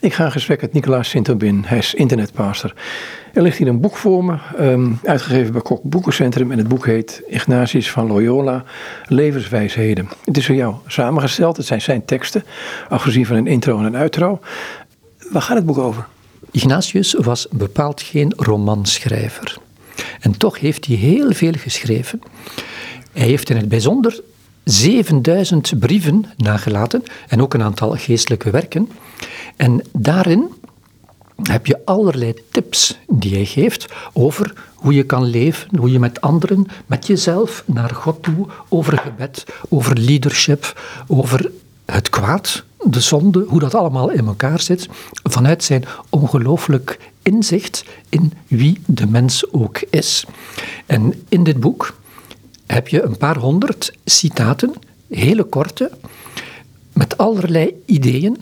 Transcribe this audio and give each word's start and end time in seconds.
Ik 0.00 0.14
ga 0.14 0.30
gesprek 0.30 0.60
met 0.60 0.72
Nicolaas 0.72 1.08
Sint-Aubin. 1.08 1.62
Hij 1.66 1.78
is 1.78 1.94
internetpastor. 1.94 2.74
Er 3.32 3.42
ligt 3.42 3.58
hier 3.58 3.68
een 3.68 3.80
boek 3.80 3.96
voor 3.96 4.24
me, 4.24 4.36
um, 4.60 4.98
uitgegeven 5.04 5.52
bij 5.52 5.60
Kok 5.60 5.82
Boekencentrum. 5.82 6.50
En 6.50 6.58
het 6.58 6.68
boek 6.68 6.86
heet 6.86 7.22
Ignatius 7.28 7.90
van 7.90 8.06
Loyola, 8.06 8.64
Levenswijsheden. 9.06 10.08
Het 10.24 10.36
is 10.36 10.46
voor 10.46 10.54
jou 10.54 10.74
samengesteld. 10.86 11.56
Het 11.56 11.66
zijn 11.66 11.80
zijn 11.80 12.04
teksten, 12.04 12.44
afgezien 12.88 13.26
van 13.26 13.36
een 13.36 13.46
intro 13.46 13.78
en 13.78 13.84
een 13.84 13.94
outro. 13.94 14.40
Waar 15.30 15.42
gaat 15.42 15.56
het 15.56 15.66
boek 15.66 15.78
over? 15.78 16.06
Ignatius 16.50 17.14
was 17.14 17.48
bepaald 17.50 18.02
geen 18.02 18.32
romanschrijver. 18.36 19.56
En 20.20 20.36
toch 20.38 20.60
heeft 20.60 20.86
hij 20.86 20.96
heel 20.96 21.32
veel 21.32 21.52
geschreven. 21.52 22.20
Hij 23.12 23.26
heeft 23.26 23.50
in 23.50 23.56
het 23.56 23.68
bijzonder 23.68 24.20
7000 24.64 25.78
brieven 25.78 26.24
nagelaten 26.36 27.02
en 27.28 27.42
ook 27.42 27.54
een 27.54 27.62
aantal 27.62 27.90
geestelijke 27.96 28.50
werken. 28.50 28.88
En 29.56 29.82
daarin 29.92 30.48
heb 31.42 31.66
je 31.66 31.80
allerlei 31.84 32.34
tips 32.50 32.98
die 33.08 33.34
hij 33.34 33.44
geeft 33.44 33.86
over 34.12 34.52
hoe 34.74 34.94
je 34.94 35.02
kan 35.02 35.24
leven, 35.24 35.78
hoe 35.78 35.90
je 35.90 35.98
met 35.98 36.20
anderen, 36.20 36.66
met 36.86 37.06
jezelf, 37.06 37.62
naar 37.66 37.90
God 37.90 38.22
toe, 38.22 38.46
over 38.68 38.98
gebed, 38.98 39.44
over 39.68 39.98
leadership, 39.98 40.80
over 41.06 41.50
het 41.84 42.08
kwaad, 42.08 42.64
de 42.84 43.00
zonde, 43.00 43.44
hoe 43.48 43.60
dat 43.60 43.74
allemaal 43.74 44.10
in 44.10 44.26
elkaar 44.26 44.60
zit, 44.60 44.88
vanuit 45.22 45.64
zijn 45.64 45.84
ongelooflijk 46.08 46.98
inzicht 47.22 47.84
in 48.08 48.32
wie 48.46 48.80
de 48.86 49.06
mens 49.06 49.52
ook 49.52 49.80
is. 49.90 50.24
En 50.86 51.24
in 51.28 51.44
dit 51.44 51.60
boek 51.60 51.94
heb 52.72 52.88
je 52.88 53.02
een 53.02 53.16
paar 53.16 53.36
honderd 53.36 53.92
citaten, 54.04 54.74
hele 55.08 55.44
korte, 55.44 55.90
met 56.92 57.18
allerlei 57.18 57.82
ideeën 57.86 58.36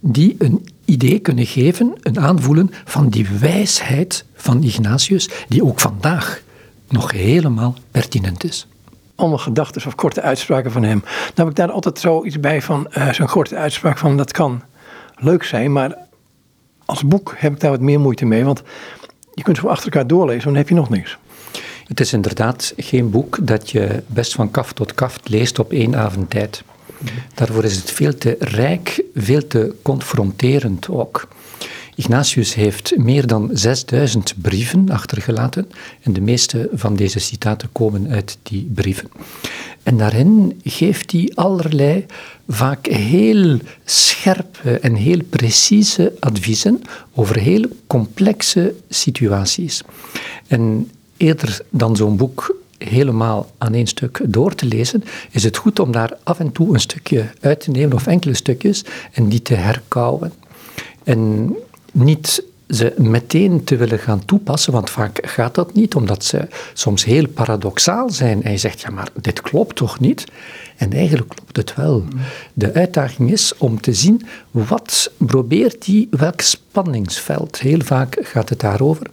die 0.00 0.34
een 0.38 0.68
idee 0.84 1.18
kunnen 1.18 1.46
geven, 1.46 1.94
een 2.02 2.20
aanvoelen 2.20 2.70
van 2.84 3.08
die 3.08 3.28
wijsheid 3.28 4.24
van 4.34 4.62
Ignatius, 4.62 5.28
die 5.48 5.64
ook 5.64 5.80
vandaag 5.80 6.42
nog 6.88 7.10
helemaal 7.10 7.74
pertinent 7.90 8.44
is. 8.44 8.66
Allemaal 9.14 9.38
gedachten 9.38 9.86
of 9.86 9.94
korte 9.94 10.20
uitspraken 10.22 10.72
van 10.72 10.82
hem. 10.82 11.00
Dan 11.00 11.32
heb 11.34 11.48
ik 11.48 11.54
daar 11.54 11.70
altijd 11.70 11.98
zoiets 11.98 12.40
bij 12.40 12.62
van, 12.62 12.86
uh, 12.98 13.12
zo'n 13.12 13.26
korte 13.26 13.56
uitspraak 13.56 13.98
van, 13.98 14.16
dat 14.16 14.32
kan 14.32 14.62
leuk 15.16 15.44
zijn, 15.44 15.72
maar 15.72 15.96
als 16.84 17.06
boek 17.06 17.34
heb 17.36 17.52
ik 17.52 17.60
daar 17.60 17.70
wat 17.70 17.80
meer 17.80 18.00
moeite 18.00 18.24
mee, 18.24 18.44
want 18.44 18.62
je 19.34 19.42
kunt 19.42 19.56
zo 19.56 19.66
achter 19.66 19.84
elkaar 19.84 20.06
doorlezen, 20.06 20.44
dan 20.44 20.54
heb 20.54 20.68
je 20.68 20.74
nog 20.74 20.88
niks. 20.88 21.18
Het 21.86 22.00
is 22.00 22.12
inderdaad 22.12 22.72
geen 22.76 23.10
boek 23.10 23.38
dat 23.42 23.70
je 23.70 24.02
best 24.06 24.34
van 24.34 24.50
kaf 24.50 24.72
tot 24.72 24.94
kaf 24.94 25.18
leest 25.24 25.58
op 25.58 25.72
één 25.72 25.96
avond 25.96 26.30
tijd. 26.30 26.62
Daarvoor 27.34 27.64
is 27.64 27.76
het 27.76 27.90
veel 27.90 28.14
te 28.18 28.36
rijk, 28.38 29.02
veel 29.14 29.46
te 29.46 29.74
confronterend 29.82 30.88
ook. 30.88 31.28
Ignatius 31.94 32.54
heeft 32.54 32.96
meer 32.96 33.26
dan 33.26 33.50
6000 33.52 34.34
brieven 34.42 34.90
achtergelaten 34.90 35.70
en 36.00 36.12
de 36.12 36.20
meeste 36.20 36.68
van 36.72 36.96
deze 36.96 37.18
citaten 37.18 37.68
komen 37.72 38.10
uit 38.10 38.38
die 38.42 38.70
brieven. 38.74 39.08
En 39.82 39.96
daarin 39.96 40.60
geeft 40.64 41.12
hij 41.12 41.32
allerlei, 41.34 42.06
vaak 42.48 42.86
heel 42.86 43.58
scherpe 43.84 44.78
en 44.78 44.94
heel 44.94 45.20
precieze 45.28 46.12
adviezen 46.20 46.82
over 47.14 47.38
heel 47.38 47.64
complexe 47.86 48.74
situaties. 48.88 49.82
En 50.46 50.90
eerder 51.16 51.60
dan 51.70 51.96
zo'n 51.96 52.16
boek 52.16 52.56
helemaal 52.78 53.50
aan 53.58 53.74
één 53.74 53.86
stuk 53.86 54.20
door 54.26 54.54
te 54.54 54.66
lezen, 54.66 55.04
is 55.30 55.44
het 55.44 55.56
goed 55.56 55.78
om 55.78 55.92
daar 55.92 56.16
af 56.22 56.38
en 56.38 56.52
toe 56.52 56.74
een 56.74 56.80
stukje 56.80 57.30
uit 57.40 57.60
te 57.60 57.70
nemen 57.70 57.96
of 57.96 58.06
enkele 58.06 58.34
stukjes 58.34 58.84
en 59.12 59.28
die 59.28 59.42
te 59.42 59.54
herkauwen. 59.54 60.32
En 61.04 61.52
niet 61.92 62.42
ze 62.68 62.94
meteen 62.96 63.64
te 63.64 63.76
willen 63.76 63.98
gaan 63.98 64.24
toepassen, 64.24 64.72
want 64.72 64.90
vaak 64.90 65.18
gaat 65.22 65.54
dat 65.54 65.74
niet, 65.74 65.94
omdat 65.94 66.24
ze 66.24 66.48
soms 66.72 67.04
heel 67.04 67.28
paradoxaal 67.28 68.10
zijn. 68.10 68.42
En 68.42 68.50
je 68.50 68.58
zegt, 68.58 68.80
ja, 68.80 68.90
maar 68.90 69.08
dit 69.20 69.40
klopt 69.40 69.76
toch 69.76 70.00
niet? 70.00 70.24
En 70.76 70.92
eigenlijk 70.92 71.28
klopt 71.28 71.56
het 71.56 71.74
wel. 71.74 72.04
De 72.52 72.72
uitdaging 72.74 73.32
is 73.32 73.56
om 73.58 73.80
te 73.80 73.92
zien 73.92 74.26
wat 74.50 75.10
probeert 75.16 75.84
die, 75.84 76.08
welk 76.10 76.40
spanningsveld, 76.40 77.58
heel 77.58 77.80
vaak 77.80 78.18
gaat 78.20 78.48
het 78.48 78.60
daarover, 78.60 79.06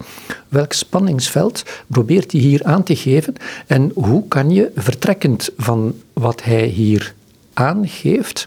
welk 0.49 0.73
spanningsveld 0.73 1.63
probeert 1.87 2.31
hij 2.31 2.41
hier 2.41 2.63
aan 2.63 2.83
te 2.83 2.95
geven 2.95 3.33
en 3.67 3.91
hoe 3.95 4.27
kan 4.27 4.49
je, 4.49 4.71
vertrekkend 4.75 5.49
van 5.57 5.95
wat 6.13 6.43
hij 6.43 6.65
hier 6.65 7.13
aangeeft, 7.53 8.45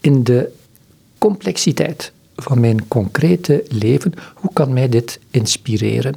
in 0.00 0.24
de 0.24 0.52
complexiteit 1.18 2.12
van 2.42 2.60
mijn 2.60 2.88
concrete 2.88 3.64
leven, 3.68 4.12
hoe 4.34 4.52
kan 4.52 4.72
mij 4.72 4.88
dit 4.88 5.18
inspireren? 5.30 6.14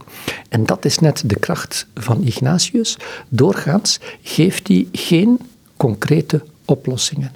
En 0.50 0.66
dat 0.66 0.86
is 0.86 1.00
net 1.00 1.24
de 1.26 1.40
kracht 1.40 1.88
van 1.94 2.24
Ignatius. 2.24 2.98
Doorgaans 3.30 4.00
geeft 4.22 4.68
hij 4.68 4.88
geen 4.92 5.40
concrete 5.78 6.44
oplossingen. 6.66 7.32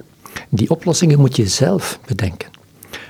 Die 0.48 0.70
oplossingen 0.70 1.18
moet 1.18 1.36
je 1.36 1.48
zelf 1.48 2.00
bedenken. 2.06 2.50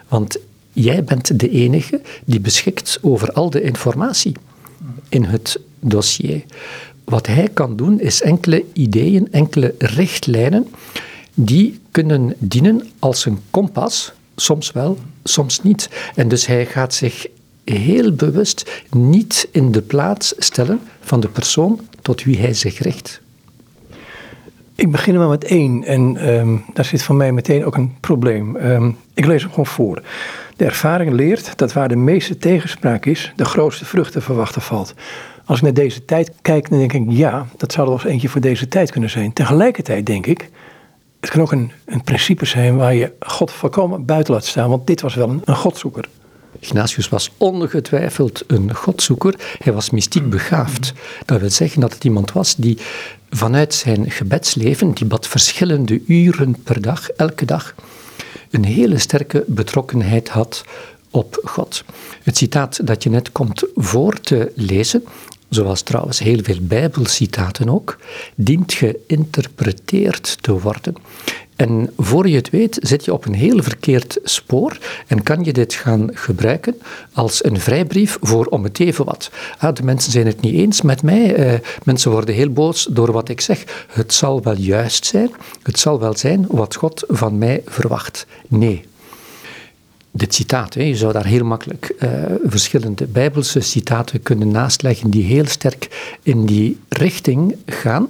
Want 0.09 0.39
jij 0.73 1.05
bent 1.05 1.41
de 1.41 1.51
enige 1.51 2.01
die 2.25 2.41
beschikt 2.41 2.99
over 3.03 3.33
al 3.33 3.51
de 3.51 3.63
informatie 3.63 4.33
in 5.09 5.25
het 5.25 5.61
dossier. 5.81 6.45
Wat 7.05 7.27
hij 7.27 7.49
kan 7.49 7.77
doen 7.77 8.01
is 8.01 8.23
enkele 8.23 8.65
ideeën, 8.73 9.33
enkele 9.33 9.75
richtlijnen 9.79 10.67
die 11.35 11.81
kunnen 11.91 12.35
dienen 12.39 12.91
als 12.99 13.25
een 13.25 13.39
kompas, 13.51 14.13
soms 14.37 14.73
wel, 14.73 14.99
soms 15.25 15.63
niet. 15.63 15.91
En 16.15 16.29
dus 16.29 16.47
hij 16.47 16.67
gaat 16.67 16.95
zich 16.95 17.27
heel 17.65 18.13
bewust 18.13 18.83
niet 18.91 19.49
in 19.53 19.73
de 19.73 19.83
plaats 19.83 20.35
stellen 20.39 20.81
van 21.01 21.21
de 21.21 21.29
persoon 21.29 21.81
tot 22.03 22.25
wie 22.25 22.39
hij 22.39 22.55
zich 22.55 22.79
richt. 22.79 23.21
Ik 24.75 24.91
begin 24.91 25.17
maar 25.17 25.29
met 25.29 25.45
één 25.45 25.85
en 25.85 26.29
um, 26.29 26.65
daar 26.75 26.85
zit 26.85 27.03
voor 27.03 27.15
mij 27.15 27.33
meteen 27.33 27.65
ook 27.65 27.77
een 27.77 27.95
probleem. 28.01 28.57
Um, 28.57 28.97
ik 29.15 29.27
lees 29.27 29.41
hem 29.43 29.51
gewoon 29.51 29.67
voor. 29.67 30.03
De 30.57 30.65
ervaring 30.65 31.13
leert 31.13 31.59
dat 31.59 31.73
waar 31.73 31.89
de 31.89 31.97
meeste 31.97 32.39
tegenspraak 32.39 33.07
is, 33.07 33.33
de 33.37 33.45
grootste 33.45 33.85
vruchten 33.85 34.23
verwachten 34.23 34.63
valt. 34.63 34.95
Als 35.45 35.59
ik 35.59 35.65
naar 35.65 35.75
deze 35.75 36.05
tijd 36.05 36.33
kijk, 36.43 36.71
dan 36.71 36.79
denk 36.79 36.93
ik, 36.93 37.05
ja, 37.09 37.47
dat 37.57 37.73
zou 37.73 37.87
er 37.87 37.93
wel 37.93 38.03
eens 38.03 38.13
eentje 38.13 38.29
voor 38.29 38.41
deze 38.41 38.69
tijd 38.69 38.91
kunnen 38.91 39.11
zijn. 39.11 39.33
Tegelijkertijd 39.33 40.07
denk 40.07 40.27
ik, 40.27 40.51
het 41.21 41.31
kan 41.31 41.41
ook 41.41 41.53
een, 41.53 41.73
een 41.85 42.03
principe 42.03 42.45
zijn 42.45 42.77
waar 42.77 42.95
je 42.95 43.13
God 43.21 43.53
volkomen 43.53 44.05
buiten 44.05 44.35
laat 44.35 44.45
staan, 44.45 44.69
want 44.69 44.87
dit 44.87 45.01
was 45.01 45.15
wel 45.15 45.29
een, 45.29 45.43
een 45.45 45.57
godzoeker. 45.57 46.09
Ignatius 46.59 47.09
was 47.09 47.31
ongetwijfeld 47.37 48.45
een 48.47 48.75
godzoeker. 48.75 49.35
Hij 49.59 49.73
was 49.73 49.91
mystiek 49.91 50.31
begaafd. 50.31 50.93
Dat 51.25 51.41
wil 51.41 51.51
zeggen 51.51 51.81
dat 51.81 51.93
het 51.93 52.05
iemand 52.05 52.33
was 52.33 52.57
die 52.57 52.79
vanuit 53.31 53.75
zijn 53.75 54.11
gebedsleven, 54.11 54.93
die 54.93 55.07
bad 55.07 55.27
verschillende 55.27 56.03
uren 56.07 56.63
per 56.63 56.81
dag, 56.81 57.11
elke 57.11 57.45
dag, 57.45 57.75
een 58.51 58.65
hele 58.65 58.99
sterke 58.99 59.45
betrokkenheid 59.47 60.29
had 60.29 60.65
op 61.11 61.41
God. 61.45 61.85
Het 62.23 62.37
citaat 62.37 62.87
dat 62.87 63.03
je 63.03 63.11
net 63.11 63.33
komt 63.33 63.65
voor 63.75 64.21
te 64.21 64.53
lezen, 64.55 65.05
zoals 65.51 65.83
trouwens 65.83 66.19
heel 66.19 66.43
veel 66.43 66.59
Bijbelcitaten 66.61 67.69
ook, 67.69 67.99
dient 68.35 68.73
geïnterpreteerd 68.73 70.39
te 70.41 70.61
worden. 70.61 70.95
En 71.61 71.93
voor 71.97 72.29
je 72.29 72.37
het 72.37 72.51
weet 72.51 72.79
zit 72.81 73.05
je 73.05 73.13
op 73.13 73.25
een 73.25 73.35
heel 73.35 73.63
verkeerd 73.63 74.19
spoor 74.25 74.79
en 75.07 75.23
kan 75.23 75.45
je 75.45 75.53
dit 75.53 75.75
gaan 75.75 76.09
gebruiken 76.13 76.75
als 77.13 77.45
een 77.45 77.61
vrijbrief 77.61 78.19
voor 78.21 78.47
om 78.47 78.65
het 78.65 78.81
even 78.81 79.05
wat. 79.05 79.31
Ah, 79.59 79.75
de 79.75 79.83
mensen 79.83 80.13
zijn 80.13 80.27
het 80.27 80.41
niet 80.41 80.55
eens 80.55 80.83
met 80.83 81.03
mij, 81.03 81.35
eh, 81.35 81.59
mensen 81.85 82.11
worden 82.11 82.35
heel 82.35 82.51
boos 82.51 82.87
door 82.91 83.13
wat 83.13 83.29
ik 83.29 83.41
zeg. 83.41 83.87
Het 83.93 84.13
zal 84.13 84.43
wel 84.43 84.57
juist 84.57 85.07
zijn, 85.07 85.31
het 85.63 85.79
zal 85.79 86.01
wel 86.01 86.17
zijn 86.17 86.45
wat 86.49 86.75
God 86.75 87.05
van 87.09 87.39
mij 87.39 87.63
verwacht. 87.67 88.27
Nee, 88.49 88.85
dit 90.21 90.35
citaat. 90.35 90.75
Hè. 90.75 90.83
Je 90.83 90.97
zou 90.97 91.13
daar 91.13 91.27
heel 91.27 91.45
makkelijk 91.45 91.95
uh, 91.99 92.11
verschillende 92.45 93.07
bijbelse 93.07 93.61
citaten 93.61 94.23
kunnen 94.23 94.51
naastleggen 94.51 95.11
die 95.11 95.25
heel 95.25 95.47
sterk 95.47 96.17
in 96.23 96.47
die 96.47 96.79
richting 96.89 97.57
gaan. 97.67 98.09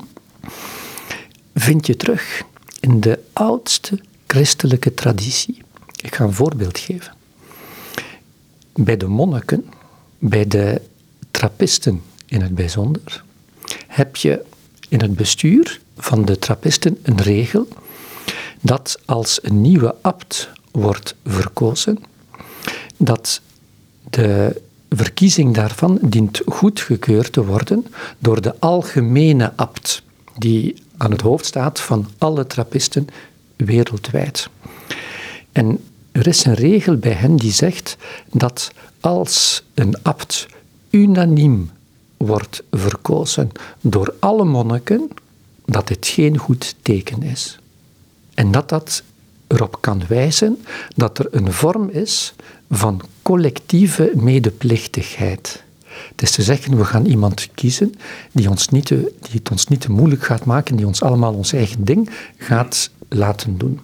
Vind 1.54 1.86
je 1.86 1.96
terug 1.96 2.42
in 2.80 3.00
de 3.00 3.18
oudste 3.32 3.98
christelijke 4.26 4.94
traditie. 4.94 5.62
Ik 6.02 6.14
ga 6.14 6.24
een 6.24 6.32
voorbeeld 6.32 6.78
geven. 6.78 7.12
Bij 8.72 8.96
de 8.96 9.06
monniken, 9.06 9.64
bij 10.18 10.46
de 10.46 10.80
trappisten 11.30 12.02
in 12.26 12.40
het 12.40 12.54
bijzonder, 12.54 13.24
heb 13.86 14.16
je 14.16 14.42
in 14.88 15.00
het 15.00 15.14
bestuur 15.14 15.80
van 15.98 16.24
de 16.24 16.38
trappisten 16.38 16.98
een 17.02 17.20
regel 17.20 17.68
dat 18.60 19.00
als 19.04 19.38
een 19.42 19.60
nieuwe 19.60 19.94
abt 20.00 20.50
wordt 20.70 21.14
verkozen, 21.24 21.98
dat 22.96 23.40
de 24.10 24.62
verkiezing 24.88 25.54
daarvan 25.54 25.98
dient 26.02 26.40
goedgekeurd 26.46 27.32
te 27.32 27.44
worden 27.44 27.86
door 28.18 28.40
de 28.40 28.54
algemene 28.58 29.52
abt, 29.56 30.02
die 30.38 30.74
aan 30.96 31.10
het 31.10 31.20
hoofd 31.20 31.46
staat 31.46 31.80
van 31.80 32.08
alle 32.18 32.46
trappisten 32.46 33.06
wereldwijd. 33.56 34.48
En 35.52 35.84
er 36.12 36.26
is 36.26 36.44
een 36.44 36.54
regel 36.54 36.96
bij 36.96 37.12
hen 37.12 37.36
die 37.36 37.52
zegt 37.52 37.96
dat 38.32 38.70
als 39.00 39.62
een 39.74 40.02
abt 40.02 40.46
unaniem 40.90 41.70
wordt 42.16 42.62
verkozen 42.70 43.50
door 43.80 44.14
alle 44.18 44.44
monniken, 44.44 45.10
dat 45.64 45.88
dit 45.88 46.06
geen 46.06 46.38
goed 46.38 46.74
teken 46.82 47.22
is. 47.22 47.58
En 48.34 48.50
dat 48.50 48.68
dat 48.68 49.02
erop 49.50 49.76
kan 49.80 50.02
wijzen 50.08 50.64
dat 50.96 51.18
er 51.18 51.26
een 51.30 51.52
vorm 51.52 51.88
is 51.88 52.34
van 52.70 53.00
collectieve 53.22 54.12
medeplichtigheid. 54.14 55.62
Het 56.10 56.22
is 56.22 56.30
te 56.30 56.42
zeggen, 56.42 56.76
we 56.76 56.84
gaan 56.84 57.04
iemand 57.04 57.48
kiezen 57.54 57.94
die, 58.32 58.50
ons 58.50 58.68
niet 58.68 58.88
die 58.88 59.08
het 59.32 59.50
ons 59.50 59.66
niet 59.66 59.80
te 59.80 59.90
moeilijk 59.90 60.24
gaat 60.24 60.44
maken, 60.44 60.76
die 60.76 60.86
ons 60.86 61.02
allemaal 61.02 61.34
ons 61.34 61.52
eigen 61.52 61.84
ding 61.84 62.10
gaat 62.36 62.90
laten 63.08 63.58
doen. 63.58 63.80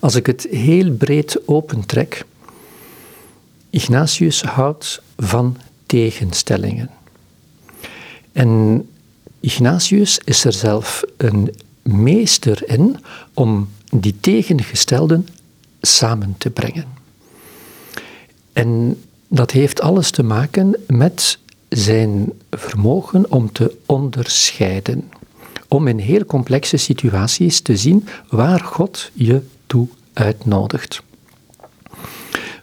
Als 0.00 0.14
ik 0.14 0.26
het 0.26 0.46
heel 0.50 0.92
breed 0.92 1.48
opentrek, 1.48 2.24
Ignatius 3.70 4.42
houdt 4.42 5.02
van 5.16 5.56
tegenstellingen. 5.86 6.90
En 8.32 8.82
Ignatius 9.40 10.20
is 10.24 10.44
er 10.44 10.52
zelf 10.52 11.04
een 11.16 11.54
meester 11.82 12.68
in 12.68 12.96
om 13.34 13.68
die 13.94 14.16
tegengestelden 14.20 15.28
samen 15.80 16.34
te 16.38 16.50
brengen. 16.50 16.84
En 18.52 19.02
dat 19.28 19.50
heeft 19.50 19.80
alles 19.80 20.10
te 20.10 20.22
maken 20.22 20.76
met 20.86 21.38
zijn 21.68 22.32
vermogen 22.50 23.32
om 23.32 23.52
te 23.52 23.76
onderscheiden. 23.86 25.10
Om 25.68 25.88
in 25.88 25.98
heel 25.98 26.24
complexe 26.24 26.76
situaties 26.76 27.60
te 27.60 27.76
zien 27.76 28.08
waar 28.28 28.60
God 28.60 29.10
je 29.12 29.42
toe 29.66 29.88
uitnodigt. 30.12 31.02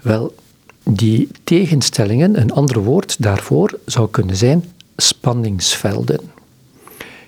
Wel, 0.02 0.36
die 0.84 1.30
tegenstellingen, 1.44 2.42
een 2.42 2.52
ander 2.52 2.84
woord 2.84 3.22
daarvoor 3.22 3.80
zou 3.86 4.10
kunnen 4.10 4.36
zijn 4.36 4.74
spanningsvelden. 4.98 6.20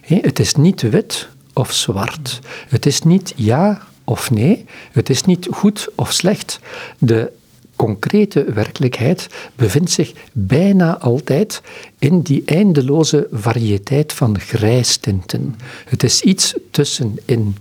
Het 0.02 0.40
is 0.40 0.56
niet 0.56 0.82
wit 0.82 1.28
of 1.56 1.74
zwart. 1.74 2.40
Het 2.70 2.86
is 2.86 3.02
niet 3.02 3.34
ja 3.36 3.82
of 4.04 4.32
nee. 4.32 4.66
Het 4.92 5.10
is 5.10 5.24
niet 5.24 5.48
goed 5.52 5.88
of 5.96 6.12
slecht. 6.12 6.60
De 6.98 7.32
concrete 7.76 8.44
werkelijkheid 8.44 9.28
bevindt 9.56 9.92
zich 9.92 10.14
bijna 10.32 11.00
altijd 11.00 11.62
in 12.00 12.22
die 12.22 12.44
eindeloze 12.46 13.28
variëteit 13.32 14.14
van 14.14 14.40
grijstinten. 14.40 15.56
Het 15.86 16.04
is 16.04 16.22
iets 16.22 16.54
tussenin. 16.72 17.56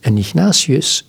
En 0.00 0.18
Ignatius 0.18 1.08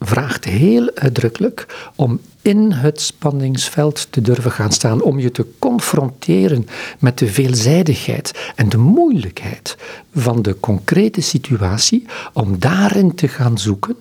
vraagt 0.00 0.44
heel 0.44 0.90
uitdrukkelijk 0.94 1.90
om 1.94 2.20
in 2.46 2.72
het 2.72 3.00
spanningsveld 3.00 4.06
te 4.10 4.20
durven 4.20 4.52
gaan 4.52 4.72
staan, 4.72 5.02
om 5.02 5.18
je 5.18 5.30
te 5.30 5.46
confronteren 5.58 6.68
met 6.98 7.18
de 7.18 7.26
veelzijdigheid 7.26 8.52
en 8.54 8.68
de 8.68 8.76
moeilijkheid 8.76 9.76
van 10.14 10.42
de 10.42 10.60
concrete 10.60 11.20
situatie, 11.20 12.06
om 12.32 12.58
daarin 12.58 13.14
te 13.14 13.28
gaan 13.28 13.58
zoeken, 13.58 13.96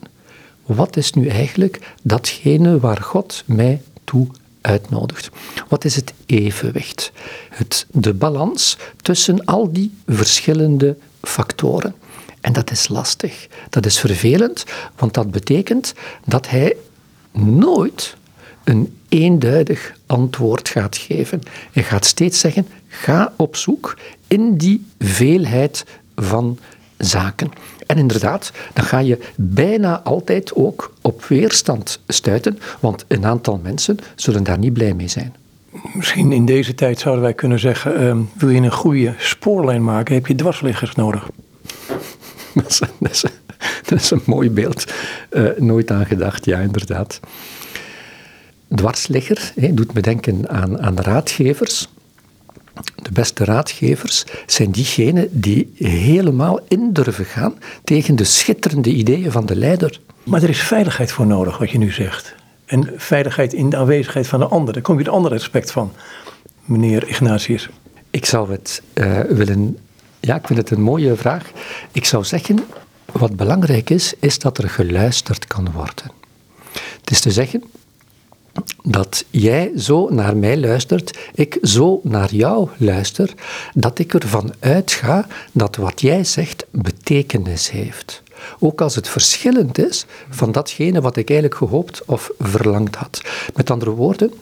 wat 0.66 0.98
is 0.98 1.14
nu 1.14 1.28
eigenlijk 1.28 1.94
datgene 2.02 2.80
waar 2.80 3.02
God 3.02 3.44
mij 3.46 3.82
toe 4.04 4.28
uitnodigt? 4.62 5.30
Wat 5.68 5.86
is 5.86 5.96
het 5.96 6.14
evenwicht? 6.26 7.12
Het, 7.50 7.86
de 7.92 8.14
balans 8.14 8.78
tussen 9.02 9.46
al 9.46 9.72
die 9.72 9.94
verschillende 10.08 10.98
factoren. 11.22 11.96
En 12.42 12.54
dat 12.54 12.72
is 12.72 12.88
lastig. 12.88 13.48
Dat 13.70 13.86
is 13.86 14.00
vervelend, 14.00 14.66
want 14.96 15.14
dat 15.14 15.32
betekent 15.32 15.94
dat 16.26 16.50
hij 16.50 16.76
nooit 17.32 18.16
een 18.66 18.98
eenduidig 19.10 19.94
antwoord 20.06 20.70
gaat 20.70 20.98
geven. 20.98 21.42
Hij 21.72 21.84
gaat 21.84 22.06
steeds 22.06 22.40
zeggen: 22.40 22.68
ga 22.88 23.34
op 23.36 23.56
zoek 23.56 23.98
in 24.28 24.58
die 24.58 24.86
veelheid 25.00 25.86
van 26.16 26.58
zaken. 26.98 27.52
En 27.86 27.98
inderdaad, 27.98 28.52
dan 28.74 28.86
ga 28.86 29.00
je 29.00 29.20
bijna 29.36 30.02
altijd 30.02 30.54
ook 30.54 30.94
op 31.02 31.26
weerstand 31.26 32.00
stuiten, 32.08 32.60
want 32.80 33.06
een 33.08 33.26
aantal 33.26 33.60
mensen 33.64 33.98
zullen 34.16 34.44
daar 34.44 34.58
niet 34.58 34.74
blij 34.74 34.94
mee 34.94 35.08
zijn. 35.08 35.36
Misschien 35.94 36.32
in 36.32 36.46
deze 36.46 36.76
tijd 36.76 37.00
zouden 37.00 37.24
wij 37.24 37.34
kunnen 37.34 37.60
zeggen: 37.60 38.02
uh, 38.02 38.18
wil 38.38 38.50
je 38.50 38.62
een 38.62 38.72
goede 38.72 39.14
spoorlijn 39.18 39.84
maken, 39.84 40.16
heb 40.16 40.28
je 40.28 40.36
dwarsliggers 40.36 40.96
nodig. 40.96 41.30
dat, 42.54 42.82
is, 43.00 43.22
dat, 43.86 44.00
is, 44.00 44.12
een 44.12 44.22
mooi 44.26 44.50
beeld. 44.50 44.94
Uh, 45.32 45.50
nooit 45.58 45.92
aan 45.92 46.06
gedacht, 46.06 46.46
ja, 46.46 46.60
inderdaad. 46.60 47.20
Dwarsligger 48.68 49.52
hè, 49.56 49.74
doet 49.74 49.94
me 49.94 50.02
denken 50.02 50.50
aan, 50.50 50.82
aan 50.82 50.98
raadgevers. 51.00 51.90
De 52.96 53.12
beste 53.12 53.44
raadgevers 53.44 54.26
zijn 54.46 54.72
diegenen 54.72 55.28
die 55.32 55.74
helemaal 55.78 56.60
in 56.68 56.94
durven 56.94 57.26
gaan 57.26 57.56
tegen 57.84 58.16
de 58.16 58.24
schitterende 58.24 58.90
ideeën 58.90 59.32
van 59.32 59.46
de 59.46 59.56
leider. 59.56 60.00
Maar 60.24 60.44
er 60.44 60.50
is 60.50 60.62
veiligheid 60.62 61.12
voor 61.12 61.28
nodig, 61.28 61.58
wat 61.58 61.70
je 61.70 61.78
nu 61.78 61.92
zegt. 61.92 62.36
En 62.66 62.94
veiligheid 62.96 63.54
in 63.54 63.70
de 63.70 63.78
aanwezigheid 63.78 64.28
van 64.28 64.40
de 64.40 64.46
ander. 64.46 64.74
Daar 64.74 64.84
kom 64.84 65.00
je 65.00 65.06
een 65.06 65.12
ander 65.12 65.34
aspect 65.34 65.72
van, 65.72 65.92
meneer 66.66 67.08
Ignatius. 67.08 67.70
Ik 68.10 68.26
zou 68.26 68.52
het 68.52 68.82
uh, 68.94 69.20
willen 69.20 69.78
ja, 70.26 70.36
ik 70.36 70.48
vind 70.48 70.60
het 70.60 70.72
een 70.72 70.82
mooie 70.82 71.16
vraag. 71.16 71.52
Ik 71.92 72.06
zou 72.06 72.24
zeggen, 72.24 72.60
wat 73.12 73.36
belangrijk 73.36 73.90
is, 73.90 74.14
is 74.20 74.40
dat 74.40 74.58
er 74.58 74.70
geluisterd 74.70 75.48
kan 75.48 75.72
worden. 75.72 76.12
Het 77.00 77.12
is 77.12 77.22
te 77.22 77.32
zeggen 77.32 77.64
dat 78.84 79.26
jij 79.30 79.72
zo 79.78 80.10
naar 80.10 80.38
mij 80.38 80.58
luistert, 80.58 81.18
ik 81.34 81.58
zo 81.62 82.00
naar 82.04 82.34
jou 82.34 82.70
luister, 82.78 83.34
dat 83.74 84.00
ik 84.00 84.14
ervan 84.14 84.54
uitga 84.60 85.28
dat 85.52 85.76
wat 85.76 86.02
jij 86.02 86.24
zegt 86.24 86.66
betekenis 86.72 87.72
heeft. 87.72 88.24
Ook 88.60 88.82
als 88.82 88.96
het 88.96 89.08
verschillend 89.08 89.78
is 89.78 90.06
van 90.30 90.52
datgene 90.52 91.02
wat 91.02 91.18
ik 91.18 91.30
eigenlijk 91.30 91.60
gehoopt 91.60 92.06
of 92.06 92.32
verlangd 92.40 92.96
had. 92.96 93.22
Met 93.56 93.72
andere 93.72 93.92
woorden, 93.92 94.34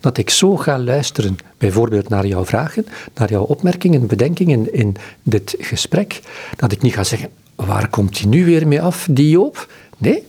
dat 0.00 0.18
ik 0.18 0.30
zo 0.30 0.56
ga 0.56 0.78
luisteren, 0.78 1.36
bijvoorbeeld 1.58 2.08
naar 2.08 2.26
jouw 2.26 2.44
vragen, 2.44 2.86
naar 3.14 3.30
jouw 3.30 3.42
opmerkingen, 3.42 4.06
bedenkingen 4.06 4.74
in 4.74 4.96
dit 5.22 5.54
gesprek, 5.58 6.20
dat 6.56 6.72
ik 6.72 6.82
niet 6.82 6.94
ga 6.94 7.04
zeggen, 7.04 7.30
waar 7.54 7.88
komt 7.88 8.18
hij 8.18 8.28
nu 8.28 8.44
weer 8.44 8.66
mee 8.66 8.82
af, 8.82 9.08
die 9.10 9.28
Joop? 9.28 9.68
Nee, 9.98 10.24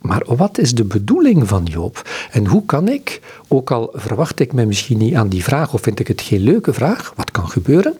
maar 0.00 0.22
wat 0.26 0.58
is 0.58 0.74
de 0.74 0.84
bedoeling 0.84 1.48
van 1.48 1.64
Joop? 1.64 2.10
En 2.30 2.46
hoe 2.46 2.64
kan 2.66 2.88
ik, 2.88 3.20
ook 3.48 3.70
al 3.70 3.90
verwacht 3.92 4.40
ik 4.40 4.52
me 4.52 4.66
misschien 4.66 4.98
niet 4.98 5.14
aan 5.14 5.28
die 5.28 5.44
vraag 5.44 5.74
of 5.74 5.80
vind 5.80 6.00
ik 6.00 6.08
het 6.08 6.20
geen 6.20 6.40
leuke 6.40 6.72
vraag, 6.72 7.12
wat 7.16 7.30
kan 7.30 7.48
gebeuren, 7.48 7.94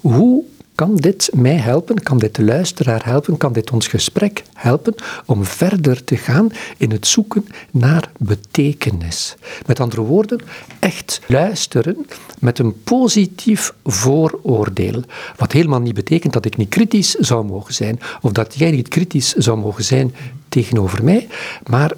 hoe 0.00 0.44
kan 0.74 0.96
dit 0.96 1.30
mij 1.34 1.56
helpen? 1.56 2.02
Kan 2.02 2.18
dit 2.18 2.34
de 2.34 2.44
luisteraar 2.44 3.04
helpen? 3.04 3.36
Kan 3.36 3.52
dit 3.52 3.70
ons 3.70 3.86
gesprek 3.86 4.42
helpen 4.54 4.94
om 5.26 5.44
verder 5.44 6.04
te 6.04 6.16
gaan 6.16 6.48
in 6.76 6.90
het 6.90 7.06
zoeken 7.06 7.46
naar 7.70 8.10
betekenis? 8.18 9.34
Met 9.66 9.80
andere 9.80 10.00
woorden, 10.00 10.40
echt 10.78 11.20
luisteren 11.26 12.06
met 12.38 12.58
een 12.58 12.82
positief 12.82 13.74
vooroordeel. 13.84 15.02
Wat 15.36 15.52
helemaal 15.52 15.80
niet 15.80 15.94
betekent 15.94 16.32
dat 16.32 16.44
ik 16.44 16.56
niet 16.56 16.68
kritisch 16.68 17.14
zou 17.14 17.44
mogen 17.44 17.74
zijn 17.74 18.00
of 18.20 18.32
dat 18.32 18.54
jij 18.54 18.70
niet 18.70 18.88
kritisch 18.88 19.32
zou 19.32 19.58
mogen 19.58 19.84
zijn 19.84 20.14
tegenover 20.48 21.04
mij, 21.04 21.28
maar 21.66 21.92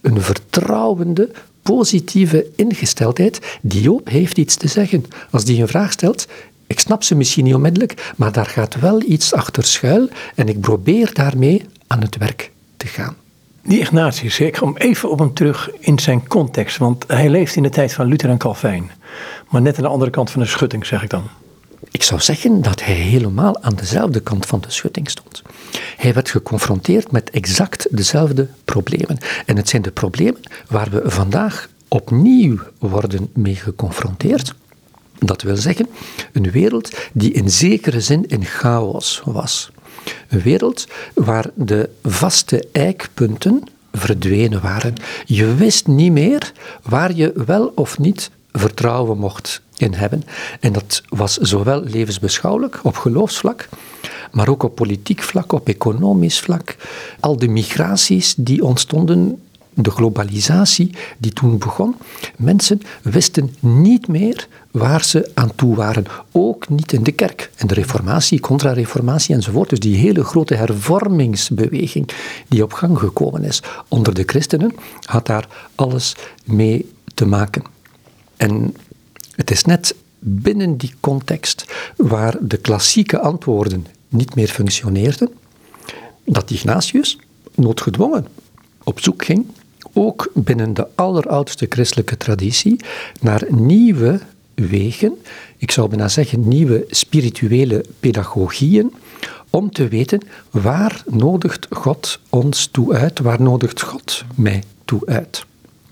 een 0.00 0.20
vertrouwende, 0.20 1.30
positieve 1.62 2.46
ingesteldheid. 2.56 3.58
Die 3.62 3.82
Joop 3.82 4.08
heeft 4.08 4.38
iets 4.38 4.56
te 4.56 4.68
zeggen. 4.68 5.04
Als 5.30 5.44
die 5.44 5.60
een 5.60 5.68
vraag 5.68 5.92
stelt, 5.92 6.26
ik 6.74 6.80
snap 6.80 7.02
ze 7.02 7.14
misschien 7.14 7.44
niet 7.44 7.54
onmiddellijk, 7.54 8.12
maar 8.16 8.32
daar 8.32 8.46
gaat 8.46 8.80
wel 8.80 9.02
iets 9.02 9.32
achter 9.32 9.64
schuil 9.64 10.08
en 10.34 10.48
ik 10.48 10.60
probeer 10.60 11.14
daarmee 11.14 11.66
aan 11.86 12.00
het 12.00 12.16
werk 12.16 12.50
te 12.76 12.86
gaan. 12.86 13.16
Die 13.62 13.78
Ignatius, 13.78 14.40
ik 14.40 14.52
kom 14.52 14.76
even 14.76 15.10
op 15.10 15.18
hem 15.18 15.34
terug 15.34 15.70
in 15.78 15.98
zijn 15.98 16.28
context, 16.28 16.76
want 16.76 17.04
hij 17.06 17.28
leeft 17.28 17.56
in 17.56 17.62
de 17.62 17.68
tijd 17.68 17.92
van 17.92 18.06
Luther 18.06 18.30
en 18.30 18.38
Calvijn. 18.38 18.90
Maar 19.50 19.62
net 19.62 19.76
aan 19.76 19.82
de 19.82 19.88
andere 19.88 20.10
kant 20.10 20.30
van 20.30 20.42
de 20.42 20.48
schutting, 20.48 20.86
zeg 20.86 21.02
ik 21.02 21.10
dan. 21.10 21.24
Ik 21.90 22.02
zou 22.02 22.20
zeggen 22.20 22.62
dat 22.62 22.84
hij 22.84 22.94
helemaal 22.94 23.62
aan 23.62 23.74
dezelfde 23.74 24.20
kant 24.20 24.46
van 24.46 24.60
de 24.60 24.70
schutting 24.70 25.10
stond. 25.10 25.42
Hij 25.96 26.14
werd 26.14 26.30
geconfronteerd 26.30 27.10
met 27.10 27.30
exact 27.30 27.86
dezelfde 27.90 28.48
problemen. 28.64 29.18
En 29.46 29.56
het 29.56 29.68
zijn 29.68 29.82
de 29.82 29.90
problemen 29.90 30.40
waar 30.68 30.90
we 30.90 31.10
vandaag 31.10 31.68
opnieuw 31.88 32.58
worden 32.78 33.30
mee 33.32 33.56
geconfronteerd. 33.56 34.54
Dat 35.26 35.42
wil 35.42 35.56
zeggen, 35.56 35.88
een 36.32 36.50
wereld 36.50 36.90
die 37.12 37.32
in 37.32 37.50
zekere 37.50 38.00
zin 38.00 38.26
in 38.26 38.44
chaos 38.44 39.22
was. 39.24 39.70
Een 40.28 40.40
wereld 40.40 40.86
waar 41.14 41.50
de 41.54 41.90
vaste 42.02 42.68
eikpunten 42.72 43.62
verdwenen 43.92 44.60
waren. 44.60 44.94
Je 45.24 45.54
wist 45.54 45.86
niet 45.86 46.12
meer 46.12 46.52
waar 46.82 47.14
je 47.14 47.32
wel 47.46 47.72
of 47.74 47.98
niet 47.98 48.30
vertrouwen 48.52 49.18
mocht 49.18 49.62
in 49.76 49.94
hebben. 49.94 50.22
En 50.60 50.72
dat 50.72 51.02
was 51.08 51.36
zowel 51.36 51.82
levensbeschouwelijk 51.82 52.80
op 52.82 52.96
geloofsvlak, 52.96 53.68
maar 54.32 54.48
ook 54.48 54.62
op 54.62 54.74
politiek 54.74 55.22
vlak, 55.22 55.52
op 55.52 55.68
economisch 55.68 56.40
vlak. 56.40 56.76
Al 57.20 57.36
de 57.36 57.48
migraties 57.48 58.34
die 58.36 58.64
ontstonden 58.64 59.42
de 59.74 59.90
globalisatie 59.90 60.94
die 61.18 61.32
toen 61.32 61.58
begon. 61.58 61.94
Mensen 62.36 62.80
wisten 63.02 63.54
niet 63.60 64.08
meer 64.08 64.48
waar 64.70 65.04
ze 65.04 65.30
aan 65.34 65.54
toe 65.54 65.76
waren. 65.76 66.04
Ook 66.32 66.68
niet 66.68 66.92
in 66.92 67.02
de 67.02 67.12
kerk. 67.12 67.50
En 67.56 67.66
de 67.66 67.74
reformatie, 67.74 68.40
contra-reformatie 68.40 69.34
enzovoort. 69.34 69.70
Dus 69.70 69.78
die 69.78 69.96
hele 69.96 70.24
grote 70.24 70.54
hervormingsbeweging 70.54 72.08
die 72.48 72.62
op 72.62 72.72
gang 72.72 72.98
gekomen 72.98 73.44
is 73.44 73.62
onder 73.88 74.14
de 74.14 74.22
christenen, 74.26 74.74
had 75.00 75.26
daar 75.26 75.48
alles 75.74 76.16
mee 76.44 76.92
te 77.14 77.26
maken. 77.26 77.62
En 78.36 78.74
het 79.36 79.50
is 79.50 79.64
net 79.64 79.94
binnen 80.18 80.76
die 80.76 80.94
context 81.00 81.64
waar 81.96 82.36
de 82.40 82.56
klassieke 82.56 83.20
antwoorden 83.20 83.86
niet 84.08 84.34
meer 84.34 84.48
functioneerden, 84.48 85.30
dat 86.24 86.50
Ignatius 86.50 87.18
noodgedwongen 87.54 88.26
op 88.84 89.00
zoek 89.00 89.24
ging, 89.24 89.46
ook 89.94 90.30
binnen 90.34 90.74
de 90.74 90.86
alleroudste 90.94 91.66
christelijke 91.68 92.16
traditie, 92.16 92.76
naar 93.20 93.42
nieuwe 93.48 94.20
wegen, 94.54 95.18
ik 95.56 95.70
zou 95.70 95.88
bijna 95.88 96.08
zeggen 96.08 96.48
nieuwe 96.48 96.84
spirituele 96.88 97.84
pedagogieën, 98.00 98.92
om 99.50 99.70
te 99.70 99.88
weten 99.88 100.20
waar 100.50 101.02
nodigt 101.06 101.66
God 101.70 102.20
ons 102.28 102.66
toe 102.66 102.94
uit, 102.94 103.18
waar 103.18 103.42
nodigt 103.42 103.82
God 103.82 104.24
mij 104.34 104.62
toe 104.84 105.06
uit. 105.06 105.44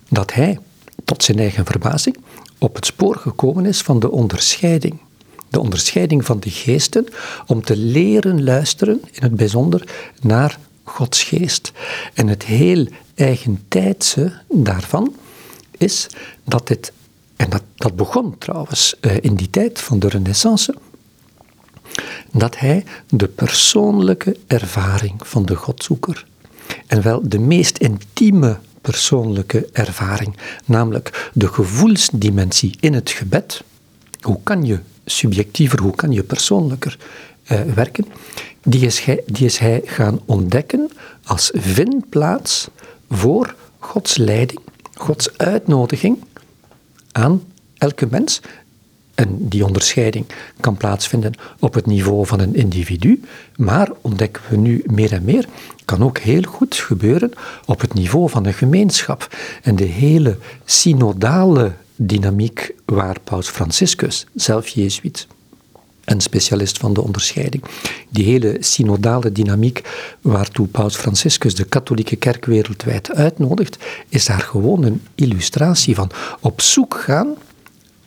Dat 0.08 0.32
hij, 0.32 0.58
tot 1.04 1.22
zijn 1.22 1.38
eigen 1.38 1.64
verbazing, 1.64 2.16
op 2.58 2.74
het 2.74 2.86
spoor 2.86 3.16
gekomen 3.16 3.66
is 3.66 3.82
van 3.82 4.00
de 4.00 4.10
onderscheiding. 4.10 4.98
De 5.48 5.60
onderscheiding 5.60 6.24
van 6.24 6.40
de 6.40 6.50
geesten, 6.50 7.06
om 7.46 7.64
te 7.64 7.76
leren 7.76 8.44
luisteren, 8.44 9.00
in 9.10 9.22
het 9.22 9.36
bijzonder, 9.36 9.88
naar 10.20 10.58
Gods 10.82 11.22
geest. 11.22 11.72
En 12.14 12.28
het 12.28 12.44
heel 12.44 12.86
eigentijdse 13.14 14.32
daarvan 14.48 15.14
is 15.78 16.06
dat 16.44 16.66
dit, 16.66 16.92
en 17.36 17.50
dat, 17.50 17.62
dat 17.74 17.96
begon 17.96 18.38
trouwens 18.38 18.94
eh, 19.00 19.16
in 19.20 19.34
die 19.34 19.50
tijd 19.50 19.80
van 19.80 19.98
de 19.98 20.08
Renaissance, 20.08 20.74
dat 22.32 22.58
hij 22.58 22.84
de 23.08 23.28
persoonlijke 23.28 24.36
ervaring 24.46 25.14
van 25.26 25.44
de 25.44 25.54
Godzoeker, 25.54 26.26
en 26.86 27.02
wel 27.02 27.20
de 27.28 27.38
meest 27.38 27.78
intieme 27.78 28.58
persoonlijke 28.80 29.68
ervaring, 29.72 30.36
namelijk 30.64 31.30
de 31.34 31.48
gevoelsdimensie 31.48 32.76
in 32.80 32.94
het 32.94 33.10
gebed. 33.10 33.62
Hoe 34.20 34.40
kan 34.42 34.64
je 34.64 34.78
subjectiever, 35.04 35.80
hoe 35.80 35.94
kan 35.94 36.12
je 36.12 36.22
persoonlijker 36.22 36.98
uh, 37.52 37.60
werken? 37.60 38.06
Die 38.62 38.86
is, 38.86 39.00
hij, 39.00 39.22
die 39.26 39.46
is 39.46 39.58
hij 39.58 39.82
gaan 39.84 40.20
ontdekken 40.24 40.90
als 41.24 41.50
vindplaats 41.54 42.68
voor 43.12 43.54
Gods 43.78 44.16
leiding, 44.16 44.60
Gods 44.94 45.38
uitnodiging 45.38 46.18
aan 47.12 47.42
elke 47.78 48.06
mens. 48.10 48.40
En 49.14 49.48
die 49.48 49.64
onderscheiding 49.64 50.26
kan 50.60 50.76
plaatsvinden 50.76 51.34
op 51.58 51.74
het 51.74 51.86
niveau 51.86 52.26
van 52.26 52.40
een 52.40 52.54
individu, 52.54 53.20
maar 53.56 53.90
ontdekken 54.00 54.42
we 54.48 54.56
nu 54.56 54.82
meer 54.86 55.12
en 55.12 55.24
meer, 55.24 55.48
kan 55.84 56.02
ook 56.02 56.18
heel 56.18 56.42
goed 56.42 56.74
gebeuren 56.74 57.32
op 57.66 57.80
het 57.80 57.94
niveau 57.94 58.30
van 58.30 58.46
een 58.46 58.54
gemeenschap. 58.54 59.36
En 59.62 59.76
de 59.76 59.84
hele 59.84 60.38
synodale 60.64 61.72
dynamiek 61.96 62.74
waar 62.84 63.20
Paus 63.24 63.48
Franciscus, 63.48 64.26
zelf 64.34 64.68
Jezuïet, 64.68 65.26
een 66.04 66.20
specialist 66.20 66.78
van 66.78 66.92
de 66.92 67.02
onderscheiding. 67.02 67.64
Die 68.08 68.24
hele 68.24 68.56
synodale 68.60 69.32
dynamiek 69.32 69.82
waartoe 70.20 70.66
Paus 70.66 70.96
Franciscus 70.96 71.54
de 71.54 71.64
katholieke 71.64 72.16
kerk 72.16 72.44
wereldwijd 72.44 73.14
uitnodigt, 73.14 73.76
is 74.08 74.24
daar 74.24 74.40
gewoon 74.40 74.82
een 74.82 75.02
illustratie 75.14 75.94
van. 75.94 76.10
Op 76.40 76.60
zoek 76.60 76.94
gaan 76.94 77.34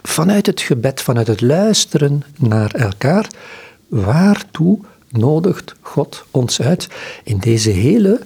vanuit 0.04 0.46
het 0.46 0.62
gebed, 0.62 1.02
vanuit 1.02 1.28
het 1.28 1.42
luisteren 1.42 2.24
naar 2.38 2.72
elkaar, 2.72 3.28
waartoe 3.88 4.80
nodigt 5.10 5.76
God 5.82 6.26
ons 6.32 6.62
uit 6.62 6.88
in 7.24 7.38
deze 7.38 7.70
hele 7.70 8.20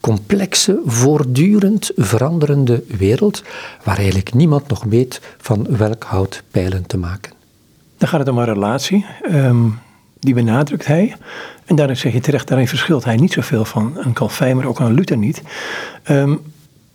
complexe, 0.00 0.80
voortdurend 0.84 1.90
veranderende 1.96 2.82
wereld, 2.86 3.42
waar 3.84 3.96
eigenlijk 3.96 4.34
niemand 4.34 4.68
nog 4.68 4.84
weet 4.84 5.20
van 5.38 5.76
welk 5.76 6.04
hout 6.04 6.42
pijlen 6.50 6.86
te 6.86 6.96
maken. 6.96 7.39
Dan 8.00 8.08
gaat 8.08 8.18
het 8.20 8.28
om 8.28 8.38
een 8.38 8.44
relatie, 8.44 9.06
um, 9.30 9.78
die 10.18 10.34
benadrukt 10.34 10.86
hij. 10.86 11.14
En 11.64 11.76
daarin 11.76 11.96
zeg 11.96 12.12
je 12.12 12.20
terecht, 12.20 12.48
daarin 12.48 12.68
verschilt 12.68 13.04
hij 13.04 13.16
niet 13.16 13.32
zoveel 13.32 13.64
van 13.64 13.92
een 13.96 14.12
Calvijn, 14.12 14.56
maar 14.56 14.66
ook 14.66 14.78
een 14.78 14.94
Luther 14.94 15.16
niet. 15.16 15.42
Um, 16.10 16.40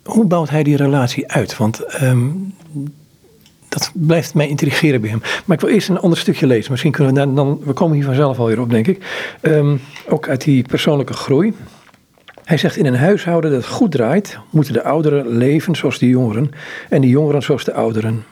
hoe 0.02 0.26
bouwt 0.26 0.50
hij 0.50 0.62
die 0.62 0.76
relatie 0.76 1.32
uit? 1.32 1.56
Want 1.56 2.02
um, 2.02 2.54
dat 3.68 3.90
blijft 3.94 4.34
mij 4.34 4.48
intrigeren 4.48 5.00
bij 5.00 5.10
hem. 5.10 5.20
Maar 5.44 5.56
ik 5.56 5.62
wil 5.62 5.72
eerst 5.72 5.88
een 5.88 5.98
ander 5.98 6.18
stukje 6.18 6.46
lezen. 6.46 6.70
Misschien 6.70 6.92
kunnen 6.92 7.14
we 7.14 7.34
dan, 7.34 7.60
we 7.64 7.72
komen 7.72 7.94
hier 7.96 8.04
vanzelf 8.04 8.38
alweer 8.38 8.60
op, 8.60 8.70
denk 8.70 8.86
ik. 8.86 9.04
Ook 10.08 10.28
uit 10.28 10.44
die 10.44 10.62
persoonlijke 10.62 11.12
groei. 11.12 11.54
Hij 12.44 12.56
zegt, 12.56 12.76
in 12.76 12.86
een 12.86 12.96
huishouden 12.96 13.50
dat 13.50 13.66
goed 13.66 13.90
draait, 13.90 14.38
moeten 14.50 14.72
de 14.72 14.84
ouderen 14.84 15.28
leven 15.28 15.74
zoals 15.74 15.98
de 15.98 16.08
jongeren 16.08 16.50
en 16.88 17.00
de 17.00 17.08
jongeren 17.08 17.42
zoals 17.42 17.64
de 17.64 17.72
ouderen. 17.72 18.24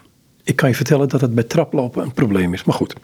Ik 0.45 0.57
kan 0.57 0.69
je 0.69 0.75
vertellen 0.75 1.09
dat 1.09 1.21
het 1.21 1.35
bij 1.35 1.45
traplopen 1.45 2.03
een 2.03 2.13
probleem 2.13 2.53
is, 2.53 2.65
maar 2.65 2.75
goed. 2.75 2.95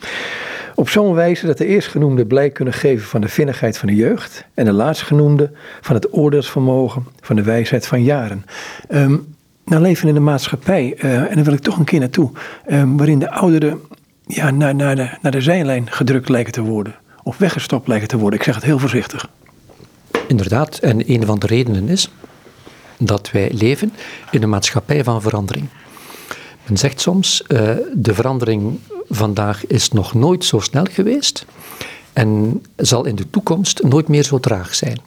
Op 0.74 0.88
zo'n 0.88 1.14
wijze 1.14 1.46
dat 1.46 1.58
de 1.58 1.66
eerstgenoemde 1.66 2.26
blijk 2.26 2.54
kunnen 2.54 2.74
geven 2.74 3.06
van 3.06 3.20
de 3.20 3.28
vinnigheid 3.28 3.78
van 3.78 3.88
de 3.88 3.94
jeugd 3.94 4.44
en 4.54 4.64
de 4.64 4.72
laatstgenoemde 4.72 5.50
van 5.80 5.94
het 5.94 6.12
oordeelsvermogen 6.12 7.06
van 7.20 7.36
de 7.36 7.42
wijsheid 7.42 7.86
van 7.86 8.02
jaren. 8.02 8.44
Um, 8.88 9.34
nou 9.64 9.82
leven 9.82 10.08
in 10.08 10.16
een 10.16 10.24
maatschappij, 10.24 10.94
uh, 10.96 11.14
en 11.14 11.34
daar 11.34 11.44
wil 11.44 11.52
ik 11.52 11.60
toch 11.60 11.78
een 11.78 11.84
keer 11.84 12.00
naartoe, 12.00 12.30
um, 12.70 12.96
waarin 12.96 13.18
de 13.18 13.30
ouderen 13.30 13.80
ja, 14.26 14.50
naar, 14.50 14.74
naar, 14.74 14.96
de, 14.96 15.10
naar 15.22 15.32
de 15.32 15.40
zijlijn 15.40 15.90
gedrukt 15.90 16.28
lijken 16.28 16.52
te 16.52 16.62
worden. 16.62 16.94
Of 17.22 17.38
weggestopt 17.38 17.88
lijken 17.88 18.08
te 18.08 18.18
worden. 18.18 18.38
Ik 18.38 18.44
zeg 18.44 18.54
het 18.54 18.64
heel 18.64 18.78
voorzichtig. 18.78 19.28
Inderdaad, 20.28 20.78
en 20.78 21.12
een 21.12 21.26
van 21.26 21.38
de 21.38 21.46
redenen 21.46 21.88
is 21.88 22.10
dat 22.98 23.30
wij 23.30 23.50
leven 23.52 23.92
in 24.30 24.42
een 24.42 24.48
maatschappij 24.48 25.04
van 25.04 25.22
verandering. 25.22 25.68
Men 26.70 26.78
zegt 26.78 27.00
soms, 27.00 27.42
uh, 27.48 27.70
de 27.94 28.14
verandering 28.14 28.78
vandaag 29.08 29.66
is 29.66 29.90
nog 29.90 30.14
nooit 30.14 30.44
zo 30.44 30.60
snel 30.60 30.86
geweest 30.90 31.44
en 32.12 32.62
zal 32.76 33.04
in 33.04 33.14
de 33.14 33.30
toekomst 33.30 33.82
nooit 33.82 34.08
meer 34.08 34.22
zo 34.22 34.38
traag 34.38 34.74
zijn. 34.74 35.00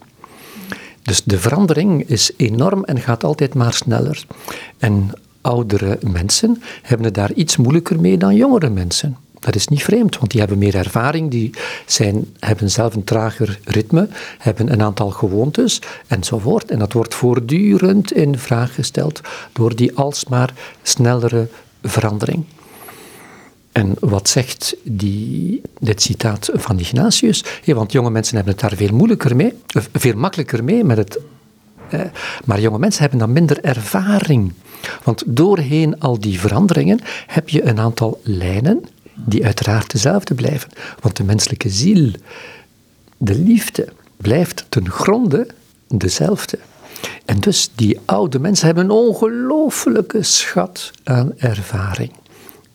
Dus 1.02 1.24
de 1.24 1.40
verandering 1.40 2.10
is 2.10 2.32
enorm 2.38 2.84
en 2.84 3.00
gaat 3.00 3.24
altijd 3.24 3.54
maar 3.54 3.74
sneller. 3.74 4.26
En 4.78 5.12
oudere 5.42 6.00
mensen 6.02 6.62
hebben 6.82 7.06
het 7.06 7.16
daar 7.16 7.34
iets 7.34 7.58
moeilijker 7.58 8.00
mee 8.00 8.18
dan 8.18 8.36
jongere 8.36 8.70
mensen. 8.70 9.18
Dat 9.44 9.56
is 9.56 9.68
niet 9.68 9.84
vreemd, 9.84 10.18
want 10.18 10.32
die 10.32 10.40
hebben 10.40 10.58
meer 10.58 10.76
ervaring, 10.76 11.32
die 11.32 11.50
zijn, 11.86 12.26
hebben 12.40 12.72
zelf 12.72 12.96
een 12.96 13.04
trager 13.04 13.60
ritme, 13.64 14.08
hebben 14.38 14.72
een 14.72 14.82
aantal 14.82 15.10
gewoontes 15.10 15.82
enzovoort. 16.08 16.72
En 16.72 16.80
dat 16.80 16.94
wordt 16.94 17.16
voortdurend 17.16 18.14
in 18.14 18.38
vraag 18.38 18.76
gesteld 18.76 19.22
door 19.54 19.76
die 19.76 19.98
alsmaar 19.98 20.54
snellere 20.82 21.48
verandering. 21.82 22.46
En 23.72 23.96
wat 24.00 24.30
zegt 24.30 24.76
die, 24.84 25.62
dit 25.80 26.02
citaat 26.02 26.50
van 26.54 26.80
Ignatius? 26.80 27.44
want 27.66 27.92
jonge 27.92 28.10
mensen 28.10 28.36
hebben 28.36 28.54
het 28.54 28.62
daar 28.62 28.78
veel 28.78 28.96
moeilijker 28.96 29.36
mee, 29.36 29.54
veel 29.94 30.16
makkelijker 30.16 30.64
mee 30.64 30.84
met 30.84 30.98
het. 30.98 31.20
Maar 32.46 32.60
jonge 32.60 32.80
mensen 32.80 33.02
hebben 33.02 33.20
dan 33.20 33.32
minder 33.32 33.64
ervaring. 33.64 34.54
Want 35.04 35.24
doorheen 35.26 36.00
al 36.00 36.20
die 36.20 36.40
veranderingen 36.40 37.00
heb 37.28 37.50
je 37.50 37.66
een 37.66 37.80
aantal 37.80 38.20
lijnen 38.24 38.84
die 39.16 39.46
uiteraard 39.46 39.92
dezelfde 39.92 40.36
blijven. 40.36 40.70
Want 41.00 41.18
de 41.18 41.24
menselijke 41.24 41.70
ziel, 41.70 42.12
de 43.18 43.36
liefde, 43.36 43.88
blijft 44.18 44.66
ten 44.70 44.90
gronde 44.90 45.48
dezelfde. 45.88 46.60
En 47.26 47.40
dus 47.40 47.72
die 47.76 48.00
oude 48.06 48.40
mensen 48.40 48.66
hebben 48.66 48.84
een 48.84 48.92
ongelooflijke 48.92 50.24
schat 50.24 50.92
aan 51.04 51.34
ervaring. 51.38 52.12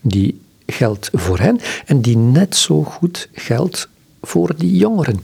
Die 0.01 0.41
geldt 0.67 1.11
voor 1.13 1.39
hen 1.39 1.61
en 1.87 2.01
die 2.01 2.17
net 2.17 2.57
zo 2.57 2.83
goed 2.83 3.29
geldt 3.33 3.89
voor 4.23 4.55
die 4.57 4.77
jongeren. 4.77 5.21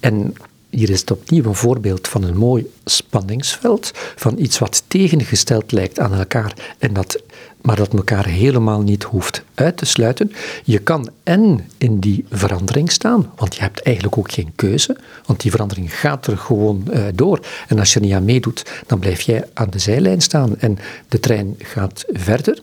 En 0.00 0.34
hier 0.70 0.90
is 0.90 1.00
het 1.00 1.10
opnieuw 1.10 1.44
een 1.44 1.54
voorbeeld 1.54 2.08
van 2.08 2.22
een 2.22 2.36
mooi 2.36 2.70
spanningsveld, 2.84 3.90
van 4.16 4.38
iets 4.38 4.58
wat 4.58 4.82
tegengesteld 4.86 5.72
lijkt 5.72 5.98
aan 5.98 6.14
elkaar, 6.14 6.54
en 6.78 6.92
dat, 6.92 7.22
maar 7.62 7.76
dat 7.76 7.92
elkaar 7.92 8.26
helemaal 8.26 8.80
niet 8.80 9.02
hoeft 9.02 9.42
uit 9.54 9.76
te 9.76 9.86
sluiten. 9.86 10.32
Je 10.64 10.78
kan 10.78 11.08
en 11.22 11.68
in 11.78 11.98
die 11.98 12.24
verandering 12.30 12.90
staan, 12.90 13.32
want 13.36 13.54
je 13.54 13.60
hebt 13.60 13.82
eigenlijk 13.82 14.18
ook 14.18 14.32
geen 14.32 14.52
keuze, 14.54 14.96
want 15.26 15.40
die 15.40 15.50
verandering 15.50 15.98
gaat 15.98 16.26
er 16.26 16.38
gewoon 16.38 16.84
uh, 16.92 17.04
door. 17.14 17.40
En 17.68 17.78
als 17.78 17.92
je 17.92 18.00
er 18.00 18.06
niet 18.06 18.14
aan 18.14 18.24
meedoet, 18.24 18.82
dan 18.86 18.98
blijf 18.98 19.20
jij 19.20 19.44
aan 19.54 19.70
de 19.70 19.78
zijlijn 19.78 20.20
staan 20.20 20.58
en 20.58 20.78
de 21.08 21.20
trein 21.20 21.54
gaat 21.58 22.04
verder. 22.08 22.62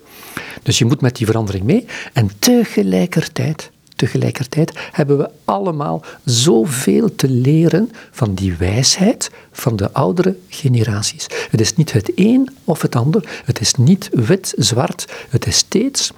Dus 0.64 0.78
je 0.78 0.86
moet 0.86 1.02
met 1.02 1.16
die 1.16 1.26
verandering 1.26 1.64
mee 1.64 1.86
en 2.14 2.30
tegelijkertijd 2.40 3.72
tegelijkertijd 3.98 4.72
hebben 4.92 5.18
we 5.18 5.30
allemaal 5.46 6.04
zoveel 6.26 7.16
te 7.16 7.30
leren 7.30 7.92
van 8.12 8.34
die 8.34 8.56
wijsheid 8.56 9.32
van 9.52 9.76
de 9.76 9.92
oudere 9.92 10.36
generaties. 10.50 11.28
Het 11.50 11.62
is 11.62 11.76
niet 11.76 11.92
het 11.92 12.12
een 12.16 12.50
of 12.64 12.82
het 12.82 12.96
ander, 12.96 13.42
het 13.46 13.60
is 13.60 13.76
niet 13.76 14.10
wit-zwart, 14.12 15.06
het 15.30 15.48
is 15.48 15.58
steeds 15.58 16.12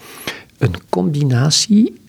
een 0.57 0.75
combinatie 0.89 2.01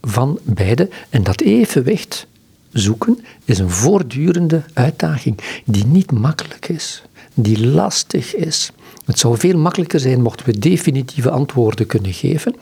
van 0.00 0.38
beide. 0.42 0.88
En 1.10 1.22
dat 1.22 1.40
evenwicht 1.40 2.26
zoeken 2.72 3.24
is 3.44 3.58
een 3.58 3.70
voortdurende 3.70 4.62
uitdaging 4.72 5.38
die 5.64 5.86
niet 5.86 6.10
makkelijk 6.10 6.68
is, 6.68 7.02
die 7.34 7.66
lastig 7.66 8.34
is. 8.34 8.70
Het 9.04 9.18
zou 9.18 9.38
veel 9.38 9.58
makkelijker 9.58 10.00
zijn 10.00 10.22
mochten 10.22 10.46
we 10.46 10.58
definitieve 10.58 11.30
antwoorden 11.30 11.86
kunnen 11.86 12.12
geven. 12.12 12.54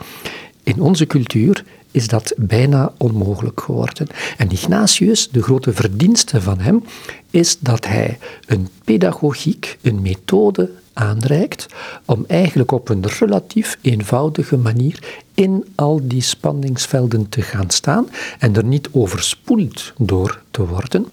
In 0.63 0.81
onze 0.81 1.07
cultuur 1.07 1.65
is 1.91 2.09
dat 2.09 2.33
bijna 2.37 2.93
onmogelijk 2.97 3.61
geworden. 3.61 4.07
En 4.37 4.51
Ignatius, 4.51 5.29
de 5.29 5.43
grote 5.43 5.73
verdienste 5.73 6.41
van 6.41 6.59
hem, 6.59 6.85
is 7.31 7.59
dat 7.59 7.87
hij 7.87 8.19
een 8.47 8.69
pedagogiek, 8.85 9.79
een 9.83 10.03
methode 10.03 10.71
aanreikt 10.93 11.67
om 12.05 12.25
eigenlijk 12.27 12.73
op 12.73 12.89
een 12.89 13.07
relatief 13.07 13.79
eenvoudige 13.81 14.57
manier 14.57 15.23
in 15.35 15.65
al 15.75 16.01
die 16.03 16.23
spanningsvelden 16.23 17.29
te 17.29 17.43
gaan 17.43 17.71
staan 17.71 18.09
en 18.39 18.57
er 18.57 18.65
niet 18.65 18.89
overspoeld 18.93 19.93
door 19.99 20.43
te 20.51 20.67
worden, 20.67 21.07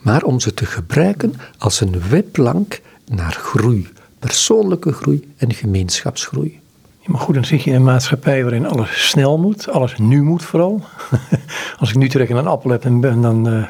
maar 0.00 0.22
om 0.22 0.40
ze 0.40 0.54
te 0.54 0.66
gebruiken 0.66 1.34
als 1.58 1.80
een 1.80 2.08
webplank 2.08 2.80
naar 3.04 3.32
groei, 3.32 3.88
persoonlijke 4.18 4.92
groei 4.92 5.32
en 5.36 5.54
gemeenschapsgroei. 5.54 6.60
Maar 7.08 7.20
goed, 7.20 7.34
dan 7.34 7.44
zit 7.44 7.62
je 7.62 7.70
in 7.70 7.76
een 7.76 7.82
maatschappij 7.82 8.42
waarin 8.42 8.66
alles 8.66 9.08
snel 9.08 9.38
moet, 9.38 9.68
alles 9.68 9.98
nu 9.98 10.22
moet 10.22 10.44
vooral. 10.44 10.80
Als 11.80 11.90
ik 11.90 11.96
nu 11.96 12.08
direct 12.08 12.30
een 12.30 12.46
appel 12.46 12.70
heb, 12.70 12.82
dan, 12.82 13.00
dan 13.00 13.48
uh, 13.48 13.64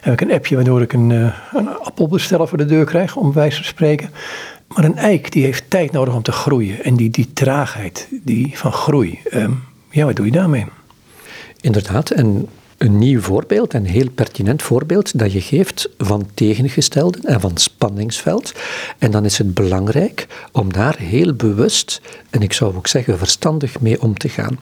heb 0.00 0.12
ik 0.12 0.20
een 0.20 0.32
appje 0.32 0.54
waardoor 0.54 0.82
ik 0.82 0.92
een, 0.92 1.10
uh, 1.10 1.34
een 1.52 1.78
appelbesteller 1.78 2.48
voor 2.48 2.58
de 2.58 2.64
deur 2.64 2.84
krijg, 2.84 3.16
om 3.16 3.32
wijze 3.32 3.56
van 3.56 3.64
spreken. 3.64 4.10
Maar 4.68 4.84
een 4.84 4.96
eik 4.96 5.32
die 5.32 5.44
heeft 5.44 5.70
tijd 5.70 5.92
nodig 5.92 6.14
om 6.14 6.22
te 6.22 6.32
groeien. 6.32 6.84
En 6.84 6.96
die, 6.96 7.10
die 7.10 7.32
traagheid 7.32 8.08
die 8.10 8.58
van 8.58 8.72
groei, 8.72 9.20
um, 9.32 9.62
ja, 9.90 10.04
wat 10.04 10.16
doe 10.16 10.26
je 10.26 10.32
daarmee? 10.32 10.66
Inderdaad, 11.60 12.10
en 12.10 12.48
een 12.78 12.98
nieuw 12.98 13.20
voorbeeld, 13.20 13.74
een 13.74 13.86
heel 13.86 14.10
pertinent 14.10 14.62
voorbeeld 14.62 15.18
dat 15.18 15.32
je 15.32 15.40
geeft 15.40 15.88
van 15.98 16.28
tegengestelden 16.34 17.24
en 17.24 17.40
van 17.40 17.56
spanningsveld. 17.56 18.52
En 18.98 19.10
dan 19.10 19.24
is 19.24 19.38
het 19.38 19.54
belangrijk 19.54 20.26
om 20.52 20.72
daar 20.72 20.98
heel 20.98 21.34
bewust, 21.34 22.00
en 22.30 22.42
ik 22.42 22.52
zou 22.52 22.76
ook 22.76 22.86
zeggen 22.86 23.18
verstandig 23.18 23.80
mee 23.80 24.02
om 24.02 24.18
te 24.18 24.28
gaan. 24.28 24.58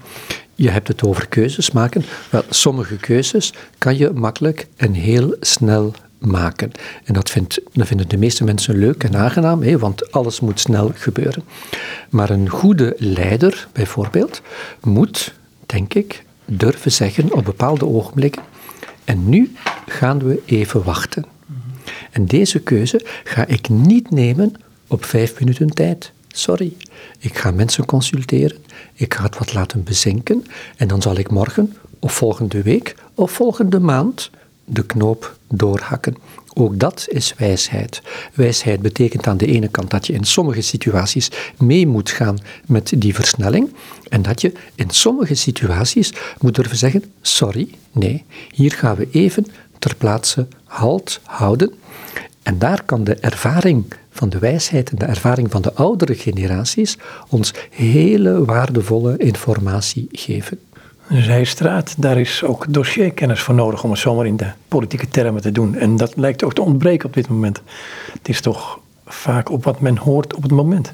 Je 0.54 0.70
hebt 0.70 0.88
het 0.88 1.02
over 1.02 1.28
keuzes 1.28 1.70
maken. 1.70 2.04
Wel, 2.30 2.42
sommige 2.50 2.96
keuzes 2.96 3.52
kan 3.78 3.96
je 3.96 4.10
makkelijk 4.10 4.66
en 4.76 4.92
heel 4.92 5.36
snel 5.40 5.94
maken. 6.18 6.70
En 7.04 7.14
dat, 7.14 7.30
vindt, 7.30 7.60
dat 7.72 7.86
vinden 7.86 8.08
de 8.08 8.16
meeste 8.16 8.44
mensen 8.44 8.78
leuk 8.78 9.04
en 9.04 9.16
aangenaam, 9.16 9.62
hè, 9.62 9.78
want 9.78 10.12
alles 10.12 10.40
moet 10.40 10.60
snel 10.60 10.90
gebeuren. 10.94 11.42
Maar 12.10 12.30
een 12.30 12.48
goede 12.48 12.94
leider, 12.98 13.68
bijvoorbeeld, 13.72 14.40
moet, 14.80 15.34
denk 15.66 15.94
ik, 15.94 16.23
durven 16.44 16.92
zeggen 16.92 17.32
op 17.32 17.44
bepaalde 17.44 17.86
ogenblikken. 17.86 18.42
En 19.04 19.28
nu 19.28 19.52
gaan 19.86 20.18
we 20.18 20.42
even 20.44 20.84
wachten. 20.84 21.24
En 22.10 22.26
deze 22.26 22.60
keuze 22.60 23.00
ga 23.24 23.46
ik 23.46 23.68
niet 23.68 24.10
nemen 24.10 24.52
op 24.86 25.04
vijf 25.04 25.38
minuten 25.40 25.68
tijd. 25.68 26.12
Sorry. 26.28 26.76
Ik 27.18 27.38
ga 27.38 27.50
mensen 27.50 27.86
consulteren. 27.86 28.58
Ik 28.94 29.14
ga 29.14 29.22
het 29.22 29.38
wat 29.38 29.54
laten 29.54 29.82
bezinken. 29.82 30.44
En 30.76 30.88
dan 30.88 31.02
zal 31.02 31.18
ik 31.18 31.30
morgen, 31.30 31.76
of 31.98 32.12
volgende 32.12 32.62
week, 32.62 32.94
of 33.14 33.32
volgende 33.32 33.80
maand 33.80 34.30
de 34.64 34.86
knoop 34.86 35.36
doorhakken. 35.48 36.16
Ook 36.54 36.78
dat 36.78 37.06
is 37.08 37.34
wijsheid. 37.38 38.02
Wijsheid 38.34 38.80
betekent 38.80 39.26
aan 39.26 39.36
de 39.36 39.46
ene 39.46 39.68
kant 39.68 39.90
dat 39.90 40.06
je 40.06 40.12
in 40.12 40.24
sommige 40.24 40.60
situaties 40.60 41.30
mee 41.58 41.86
moet 41.86 42.10
gaan 42.10 42.38
met 42.66 42.92
die 42.96 43.14
versnelling 43.14 43.74
en 44.08 44.22
dat 44.22 44.40
je 44.40 44.52
in 44.74 44.90
sommige 44.90 45.34
situaties 45.34 46.12
moet 46.40 46.54
durven 46.54 46.76
zeggen: 46.76 47.04
sorry, 47.22 47.68
nee, 47.92 48.24
hier 48.52 48.72
gaan 48.72 48.96
we 48.96 49.08
even 49.10 49.46
ter 49.78 49.94
plaatse 49.96 50.46
halt 50.64 51.20
houden. 51.24 51.72
En 52.42 52.58
daar 52.58 52.82
kan 52.84 53.04
de 53.04 53.14
ervaring 53.14 53.84
van 54.10 54.28
de 54.28 54.38
wijsheid 54.38 54.90
en 54.90 54.98
de 54.98 55.04
ervaring 55.04 55.50
van 55.50 55.62
de 55.62 55.72
oudere 55.72 56.14
generaties 56.14 56.96
ons 57.28 57.54
hele 57.70 58.44
waardevolle 58.44 59.16
informatie 59.16 60.08
geven. 60.12 60.58
Zijstraat, 61.08 61.94
daar 61.98 62.20
is 62.20 62.42
ook 62.42 62.64
dossierkennis 62.68 63.40
voor 63.40 63.54
nodig 63.54 63.84
om 63.84 63.90
het 63.90 63.98
zomaar 63.98 64.26
in 64.26 64.36
de 64.36 64.50
politieke 64.68 65.08
termen 65.08 65.42
te 65.42 65.52
doen. 65.52 65.74
En 65.74 65.96
dat 65.96 66.16
lijkt 66.16 66.44
ook 66.44 66.54
te 66.54 66.62
ontbreken 66.62 67.06
op 67.06 67.14
dit 67.14 67.28
moment. 67.28 67.60
Het 68.12 68.28
is 68.28 68.40
toch 68.40 68.78
vaak 69.06 69.50
op 69.50 69.64
wat 69.64 69.80
men 69.80 69.96
hoort 69.96 70.34
op 70.34 70.42
het 70.42 70.52
moment. 70.52 70.92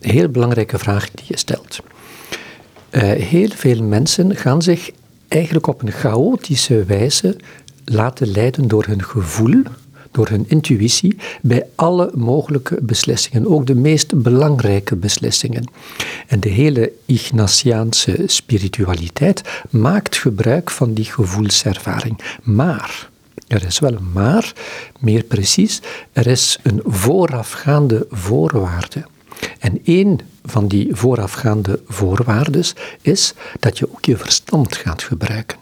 Heel 0.00 0.28
belangrijke 0.28 0.78
vraag 0.78 1.10
die 1.10 1.24
je 1.28 1.36
stelt. 1.38 1.80
Uh, 2.90 3.02
heel 3.02 3.48
veel 3.48 3.82
mensen 3.82 4.36
gaan 4.36 4.62
zich 4.62 4.90
eigenlijk 5.28 5.66
op 5.66 5.82
een 5.82 5.92
chaotische 5.92 6.84
wijze 6.84 7.36
laten 7.84 8.30
leiden 8.30 8.68
door 8.68 8.84
hun 8.84 9.04
gevoel 9.04 9.62
door 10.18 10.28
hun 10.28 10.44
intuïtie 10.48 11.16
bij 11.42 11.66
alle 11.74 12.10
mogelijke 12.14 12.78
beslissingen, 12.82 13.46
ook 13.46 13.66
de 13.66 13.74
meest 13.74 14.22
belangrijke 14.22 14.96
beslissingen. 14.96 15.70
En 16.26 16.40
de 16.40 16.48
hele 16.48 16.92
Ignatiaanse 17.06 18.22
spiritualiteit 18.26 19.42
maakt 19.70 20.16
gebruik 20.16 20.70
van 20.70 20.94
die 20.94 21.04
gevoelservaring. 21.04 22.20
Maar, 22.42 23.08
er 23.46 23.64
is 23.64 23.78
wel 23.78 23.92
een 23.92 24.12
maar, 24.12 24.52
meer 24.98 25.22
precies, 25.22 25.80
er 26.12 26.26
is 26.26 26.58
een 26.62 26.80
voorafgaande 26.84 28.06
voorwaarde. 28.10 29.04
En 29.58 29.80
één 29.84 30.18
van 30.44 30.68
die 30.68 30.88
voorafgaande 30.90 31.80
voorwaarden 31.86 32.64
is 33.00 33.34
dat 33.60 33.78
je 33.78 33.90
ook 33.90 34.04
je 34.04 34.16
verstand 34.16 34.76
gaat 34.76 35.02
gebruiken. 35.02 35.58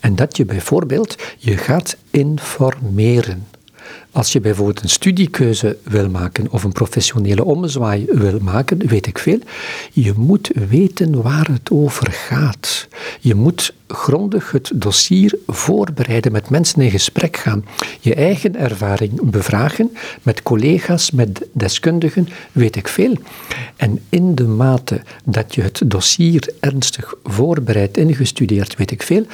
En 0.00 0.16
dat 0.16 0.36
je 0.36 0.44
bijvoorbeeld 0.44 1.16
je 1.38 1.56
gaat 1.56 1.96
informeren. 2.10 3.46
Als 4.12 4.32
je 4.32 4.40
bijvoorbeeld 4.40 4.82
een 4.82 4.88
studiekeuze 4.88 5.76
wil 5.82 6.08
maken 6.08 6.50
of 6.50 6.64
een 6.64 6.72
professionele 6.72 7.44
ommezwaai 7.44 8.06
wil 8.08 8.38
maken, 8.40 8.86
weet 8.86 9.06
ik 9.06 9.18
veel, 9.18 9.38
je 9.92 10.12
moet 10.16 10.50
weten 10.68 11.22
waar 11.22 11.46
het 11.46 11.70
over 11.70 12.12
gaat. 12.12 12.88
Je 13.20 13.34
moet 13.34 13.74
grondig 13.86 14.50
het 14.50 14.70
dossier 14.74 15.38
voorbereiden, 15.46 16.32
met 16.32 16.50
mensen 16.50 16.82
in 16.82 16.90
gesprek 16.90 17.36
gaan, 17.36 17.64
je 18.00 18.14
eigen 18.14 18.56
ervaring 18.56 19.30
bevragen, 19.30 19.90
met 20.22 20.42
collega's, 20.42 21.10
met 21.10 21.46
deskundigen, 21.52 22.28
weet 22.52 22.76
ik 22.76 22.88
veel. 22.88 23.16
En 23.76 24.00
in 24.08 24.34
de 24.34 24.46
mate 24.46 25.00
dat 25.24 25.54
je 25.54 25.62
het 25.62 25.82
dossier 25.86 26.52
ernstig 26.60 27.14
voorbereidt, 27.24 27.96
ingestudeerd, 27.96 28.76
weet 28.76 28.90
ik 28.90 29.02
veel, 29.02 29.26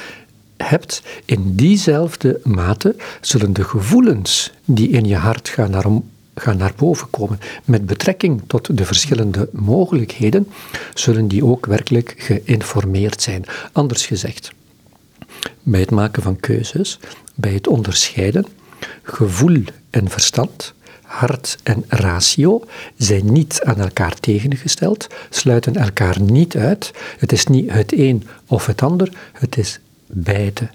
hebt, 0.57 1.01
in 1.25 1.55
diezelfde 1.55 2.39
mate 2.43 2.95
zullen 3.21 3.53
de 3.53 3.63
gevoelens 3.63 4.51
die 4.65 4.89
in 4.89 5.05
je 5.05 5.15
hart 5.15 5.49
gaan 5.49 5.71
naar, 5.71 5.85
gaan 6.35 6.57
naar 6.57 6.73
boven 6.75 7.09
komen 7.09 7.39
met 7.65 7.85
betrekking 7.85 8.41
tot 8.47 8.77
de 8.77 8.85
verschillende 8.85 9.49
mogelijkheden, 9.51 10.47
zullen 10.93 11.27
die 11.27 11.45
ook 11.45 11.65
werkelijk 11.65 12.13
geïnformeerd 12.17 13.21
zijn. 13.21 13.45
Anders 13.71 14.05
gezegd, 14.05 14.51
bij 15.63 15.79
het 15.79 15.91
maken 15.91 16.23
van 16.23 16.39
keuzes, 16.39 16.99
bij 17.35 17.53
het 17.53 17.67
onderscheiden, 17.67 18.45
gevoel 19.03 19.63
en 19.89 20.09
verstand, 20.09 20.73
hart 21.01 21.57
en 21.63 21.83
ratio 21.87 22.63
zijn 22.97 23.31
niet 23.31 23.61
aan 23.63 23.79
elkaar 23.79 24.19
tegengesteld, 24.19 25.07
sluiten 25.29 25.75
elkaar 25.75 26.21
niet 26.21 26.55
uit. 26.55 26.91
Het 27.17 27.31
is 27.31 27.45
niet 27.45 27.71
het 27.71 27.93
een 27.93 28.27
of 28.47 28.65
het 28.65 28.81
ander, 28.81 29.09
het 29.33 29.57
is 29.57 29.79
beide. 30.07 30.69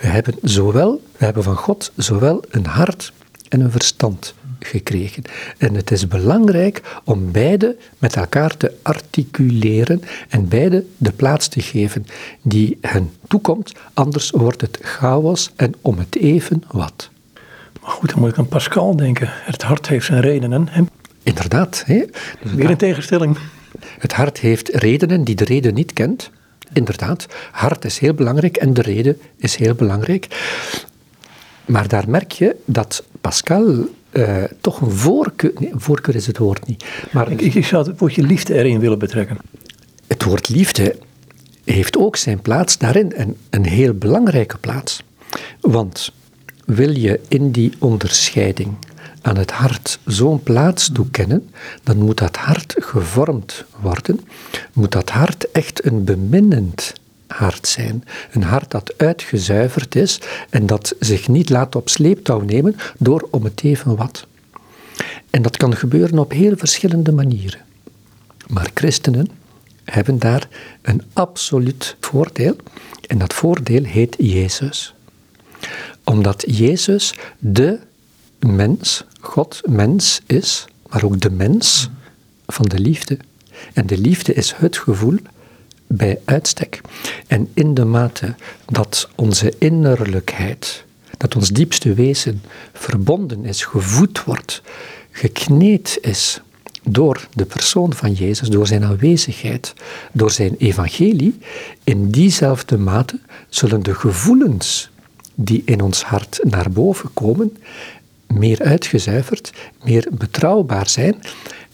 We 0.00 0.06
hebben 0.06 0.34
zowel, 0.42 1.02
we 1.16 1.24
hebben 1.24 1.42
van 1.42 1.56
God 1.56 1.92
zowel 1.96 2.44
een 2.50 2.66
hart 2.66 3.12
en 3.48 3.60
een 3.60 3.70
verstand 3.70 4.34
gekregen. 4.60 5.22
En 5.58 5.74
het 5.74 5.90
is 5.90 6.08
belangrijk 6.08 7.00
om 7.04 7.32
beide 7.32 7.76
met 7.98 8.16
elkaar 8.16 8.56
te 8.56 8.72
articuleren 8.82 10.02
en 10.28 10.48
beide 10.48 10.84
de 10.96 11.12
plaats 11.12 11.48
te 11.48 11.60
geven 11.60 12.06
die 12.42 12.78
hen 12.80 13.10
toekomt, 13.28 13.72
anders 13.94 14.30
wordt 14.30 14.60
het 14.60 14.78
chaos 14.82 15.50
en 15.56 15.74
om 15.80 15.98
het 15.98 16.16
even 16.16 16.62
wat. 16.70 17.10
Maar 17.82 17.90
goed, 17.90 18.10
dan 18.10 18.18
moet 18.18 18.30
ik 18.30 18.38
aan 18.38 18.48
Pascal 18.48 18.96
denken. 18.96 19.28
Het 19.30 19.62
hart 19.62 19.88
heeft 19.88 20.06
zijn 20.06 20.20
redenen. 20.20 20.68
Hè? 20.68 20.82
Inderdaad. 21.22 21.82
Hè? 21.86 22.04
Weer 22.42 22.70
een 22.70 22.76
tegenstelling. 22.76 23.38
Het 23.98 24.12
hart 24.12 24.38
heeft 24.38 24.68
redenen 24.68 25.24
die 25.24 25.34
de 25.34 25.44
reden 25.44 25.74
niet 25.74 25.92
kent. 25.92 26.30
Inderdaad, 26.72 27.26
hart 27.50 27.84
is 27.84 27.98
heel 27.98 28.14
belangrijk 28.14 28.56
en 28.56 28.74
de 28.74 28.82
reden 28.82 29.18
is 29.36 29.56
heel 29.56 29.74
belangrijk. 29.74 30.26
Maar 31.64 31.88
daar 31.88 32.08
merk 32.08 32.32
je 32.32 32.56
dat 32.64 33.04
Pascal 33.20 33.88
uh, 34.12 34.44
toch 34.60 34.80
een 34.80 34.90
voorkeur, 34.90 35.52
nee, 35.58 35.70
voorkeur 35.74 36.14
is 36.14 36.26
het 36.26 36.38
woord 36.38 36.66
niet. 36.66 36.84
Maar 37.12 37.30
ik, 37.30 37.40
ik 37.40 37.66
zou 37.66 37.88
het 37.88 37.98
woordje 37.98 38.22
liefde 38.22 38.54
erin 38.54 38.80
willen 38.80 38.98
betrekken. 38.98 39.38
Het 40.06 40.24
woord 40.24 40.48
liefde 40.48 40.96
heeft 41.64 41.96
ook 41.96 42.16
zijn 42.16 42.40
plaats 42.40 42.78
daarin 42.78 43.12
en 43.12 43.36
een 43.50 43.66
heel 43.66 43.94
belangrijke 43.94 44.58
plaats. 44.58 45.02
Want 45.60 46.12
wil 46.64 46.96
je 46.96 47.20
in 47.28 47.50
die 47.50 47.72
onderscheiding 47.78 48.74
aan 49.26 49.36
het 49.36 49.50
hart 49.50 49.98
zo'n 50.04 50.42
plaats 50.42 50.90
toekennen, 50.92 51.50
dan 51.82 51.96
moet 51.96 52.18
dat 52.18 52.36
hart 52.36 52.74
gevormd 52.78 53.64
worden, 53.80 54.20
moet 54.72 54.92
dat 54.92 55.10
hart 55.10 55.50
echt 55.50 55.84
een 55.84 56.04
beminnend 56.04 56.92
hart 57.26 57.66
zijn. 57.66 58.04
Een 58.32 58.42
hart 58.42 58.70
dat 58.70 58.94
uitgezuiverd 58.96 59.94
is 59.94 60.20
en 60.50 60.66
dat 60.66 60.94
zich 61.00 61.28
niet 61.28 61.48
laat 61.48 61.76
op 61.76 61.88
sleeptouw 61.88 62.40
nemen 62.40 62.76
door 62.98 63.28
om 63.30 63.44
het 63.44 63.62
even 63.62 63.96
wat. 63.96 64.26
En 65.30 65.42
dat 65.42 65.56
kan 65.56 65.76
gebeuren 65.76 66.18
op 66.18 66.32
heel 66.32 66.56
verschillende 66.56 67.12
manieren. 67.12 67.60
Maar 68.48 68.70
christenen 68.74 69.28
hebben 69.84 70.18
daar 70.18 70.48
een 70.82 71.02
absoluut 71.12 71.96
voordeel. 72.00 72.56
En 73.06 73.18
dat 73.18 73.34
voordeel 73.34 73.84
heet 73.84 74.16
Jezus. 74.18 74.94
Omdat 76.04 76.44
Jezus 76.46 77.14
de 77.38 77.78
mens, 78.38 79.04
God 79.20 79.60
mens 79.64 80.20
is, 80.26 80.64
maar 80.88 81.04
ook 81.04 81.20
de 81.20 81.30
mens 81.30 81.90
van 82.46 82.64
de 82.64 82.78
liefde. 82.78 83.18
En 83.72 83.86
de 83.86 83.98
liefde 83.98 84.34
is 84.34 84.54
het 84.56 84.78
gevoel 84.78 85.18
bij 85.86 86.20
uitstek. 86.24 86.80
En 87.26 87.48
in 87.54 87.74
de 87.74 87.84
mate 87.84 88.34
dat 88.66 89.08
onze 89.14 89.54
innerlijkheid, 89.58 90.84
dat 91.16 91.36
ons 91.36 91.48
diepste 91.48 91.94
wezen 91.94 92.42
verbonden 92.72 93.44
is, 93.44 93.64
gevoed 93.64 94.24
wordt, 94.24 94.62
gekneed 95.10 95.98
is 96.00 96.40
door 96.82 97.28
de 97.32 97.44
persoon 97.44 97.94
van 97.94 98.12
Jezus, 98.12 98.48
door 98.48 98.66
zijn 98.66 98.84
aanwezigheid, 98.84 99.72
door 100.12 100.30
zijn 100.30 100.54
evangelie, 100.58 101.38
in 101.84 102.10
diezelfde 102.10 102.78
mate 102.78 103.20
zullen 103.48 103.82
de 103.82 103.94
gevoelens 103.94 104.90
die 105.34 105.62
in 105.64 105.80
ons 105.80 106.02
hart 106.02 106.40
naar 106.42 106.70
boven 106.70 107.10
komen, 107.14 107.56
meer 108.26 108.62
uitgezuiverd, 108.62 109.52
meer 109.84 110.08
betrouwbaar 110.10 110.88
zijn 110.88 111.16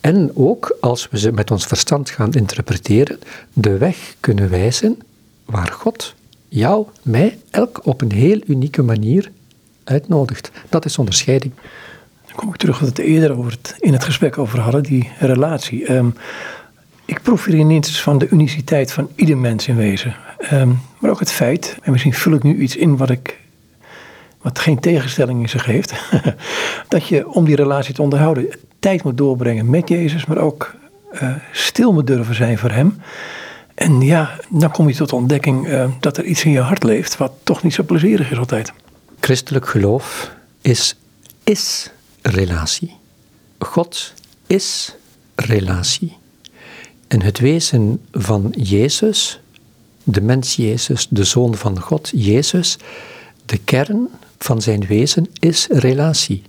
en 0.02 0.30
ook, 0.34 0.76
als 0.80 1.08
we 1.10 1.18
ze 1.18 1.32
met 1.32 1.50
ons 1.50 1.66
verstand 1.66 2.10
gaan 2.10 2.32
interpreteren, 2.32 3.18
de 3.52 3.78
weg 3.78 4.14
kunnen 4.20 4.50
wijzen 4.50 4.98
waar 5.44 5.72
God 5.72 6.14
jou, 6.48 6.86
mij, 7.02 7.38
elk 7.50 7.80
op 7.86 8.00
een 8.00 8.12
heel 8.12 8.40
unieke 8.46 8.82
manier 8.82 9.30
uitnodigt. 9.84 10.50
Dat 10.68 10.84
is 10.84 10.98
onderscheiding. 10.98 11.52
Dan 12.26 12.34
kom 12.34 12.48
ik 12.48 12.56
terug 12.56 12.78
wat 12.78 12.88
we 12.88 13.02
het 13.02 13.10
eerder 13.10 13.58
in 13.78 13.92
het 13.92 14.04
gesprek 14.04 14.38
over 14.38 14.60
hadden, 14.60 14.82
die 14.82 15.10
relatie. 15.18 15.86
Ehm, 15.86 16.08
ik 17.04 17.22
proef 17.22 17.44
hier 17.44 17.54
ineens 17.54 18.02
van 18.02 18.18
de 18.18 18.28
uniciteit 18.28 18.92
van 18.92 19.08
ieder 19.14 19.36
mens 19.36 19.68
in 19.68 19.76
wezen. 19.76 20.16
Ehm, 20.38 20.72
maar 20.98 21.10
ook 21.10 21.20
het 21.20 21.32
feit, 21.32 21.76
en 21.82 21.90
misschien 21.92 22.14
vul 22.14 22.32
ik 22.32 22.42
nu 22.42 22.58
iets 22.58 22.76
in 22.76 22.96
wat 22.96 23.10
ik 23.10 23.40
wat 24.42 24.58
geen 24.58 24.80
tegenstelling 24.80 25.40
in 25.40 25.48
zich 25.48 25.64
heeft, 25.64 25.92
dat 26.88 27.06
je 27.06 27.28
om 27.28 27.44
die 27.44 27.56
relatie 27.56 27.94
te 27.94 28.02
onderhouden 28.02 28.50
tijd 28.78 29.02
moet 29.02 29.16
doorbrengen 29.16 29.70
met 29.70 29.88
Jezus, 29.88 30.26
maar 30.26 30.38
ook 30.38 30.74
uh, 31.12 31.34
stil 31.52 31.92
moet 31.92 32.06
durven 32.06 32.34
zijn 32.34 32.58
voor 32.58 32.70
Hem. 32.70 32.96
En 33.74 34.00
ja, 34.00 34.38
dan 34.48 34.70
kom 34.70 34.88
je 34.88 34.94
tot 34.94 35.08
de 35.08 35.16
ontdekking 35.16 35.66
uh, 35.66 35.84
dat 36.00 36.16
er 36.16 36.24
iets 36.24 36.44
in 36.44 36.50
je 36.50 36.60
hart 36.60 36.82
leeft 36.82 37.16
wat 37.16 37.32
toch 37.42 37.62
niet 37.62 37.74
zo 37.74 37.82
plezierig 37.82 38.30
is 38.30 38.38
altijd. 38.38 38.72
Christelijk 39.20 39.66
geloof 39.66 40.30
is, 40.60 40.96
is 41.44 41.90
relatie. 42.22 42.96
God 43.58 44.14
is 44.46 44.94
relatie. 45.34 46.16
En 47.08 47.22
het 47.22 47.38
wezen 47.38 48.00
van 48.12 48.54
Jezus, 48.56 49.40
de 50.04 50.20
mens 50.20 50.56
Jezus, 50.56 51.06
de 51.10 51.24
Zoon 51.24 51.54
van 51.54 51.80
God, 51.80 52.10
Jezus, 52.14 52.78
de 53.46 53.58
kern 53.58 54.08
van 54.42 54.62
zijn 54.62 54.86
wezen 54.86 55.26
is 55.38 55.66
relatie. 55.70 56.42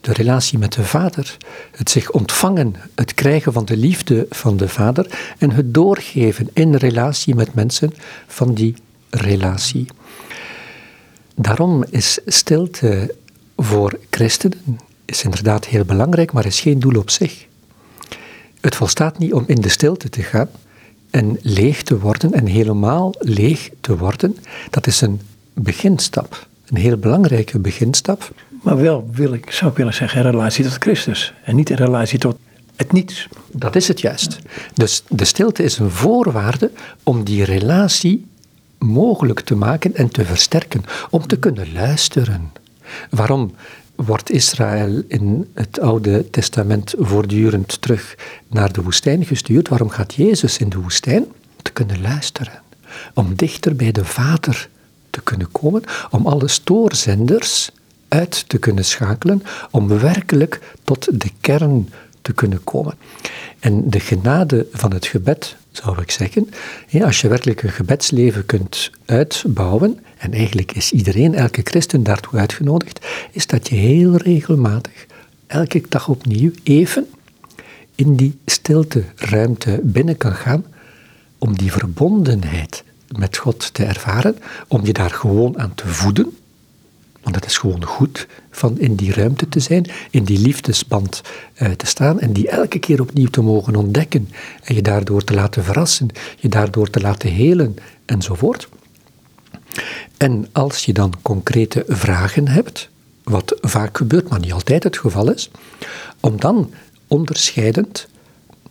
De 0.00 0.12
relatie 0.12 0.58
met 0.58 0.72
de 0.72 0.84
Vader, 0.84 1.36
het 1.70 1.90
zich 1.90 2.10
ontvangen, 2.10 2.74
het 2.94 3.14
krijgen 3.14 3.52
van 3.52 3.64
de 3.64 3.76
liefde 3.76 4.26
van 4.30 4.56
de 4.56 4.68
Vader 4.68 5.34
en 5.38 5.50
het 5.50 5.74
doorgeven 5.74 6.48
in 6.52 6.74
relatie 6.74 7.34
met 7.34 7.54
mensen 7.54 7.94
van 8.26 8.54
die 8.54 8.74
relatie. 9.10 9.86
Daarom 11.34 11.84
is 11.90 12.18
stilte 12.26 13.14
voor 13.56 13.98
christenen 14.10 14.78
is 15.04 15.22
inderdaad 15.22 15.66
heel 15.66 15.84
belangrijk, 15.84 16.32
maar 16.32 16.46
is 16.46 16.60
geen 16.60 16.78
doel 16.78 16.98
op 16.98 17.10
zich. 17.10 17.46
Het 18.60 18.76
volstaat 18.76 19.18
niet 19.18 19.32
om 19.32 19.44
in 19.46 19.60
de 19.60 19.68
stilte 19.68 20.08
te 20.08 20.22
gaan 20.22 20.48
en 21.10 21.38
leeg 21.42 21.82
te 21.82 21.98
worden 21.98 22.32
en 22.32 22.46
helemaal 22.46 23.14
leeg 23.18 23.70
te 23.80 23.96
worden. 23.96 24.36
Dat 24.70 24.86
is 24.86 25.00
een 25.00 25.20
beginstap 25.54 26.47
een 26.70 26.76
heel 26.76 26.96
belangrijke 26.96 27.58
beginstap. 27.58 28.32
Maar 28.62 28.76
wel, 28.76 29.08
wil 29.12 29.32
ik, 29.32 29.50
zou 29.50 29.70
ik 29.70 29.76
willen 29.76 29.94
zeggen, 29.94 30.24
in 30.24 30.30
relatie 30.30 30.64
tot 30.64 30.76
Christus. 30.78 31.34
En 31.44 31.56
niet 31.56 31.70
in 31.70 31.76
relatie 31.76 32.18
tot 32.18 32.38
het 32.76 32.92
niets. 32.92 33.28
Dat 33.52 33.76
is 33.76 33.88
het 33.88 34.00
juist. 34.00 34.38
Dus 34.74 35.02
de 35.08 35.24
stilte 35.24 35.62
is 35.62 35.78
een 35.78 35.90
voorwaarde 35.90 36.70
om 37.02 37.24
die 37.24 37.44
relatie 37.44 38.26
mogelijk 38.78 39.40
te 39.40 39.54
maken 39.54 39.94
en 39.94 40.08
te 40.08 40.24
versterken. 40.24 40.84
Om 41.10 41.26
te 41.26 41.38
kunnen 41.38 41.72
luisteren. 41.72 42.52
Waarom 43.10 43.54
wordt 43.94 44.30
Israël 44.30 45.02
in 45.08 45.50
het 45.54 45.80
Oude 45.80 46.30
Testament 46.30 46.94
voortdurend 46.98 47.80
terug 47.80 48.16
naar 48.48 48.72
de 48.72 48.82
woestijn 48.82 49.24
gestuurd? 49.24 49.68
Waarom 49.68 49.88
gaat 49.88 50.14
Jezus 50.14 50.58
in 50.58 50.68
de 50.68 50.78
woestijn? 50.78 51.22
Om 51.24 51.62
te 51.62 51.72
kunnen 51.72 52.00
luisteren. 52.00 52.62
Om 53.14 53.34
dichter 53.34 53.76
bij 53.76 53.92
de 53.92 54.04
Vader 54.04 54.68
te 55.18 55.24
kunnen 55.24 55.50
komen, 55.52 55.82
om 56.10 56.26
alle 56.26 56.48
stoorzenders 56.48 57.70
uit 58.08 58.48
te 58.48 58.58
kunnen 58.58 58.84
schakelen, 58.84 59.42
om 59.70 59.88
werkelijk 59.88 60.60
tot 60.84 61.20
de 61.20 61.30
kern 61.40 61.88
te 62.22 62.32
kunnen 62.32 62.64
komen. 62.64 62.94
En 63.58 63.90
de 63.90 64.00
genade 64.00 64.66
van 64.72 64.92
het 64.92 65.06
gebed, 65.06 65.56
zou 65.70 66.00
ik 66.00 66.10
zeggen, 66.10 66.48
als 67.02 67.20
je 67.20 67.28
werkelijk 67.28 67.62
een 67.62 67.70
gebedsleven 67.70 68.46
kunt 68.46 68.90
uitbouwen, 69.04 69.98
en 70.18 70.32
eigenlijk 70.32 70.72
is 70.72 70.92
iedereen, 70.92 71.34
elke 71.34 71.60
christen 71.64 72.02
daartoe 72.02 72.38
uitgenodigd, 72.38 73.06
is 73.32 73.46
dat 73.46 73.68
je 73.68 73.74
heel 73.74 74.16
regelmatig, 74.16 75.06
elke 75.46 75.82
dag 75.88 76.08
opnieuw, 76.08 76.50
even 76.62 77.06
in 77.94 78.16
die 78.16 78.38
stilte 78.46 79.04
ruimte 79.16 79.80
binnen 79.82 80.16
kan 80.16 80.34
gaan 80.34 80.64
om 81.38 81.56
die 81.56 81.72
verbondenheid 81.72 82.84
met 83.16 83.36
God 83.36 83.74
te 83.74 83.84
ervaren, 83.84 84.36
om 84.68 84.86
je 84.86 84.92
daar 84.92 85.10
gewoon 85.10 85.58
aan 85.58 85.74
te 85.74 85.88
voeden. 85.88 86.36
Want 87.22 87.34
het 87.34 87.46
is 87.46 87.58
gewoon 87.58 87.84
goed 87.84 88.26
van 88.50 88.78
in 88.78 88.94
die 88.94 89.12
ruimte 89.12 89.48
te 89.48 89.60
zijn, 89.60 89.90
in 90.10 90.24
die 90.24 90.38
liefdesband 90.38 91.22
uh, 91.58 91.70
te 91.70 91.86
staan 91.86 92.20
en 92.20 92.32
die 92.32 92.48
elke 92.48 92.78
keer 92.78 93.00
opnieuw 93.00 93.28
te 93.28 93.40
mogen 93.40 93.76
ontdekken 93.76 94.28
en 94.64 94.74
je 94.74 94.82
daardoor 94.82 95.24
te 95.24 95.34
laten 95.34 95.64
verrassen, 95.64 96.08
je 96.36 96.48
daardoor 96.48 96.90
te 96.90 97.00
laten 97.00 97.30
helen 97.30 97.76
enzovoort. 98.04 98.68
En 100.16 100.48
als 100.52 100.84
je 100.84 100.92
dan 100.92 101.14
concrete 101.22 101.84
vragen 101.86 102.48
hebt, 102.48 102.88
wat 103.22 103.56
vaak 103.60 103.96
gebeurt, 103.96 104.28
maar 104.28 104.40
niet 104.40 104.52
altijd 104.52 104.82
het 104.82 104.98
geval 104.98 105.32
is, 105.32 105.50
om 106.20 106.40
dan 106.40 106.70
onderscheidend 107.06 108.08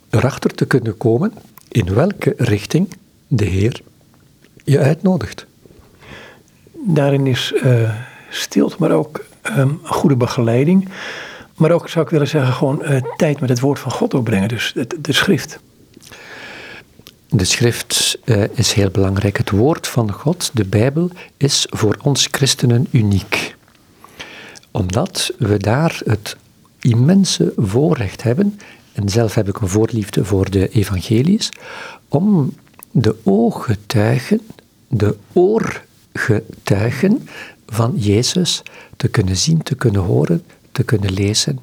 erachter 0.09 0.53
te 0.53 0.65
kunnen 0.65 0.97
komen 0.97 1.33
in 1.67 1.93
welke 1.93 2.33
richting 2.37 2.93
de 3.27 3.45
Heer 3.45 3.81
je 4.67 4.79
uitnodigt. 4.79 5.45
Daarin 6.73 7.27
is 7.27 7.53
uh, 7.63 7.93
stilte, 8.29 8.75
maar 8.79 8.91
ook 8.91 9.25
um, 9.57 9.79
goede 9.83 10.15
begeleiding. 10.15 10.89
Maar 11.55 11.71
ook 11.71 11.89
zou 11.89 12.05
ik 12.05 12.11
willen 12.11 12.27
zeggen, 12.27 12.53
gewoon 12.53 12.81
uh, 12.83 13.01
tijd 13.15 13.39
met 13.39 13.49
het 13.49 13.59
woord 13.59 13.79
van 13.79 13.91
God 13.91 14.13
opbrengen. 14.13 14.47
Dus 14.47 14.71
de, 14.73 14.87
de 15.01 15.13
schrift. 15.13 15.59
De 17.29 17.45
schrift 17.45 18.19
uh, 18.25 18.43
is 18.53 18.73
heel 18.73 18.89
belangrijk. 18.89 19.37
Het 19.37 19.49
woord 19.49 19.87
van 19.87 20.11
God, 20.11 20.51
de 20.53 20.65
Bijbel, 20.65 21.09
is 21.37 21.67
voor 21.69 21.97
ons 22.01 22.27
christenen 22.31 22.87
uniek. 22.91 23.55
Omdat 24.71 25.33
we 25.37 25.57
daar 25.57 26.01
het 26.05 26.37
immense 26.79 27.53
voorrecht 27.55 28.23
hebben, 28.23 28.59
en 28.93 29.09
zelf 29.09 29.35
heb 29.35 29.47
ik 29.47 29.59
een 29.59 29.67
voorliefde 29.67 30.25
voor 30.25 30.49
de 30.49 30.69
evangelies, 30.69 31.49
om 32.07 32.53
de 32.91 33.15
ooggetuigen 33.23 34.41
de 34.87 35.17
oorgetuigen 35.33 37.27
van 37.65 37.93
Jezus 37.95 38.63
te 38.97 39.07
kunnen 39.07 39.37
zien, 39.37 39.63
te 39.63 39.75
kunnen 39.75 40.01
horen, 40.01 40.43
te 40.71 40.83
kunnen 40.83 41.13
lezen. 41.13 41.59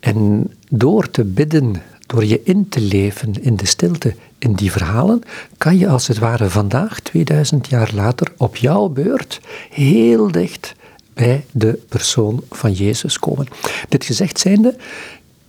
En 0.00 0.50
door 0.68 1.10
te 1.10 1.24
bidden, 1.24 1.82
door 2.06 2.24
je 2.24 2.40
in 2.44 2.68
te 2.68 2.80
leven 2.80 3.42
in 3.42 3.56
de 3.56 3.66
stilte, 3.66 4.14
in 4.38 4.52
die 4.52 4.72
verhalen, 4.72 5.22
kan 5.58 5.78
je 5.78 5.88
als 5.88 6.06
het 6.06 6.18
ware 6.18 6.50
vandaag, 6.50 7.00
2000 7.00 7.68
jaar 7.68 7.90
later, 7.94 8.32
op 8.36 8.56
jouw 8.56 8.88
beurt 8.88 9.40
heel 9.70 10.30
dicht 10.30 10.74
bij 11.14 11.44
de 11.50 11.78
persoon 11.88 12.42
van 12.50 12.72
Jezus 12.72 13.18
komen. 13.18 13.46
Dit 13.88 14.04
gezegd 14.04 14.38
zijnde, 14.38 14.76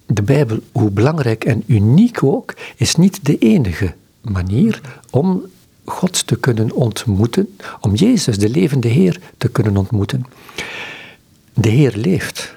de 0.06 0.22
Bijbel, 0.22 0.60
hoe 0.72 0.92
belangrijk 0.92 1.46
en 1.46 1.64
uniek 1.66 2.24
ook, 2.24 2.54
is 2.76 2.96
niet 2.96 3.26
de 3.26 3.38
enige 3.38 3.94
manier 4.22 4.82
om 5.10 5.42
God 5.92 6.28
te 6.28 6.36
kunnen 6.36 6.72
ontmoeten, 6.72 7.56
om 7.80 7.96
Jezus, 7.96 8.38
de 8.38 8.50
levende 8.50 8.88
Heer, 8.88 9.20
te 9.38 9.50
kunnen 9.50 9.78
ontmoeten. 9.78 10.26
De 11.54 11.70
Heer 11.70 11.94
leeft. 11.96 12.56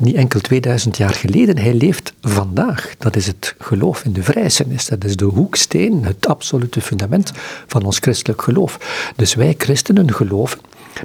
Niet 0.00 0.14
enkel 0.14 0.40
2000 0.40 0.96
jaar 0.96 1.14
geleden, 1.14 1.58
hij 1.58 1.74
leeft 1.74 2.12
vandaag. 2.20 2.94
Dat 2.98 3.16
is 3.16 3.26
het 3.26 3.54
geloof 3.58 4.04
in 4.04 4.12
de 4.12 4.22
vrijzenis. 4.22 4.86
Dat 4.86 5.04
is 5.04 5.16
de 5.16 5.24
hoeksteen, 5.24 6.04
het 6.04 6.26
absolute 6.26 6.80
fundament 6.80 7.32
van 7.66 7.82
ons 7.82 7.98
christelijk 7.98 8.42
geloof. 8.42 8.78
Dus 9.16 9.34
wij 9.34 9.54
christenen 9.58 10.14
geloven 10.14 10.58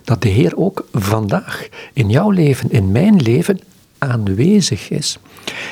dat 0.04 0.22
de 0.22 0.30
Heer 0.30 0.58
ook 0.58 0.88
vandaag 0.94 1.68
in 1.94 2.10
jouw 2.10 2.30
leven, 2.30 2.72
in 2.72 2.92
mijn 2.92 3.16
leven, 3.22 3.60
aanwezig 3.98 4.90
is. 4.90 5.18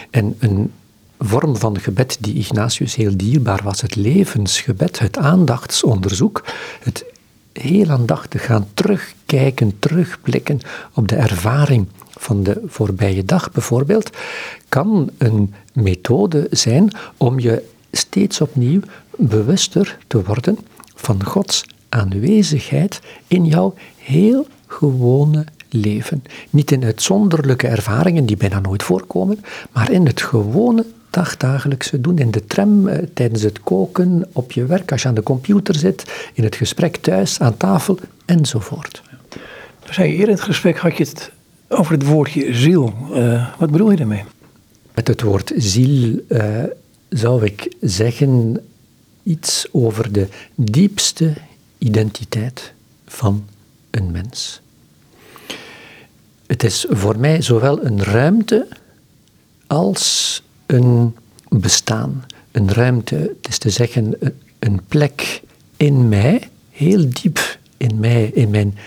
En 0.09 0.35
een 0.39 0.71
vorm 1.19 1.57
van 1.57 1.79
gebed 1.79 2.17
die 2.19 2.33
Ignatius 2.33 2.95
heel 2.95 3.17
dierbaar 3.17 3.59
was, 3.63 3.81
het 3.81 3.95
levensgebed, 3.95 4.99
het 4.99 5.17
aandachtsonderzoek, 5.17 6.45
het 6.83 7.05
heel 7.53 7.89
aandachtig 7.89 8.45
gaan 8.45 8.67
terugkijken, 8.73 9.79
terugblikken 9.79 10.59
op 10.93 11.07
de 11.07 11.15
ervaring 11.15 11.87
van 12.09 12.43
de 12.43 12.61
voorbije 12.67 13.25
dag 13.25 13.51
bijvoorbeeld, 13.51 14.09
kan 14.69 15.09
een 15.17 15.53
methode 15.73 16.47
zijn 16.51 16.91
om 17.17 17.39
je 17.39 17.69
steeds 17.91 18.41
opnieuw 18.41 18.81
bewuster 19.17 19.97
te 20.07 20.23
worden 20.23 20.57
van 20.95 21.23
Gods 21.23 21.65
aanwezigheid 21.89 22.99
in 23.27 23.45
jouw 23.45 23.73
heel 23.97 24.47
gewone 24.67 25.45
leven. 25.69 26.23
Niet 26.49 26.71
in 26.71 26.83
uitzonderlijke 26.83 27.67
ervaringen 27.67 28.25
die 28.25 28.37
bijna 28.37 28.59
nooit 28.59 28.83
voorkomen, 28.83 29.43
maar 29.71 29.91
in 29.91 30.05
het 30.05 30.21
gewone 30.21 30.85
dagdagelijkse 31.09 32.01
doen. 32.01 32.17
In 32.17 32.31
de 32.31 32.45
tram, 32.45 32.87
eh, 32.87 33.07
tijdens 33.13 33.41
het 33.41 33.59
koken, 33.63 34.27
op 34.31 34.51
je 34.51 34.65
werk, 34.65 34.91
als 34.91 35.01
je 35.01 35.07
aan 35.07 35.13
de 35.13 35.23
computer 35.23 35.75
zit, 35.75 36.29
in 36.33 36.43
het 36.43 36.55
gesprek 36.55 36.95
thuis, 36.95 37.39
aan 37.39 37.57
tafel 37.57 37.99
enzovoort. 38.25 39.01
We 39.85 39.93
zei 39.93 40.11
eerder 40.11 40.27
in 40.27 40.33
het 40.33 40.43
gesprek 40.43 40.77
had 40.77 40.97
je 40.97 41.03
het 41.03 41.31
over 41.67 41.93
het 41.93 42.05
woordje 42.05 42.53
ziel. 42.53 42.93
Uh, 43.13 43.47
wat 43.57 43.71
bedoel 43.71 43.91
je 43.91 43.97
daarmee? 43.97 44.23
Met 44.93 45.07
het 45.07 45.21
woord 45.21 45.51
ziel 45.55 46.19
uh, 46.27 46.63
zou 47.09 47.45
ik 47.45 47.75
zeggen 47.81 48.57
iets 49.23 49.67
over 49.71 50.11
de 50.11 50.27
diepste 50.55 51.33
identiteit 51.77 52.73
van 53.05 53.45
een 53.89 54.11
mens. 54.11 54.61
Het 56.47 56.63
is 56.63 56.85
voor 56.89 57.19
mij 57.19 57.41
zowel 57.41 57.85
een 57.85 58.03
ruimte 58.03 58.67
als 59.67 60.43
een 60.69 61.15
bestaan. 61.49 62.25
Een 62.51 62.71
ruimte, 62.71 63.15
het 63.15 63.47
is 63.49 63.57
te 63.57 63.69
zeggen 63.69 64.15
een 64.59 64.81
plek 64.87 65.41
in 65.77 66.09
mij, 66.09 66.49
heel 66.69 67.09
diep 67.09 67.57
in 67.77 67.99
mij, 67.99 68.31
in 68.33 68.49
mijn 68.49 68.77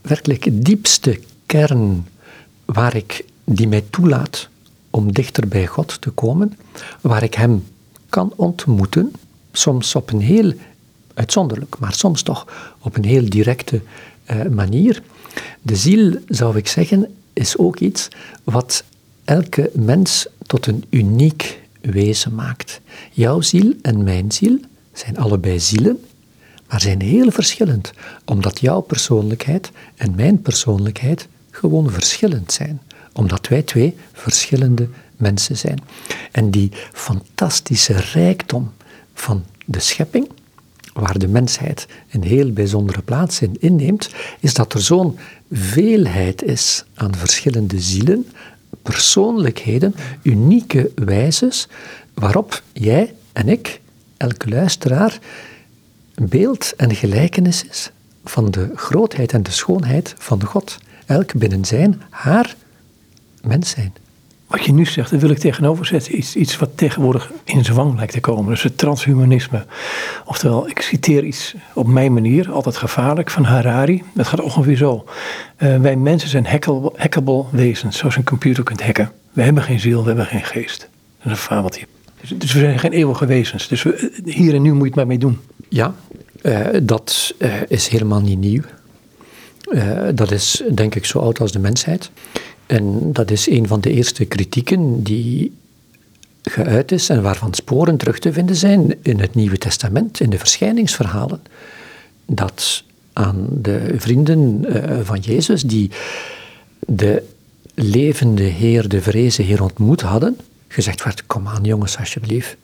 werkelijk 0.00 0.64
diepste 0.64 1.20
kern, 1.46 2.06
waar 2.64 2.96
ik, 2.96 3.24
die 3.44 3.68
mij 3.68 3.84
toelaat 3.90 4.48
om 4.90 5.12
dichter 5.12 5.48
bij 5.48 5.66
God 5.66 6.00
te 6.00 6.10
komen, 6.10 6.58
waar 7.00 7.22
ik 7.22 7.34
Hem 7.34 7.64
kan 8.08 8.32
ontmoeten, 8.36 9.12
soms 9.52 9.94
op 9.94 10.10
een 10.10 10.20
heel 10.20 10.52
uitzonderlijk, 11.14 11.78
maar 11.78 11.94
soms 11.94 12.22
toch 12.22 12.74
op 12.80 12.96
een 12.96 13.04
heel 13.04 13.28
directe 13.28 13.80
uh, 14.30 14.46
manier. 14.46 15.02
De 15.62 15.76
ziel, 15.76 16.18
zou 16.28 16.56
ik 16.56 16.68
zeggen, 16.68 17.14
is 17.32 17.58
ook 17.58 17.78
iets 17.78 18.08
wat 18.44 18.84
elke 19.24 19.70
mens 19.74 20.26
tot 20.46 20.66
een 20.66 20.84
uniek 20.90 21.60
wezen 21.80 22.34
maakt. 22.34 22.80
Jouw 23.12 23.40
ziel 23.40 23.72
en 23.82 24.04
mijn 24.04 24.32
ziel 24.32 24.58
zijn 24.92 25.16
allebei 25.16 25.60
zielen, 25.60 26.04
maar 26.68 26.80
zijn 26.80 27.00
heel 27.00 27.30
verschillend, 27.30 27.92
omdat 28.24 28.60
jouw 28.60 28.80
persoonlijkheid 28.80 29.70
en 29.96 30.14
mijn 30.14 30.42
persoonlijkheid 30.42 31.28
gewoon 31.50 31.90
verschillend 31.90 32.52
zijn, 32.52 32.80
omdat 33.12 33.48
wij 33.48 33.62
twee 33.62 33.96
verschillende 34.12 34.88
mensen 35.16 35.56
zijn. 35.56 35.78
En 36.32 36.50
die 36.50 36.70
fantastische 36.92 37.92
rijkdom 37.92 38.72
van 39.14 39.44
de 39.64 39.80
schepping, 39.80 40.28
waar 40.92 41.18
de 41.18 41.28
mensheid 41.28 41.86
een 42.10 42.22
heel 42.22 42.52
bijzondere 42.52 43.02
plaats 43.02 43.40
in 43.40 43.56
inneemt, 43.60 44.10
is 44.40 44.54
dat 44.54 44.74
er 44.74 44.82
zo'n 44.82 45.18
veelheid 45.52 46.42
is 46.42 46.84
aan 46.94 47.14
verschillende 47.14 47.80
zielen, 47.80 48.26
persoonlijkheden, 48.82 49.94
unieke 50.22 50.90
wijzes, 50.94 51.68
waarop 52.14 52.62
jij 52.72 53.14
en 53.32 53.48
ik, 53.48 53.80
elke 54.16 54.48
luisteraar, 54.48 55.18
beeld 56.14 56.72
en 56.76 56.94
gelijkenis 56.94 57.64
is 57.64 57.90
van 58.24 58.50
de 58.50 58.70
grootheid 58.74 59.32
en 59.32 59.42
de 59.42 59.50
schoonheid 59.50 60.14
van 60.18 60.44
God. 60.44 60.78
Elk 61.06 61.32
binnen 61.32 61.64
zijn, 61.64 62.02
haar 62.10 62.54
mens 63.42 63.70
zijn. 63.70 63.94
Wat 64.54 64.64
je 64.64 64.72
nu 64.72 64.86
zegt, 64.86 65.10
dat 65.10 65.20
wil 65.20 65.30
ik 65.30 65.38
tegenover 65.38 65.86
zetten. 65.86 66.16
Iets, 66.16 66.36
iets 66.36 66.58
wat 66.58 66.70
tegenwoordig 66.74 67.30
in 67.44 67.64
zwang 67.64 67.96
lijkt 67.96 68.12
te 68.12 68.20
komen. 68.20 68.50
Dus 68.50 68.62
het 68.62 68.78
transhumanisme. 68.78 69.66
Oftewel, 70.24 70.68
ik 70.68 70.80
citeer 70.80 71.24
iets 71.24 71.54
op 71.74 71.86
mijn 71.86 72.12
manier, 72.12 72.50
altijd 72.50 72.76
gevaarlijk, 72.76 73.30
van 73.30 73.44
Harari. 73.44 74.02
Dat 74.12 74.26
gaat 74.26 74.40
ongeveer 74.40 74.76
zo. 74.76 75.04
Uh, 75.58 75.80
wij 75.80 75.96
mensen 75.96 76.28
zijn 76.28 76.46
hackable, 76.96 77.44
wezens, 77.50 77.98
zoals 77.98 78.16
een 78.16 78.24
computer 78.24 78.64
kunt 78.64 78.82
hacken. 78.82 79.10
We 79.32 79.42
hebben 79.42 79.62
geen 79.62 79.80
ziel, 79.80 80.00
we 80.00 80.06
hebben 80.06 80.26
geen 80.26 80.44
geest. 80.44 80.78
Dat 80.78 81.26
is 81.26 81.30
een 81.30 81.36
fabeltje. 81.36 81.86
Dus, 82.20 82.30
dus 82.36 82.52
we 82.52 82.58
zijn 82.58 82.78
geen 82.78 82.92
eeuwige 82.92 83.26
wezens. 83.26 83.68
Dus 83.68 83.82
we, 83.82 84.20
hier 84.24 84.54
en 84.54 84.62
nu 84.62 84.72
moet 84.72 84.78
je 84.78 84.86
het 84.86 84.94
maar 84.94 85.06
mee 85.06 85.18
doen. 85.18 85.40
Ja, 85.68 85.94
uh, 86.42 86.66
dat 86.82 87.34
is 87.68 87.88
helemaal 87.88 88.20
niet 88.20 88.38
nieuw. 88.38 88.62
dat 90.14 90.30
is 90.30 90.62
denk 90.74 90.94
ik 90.94 91.04
zo 91.04 91.18
oud 91.18 91.40
als 91.40 91.52
de 91.52 91.58
mensheid. 91.58 92.10
En 92.66 93.12
dat 93.12 93.30
is 93.30 93.48
een 93.48 93.66
van 93.66 93.80
de 93.80 93.90
eerste 93.90 94.24
kritieken 94.24 95.02
die 95.02 95.52
geuit 96.42 96.92
is 96.92 97.08
en 97.08 97.22
waarvan 97.22 97.54
sporen 97.54 97.96
terug 97.96 98.18
te 98.18 98.32
vinden 98.32 98.56
zijn 98.56 98.94
in 99.02 99.20
het 99.20 99.34
Nieuwe 99.34 99.58
Testament, 99.58 100.20
in 100.20 100.30
de 100.30 100.38
verschijningsverhalen. 100.38 101.42
Dat 102.26 102.82
aan 103.12 103.46
de 103.50 103.94
vrienden 103.96 104.64
eh, 104.64 104.98
van 105.02 105.18
Jezus, 105.20 105.62
die 105.62 105.90
de 106.78 107.22
levende 107.74 108.42
Heer, 108.42 108.88
de 108.88 109.02
vrezen 109.02 109.44
Heer 109.44 109.62
ontmoet 109.62 110.00
hadden, 110.00 110.36
gezegd 110.68 111.04
werd: 111.04 111.26
Kom 111.26 111.48
aan, 111.48 111.64
jongens, 111.64 111.98
alsjeblieft. 111.98 112.56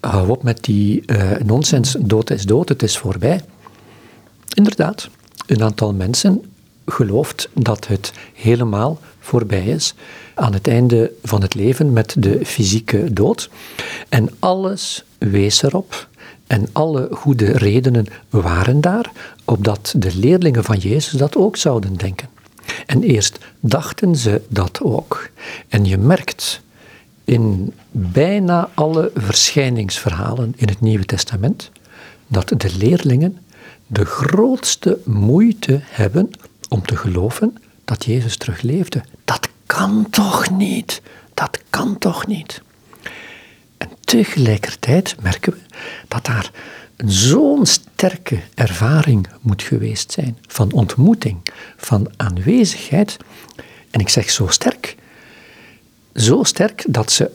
Hou 0.00 0.28
op 0.28 0.42
met 0.42 0.64
die 0.64 1.02
uh, 1.06 1.30
nonsens, 1.44 1.96
dood 2.00 2.30
is 2.30 2.44
dood, 2.44 2.68
het 2.68 2.82
is 2.82 2.98
voorbij. 2.98 3.40
Inderdaad, 4.54 5.08
een 5.46 5.62
aantal 5.62 5.94
mensen 5.94 6.51
gelooft 6.86 7.48
dat 7.54 7.86
het 7.86 8.12
helemaal 8.34 8.98
voorbij 9.20 9.64
is 9.64 9.94
aan 10.34 10.52
het 10.52 10.68
einde 10.68 11.12
van 11.22 11.42
het 11.42 11.54
leven 11.54 11.92
met 11.92 12.14
de 12.18 12.46
fysieke 12.46 13.12
dood. 13.12 13.50
En 14.08 14.30
alles 14.38 15.04
wees 15.18 15.62
erop 15.62 16.08
en 16.46 16.68
alle 16.72 17.08
goede 17.12 17.50
redenen 17.50 18.06
waren 18.30 18.80
daar, 18.80 19.12
opdat 19.44 19.94
de 19.96 20.16
leerlingen 20.16 20.64
van 20.64 20.78
Jezus 20.78 21.12
dat 21.12 21.36
ook 21.36 21.56
zouden 21.56 21.96
denken. 21.96 22.28
En 22.86 23.02
eerst 23.02 23.38
dachten 23.60 24.16
ze 24.16 24.42
dat 24.48 24.80
ook. 24.82 25.30
En 25.68 25.84
je 25.84 25.98
merkt 25.98 26.60
in 27.24 27.72
bijna 27.90 28.68
alle 28.74 29.10
verschijningsverhalen 29.14 30.52
in 30.56 30.68
het 30.68 30.80
Nieuwe 30.80 31.04
Testament 31.04 31.70
dat 32.26 32.48
de 32.56 32.76
leerlingen 32.78 33.38
de 33.86 34.04
grootste 34.04 34.98
moeite 35.04 35.80
hebben 35.82 36.30
om 36.72 36.82
te 36.82 36.96
geloven 36.96 37.56
dat 37.84 38.04
Jezus 38.04 38.36
terugleefde. 38.36 39.02
Dat 39.24 39.48
kan 39.66 40.06
toch 40.10 40.50
niet? 40.50 41.02
Dat 41.34 41.58
kan 41.70 41.98
toch 41.98 42.26
niet? 42.26 42.62
En 43.78 43.88
tegelijkertijd 44.00 45.16
merken 45.22 45.52
we 45.52 45.58
dat 46.08 46.24
daar 46.24 46.50
zo'n 47.06 47.66
sterke 47.66 48.40
ervaring 48.54 49.28
moet 49.40 49.62
geweest 49.62 50.12
zijn 50.12 50.38
van 50.46 50.72
ontmoeting, 50.72 51.42
van 51.76 52.10
aanwezigheid. 52.16 53.16
En 53.90 54.00
ik 54.00 54.08
zeg 54.08 54.30
zo 54.30 54.46
sterk, 54.46 54.96
zo 56.14 56.42
sterk 56.42 56.84
dat 56.88 57.12
ze 57.12 57.30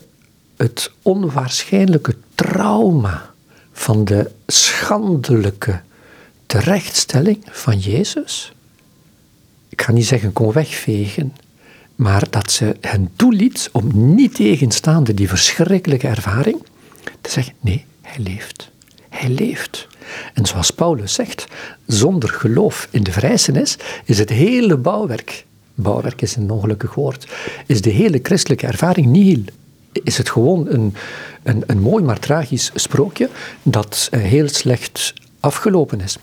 het 0.56 0.92
onwaarschijnlijke 1.02 2.16
trauma 2.36 3.34
van 3.72 4.06
de 4.06 4.32
schandelijke 4.48 5.82
terechtstelling 6.46 7.44
van 7.50 7.80
Jezus 7.80 8.52
ik 9.78 9.84
ga 9.84 9.92
niet 9.92 10.06
zeggen 10.06 10.34
kon 10.34 10.52
wegvegen, 10.52 11.34
maar 11.96 12.30
dat 12.30 12.52
ze 12.52 12.76
hen 12.82 13.10
toeliet 13.16 13.70
om 13.72 14.16
niet 14.16 14.36
tegenstaande 14.36 15.14
die 15.14 15.28
verschrikkelijke 15.28 16.08
ervaring 16.08 16.64
te 17.22 17.32
zeggen, 17.32 17.54
nee, 17.60 17.86
hij 18.02 18.24
leeft. 18.24 18.72
Hij 19.10 19.30
leeft. 19.30 19.88
En 20.34 20.46
zoals 20.46 20.72
Paulus 20.72 21.14
zegt, 21.14 21.48
zonder 21.86 22.30
geloof 22.30 22.88
in 22.92 23.04
de 23.04 23.12
vrijzenis 23.12 23.78
is 24.06 24.20
het 24.20 24.30
hele 24.30 24.78
bouwwerk, 24.78 25.46
bouwwerk 25.76 26.22
is 26.22 26.36
een 26.36 26.52
ongelukkig 26.52 26.94
woord, 26.94 27.28
is 27.66 27.82
de 27.82 27.90
hele 27.90 28.20
christelijke 28.24 28.68
ervaring 28.68 29.08
nihil. 29.08 29.44
is 29.92 30.18
het 30.18 30.30
gewoon 30.30 30.68
een, 30.68 30.96
een, 31.44 31.64
een 31.66 31.80
mooi 31.80 32.04
maar 32.04 32.20
tragisch 32.20 32.72
sprookje 32.76 33.30
dat 33.64 34.08
eh, 34.12 34.22
heel 34.22 34.50
slecht 34.50 35.14
afgelopen 35.40 36.02
is. 36.02 36.18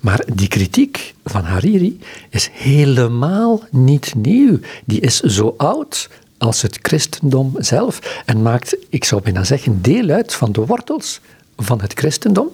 Maar 0.00 0.24
die 0.34 0.48
kritiek 0.48 1.14
van 1.24 1.44
Hariri 1.44 1.98
is 2.28 2.50
helemaal 2.52 3.62
niet 3.70 4.14
nieuw. 4.14 4.58
Die 4.84 5.00
is 5.00 5.20
zo 5.20 5.54
oud 5.56 6.08
als 6.38 6.62
het 6.62 6.78
christendom 6.82 7.52
zelf 7.58 8.22
en 8.24 8.42
maakt, 8.42 8.76
ik 8.88 9.04
zou 9.04 9.22
bijna 9.22 9.44
zeggen, 9.44 9.82
deel 9.82 10.08
uit 10.08 10.34
van 10.34 10.52
de 10.52 10.66
wortels 10.66 11.20
van 11.56 11.80
het 11.80 11.92
christendom. 11.92 12.48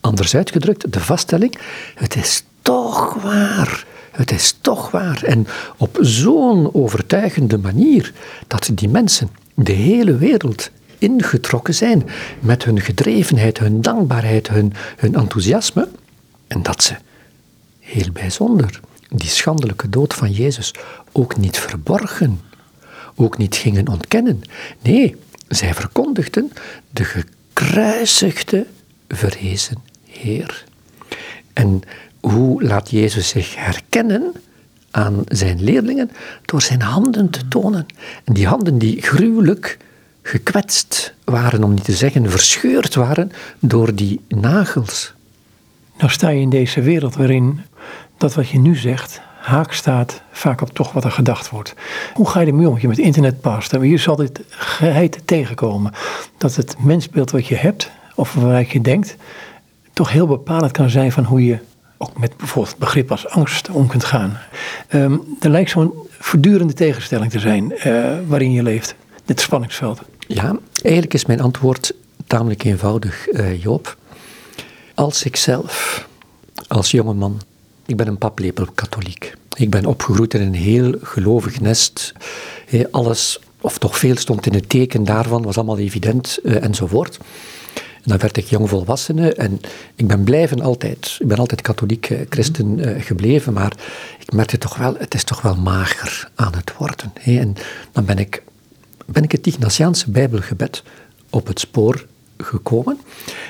Anders 0.00 0.34
uitgedrukt, 0.34 0.92
de 0.92 1.00
vaststelling, 1.00 1.58
het 1.94 2.16
is 2.16 2.44
toch 2.62 3.14
waar. 3.22 3.84
Het 4.10 4.30
is 4.30 4.56
toch 4.60 4.90
waar. 4.90 5.22
En 5.22 5.46
op 5.76 5.98
zo'n 6.00 6.74
overtuigende 6.74 7.58
manier 7.58 8.12
dat 8.46 8.70
die 8.74 8.88
mensen 8.88 9.28
de 9.54 9.72
hele 9.72 10.16
wereld 10.16 10.70
ingetrokken 11.02 11.74
zijn 11.74 12.08
met 12.40 12.64
hun 12.64 12.80
gedrevenheid, 12.80 13.58
hun 13.58 13.80
dankbaarheid, 13.80 14.48
hun, 14.48 14.72
hun 14.96 15.14
enthousiasme. 15.14 15.88
En 16.46 16.62
dat 16.62 16.82
ze, 16.82 16.94
heel 17.80 18.12
bijzonder, 18.12 18.80
die 19.08 19.28
schandelijke 19.28 19.88
dood 19.88 20.14
van 20.14 20.30
Jezus 20.30 20.74
ook 21.12 21.36
niet 21.36 21.58
verborgen, 21.58 22.40
ook 23.14 23.38
niet 23.38 23.56
gingen 23.56 23.88
ontkennen. 23.88 24.40
Nee, 24.82 25.16
zij 25.48 25.74
verkondigden 25.74 26.52
de 26.90 27.04
gekruisigde, 27.04 28.66
verhezen 29.08 29.76
Heer. 30.06 30.64
En 31.52 31.82
hoe 32.20 32.62
laat 32.62 32.90
Jezus 32.90 33.28
zich 33.28 33.56
herkennen 33.56 34.32
aan 34.90 35.24
zijn 35.28 35.62
leerlingen? 35.62 36.10
Door 36.44 36.62
zijn 36.62 36.82
handen 36.82 37.30
te 37.30 37.48
tonen. 37.48 37.86
En 38.24 38.32
die 38.32 38.46
handen 38.46 38.78
die 38.78 39.02
gruwelijk 39.02 39.78
gekwetst 40.22 41.14
waren, 41.24 41.64
om 41.64 41.74
niet 41.74 41.84
te 41.84 41.92
zeggen 41.92 42.30
verscheurd 42.30 42.94
waren, 42.94 43.32
door 43.58 43.94
die 43.94 44.20
nagels. 44.28 45.12
Nou 45.98 46.10
sta 46.10 46.28
je 46.28 46.40
in 46.40 46.50
deze 46.50 46.80
wereld 46.80 47.16
waarin 47.16 47.60
dat 48.16 48.34
wat 48.34 48.48
je 48.48 48.58
nu 48.58 48.76
zegt 48.76 49.20
haak 49.42 49.72
staat 49.72 50.22
vaak 50.30 50.60
op 50.60 50.70
toch 50.70 50.92
wat 50.92 51.04
er 51.04 51.10
gedacht 51.10 51.50
wordt. 51.50 51.74
Hoe 52.14 52.28
ga 52.28 52.40
je 52.40 52.46
ermee 52.46 52.68
om? 52.68 52.78
Je 52.78 52.88
met 52.88 52.98
internet 52.98 53.40
past. 53.40 53.70
Je 53.70 53.96
zal 53.96 54.16
dit 54.16 54.40
geheid 54.48 55.20
tegenkomen. 55.24 55.92
Dat 56.38 56.56
het 56.56 56.76
mensbeeld 56.78 57.30
wat 57.30 57.46
je 57.46 57.54
hebt, 57.54 57.90
of 58.14 58.34
waar 58.34 58.66
je 58.68 58.80
denkt, 58.80 59.16
toch 59.92 60.12
heel 60.12 60.26
bepalend 60.26 60.72
kan 60.72 60.90
zijn 60.90 61.12
van 61.12 61.24
hoe 61.24 61.44
je 61.44 61.58
ook 61.98 62.18
met 62.18 62.36
bijvoorbeeld 62.36 62.78
begrip 62.78 63.10
als 63.10 63.28
angst 63.28 63.70
om 63.70 63.86
kunt 63.86 64.04
gaan. 64.04 64.38
Um, 64.88 65.36
er 65.40 65.50
lijkt 65.50 65.70
zo'n 65.70 65.92
voortdurende 66.08 66.72
tegenstelling 66.72 67.30
te 67.30 67.38
zijn 67.38 67.72
uh, 67.86 68.04
waarin 68.26 68.52
je 68.52 68.62
leeft, 68.62 68.94
dit 69.24 69.40
spanningsveld. 69.40 70.02
Ja, 70.26 70.58
eigenlijk 70.82 71.14
is 71.14 71.26
mijn 71.26 71.40
antwoord 71.40 71.92
tamelijk 72.26 72.64
eenvoudig, 72.64 73.28
uh, 73.28 73.62
Joop. 73.62 73.96
Als 74.94 75.24
ik 75.24 75.36
zelf, 75.36 76.06
als 76.68 76.90
jongeman, 76.90 77.40
ik 77.86 77.96
ben 77.96 78.06
een 78.06 78.18
paplepel 78.18 78.66
katholiek. 78.74 79.34
Ik 79.56 79.70
ben 79.70 79.86
opgegroeid 79.86 80.34
in 80.34 80.40
een 80.40 80.54
heel 80.54 80.94
gelovig 81.02 81.60
nest. 81.60 82.12
alles, 82.90 83.40
of 83.60 83.78
toch 83.78 83.98
veel, 83.98 84.16
stond 84.16 84.46
in 84.46 84.54
het 84.54 84.68
teken 84.68 85.04
daarvan, 85.04 85.42
was 85.42 85.56
allemaal 85.56 85.78
evident 85.78 86.38
uh, 86.42 86.64
enzovoort. 86.64 87.18
En 87.74 88.10
dan 88.10 88.18
werd 88.18 88.36
ik 88.36 88.46
jongvolwassene 88.46 89.34
en 89.34 89.60
ik 89.94 90.06
ben 90.06 90.24
blijven 90.24 90.60
altijd, 90.60 91.16
ik 91.20 91.26
ben 91.26 91.38
altijd 91.38 91.60
katholiek 91.60 92.10
eh, 92.10 92.20
christen 92.28 92.78
eh, 92.78 93.02
gebleven, 93.02 93.52
maar 93.52 93.72
ik 94.18 94.32
merkte 94.32 94.58
toch 94.58 94.76
wel, 94.76 94.94
het 94.98 95.14
is 95.14 95.24
toch 95.24 95.40
wel 95.42 95.56
mager 95.56 96.30
aan 96.34 96.54
het 96.54 96.72
worden. 96.76 97.12
Hè? 97.20 97.38
En 97.38 97.54
dan 97.92 98.04
ben 98.04 98.18
ik, 98.18 98.42
ben 99.06 99.22
ik 99.22 99.32
het 99.32 99.46
Ignatiaanse 99.46 100.10
Bijbelgebed 100.10 100.82
op 101.30 101.46
het 101.46 101.60
spoor 101.60 102.06
gekomen. 102.36 103.00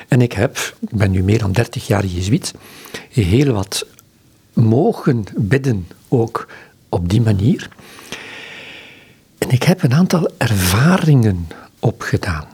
En 0.09 0.21
ik 0.21 0.33
heb, 0.33 0.75
ik 0.81 0.91
ben 0.91 1.11
nu 1.11 1.23
meer 1.23 1.39
dan 1.39 1.53
30 1.53 1.87
jaar 1.87 2.05
Jezuïet, 2.05 2.55
heel 3.11 3.53
wat 3.53 3.87
mogen 4.53 5.25
bidden 5.37 5.89
ook 6.09 6.49
op 6.89 7.09
die 7.09 7.21
manier. 7.21 7.69
En 9.39 9.51
ik 9.51 9.63
heb 9.63 9.83
een 9.83 9.95
aantal 9.95 10.31
ervaringen 10.37 11.49
opgedaan. 11.79 12.47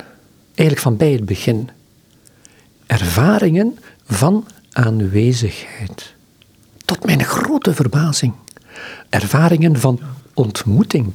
Eigenlijk 0.54 0.80
van 0.80 0.96
bij 0.96 1.12
het 1.12 1.24
begin 1.24 1.70
ervaringen 2.87 3.78
van 4.06 4.46
aanwezigheid. 4.72 6.14
Tot 6.84 7.04
mijn 7.04 7.24
grote 7.24 7.74
verbazing. 7.74 8.32
Ervaringen 9.08 9.80
van 9.80 10.00
ontmoeting. 10.38 11.14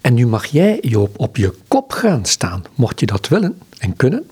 En 0.00 0.14
nu 0.14 0.26
mag 0.26 0.46
jij, 0.46 0.78
Joop, 0.80 1.18
op 1.18 1.36
je 1.36 1.54
kop 1.68 1.92
gaan 1.92 2.24
staan, 2.24 2.64
mocht 2.74 3.00
je 3.00 3.06
dat 3.06 3.28
willen 3.28 3.58
en 3.78 3.96
kunnen. 3.96 4.30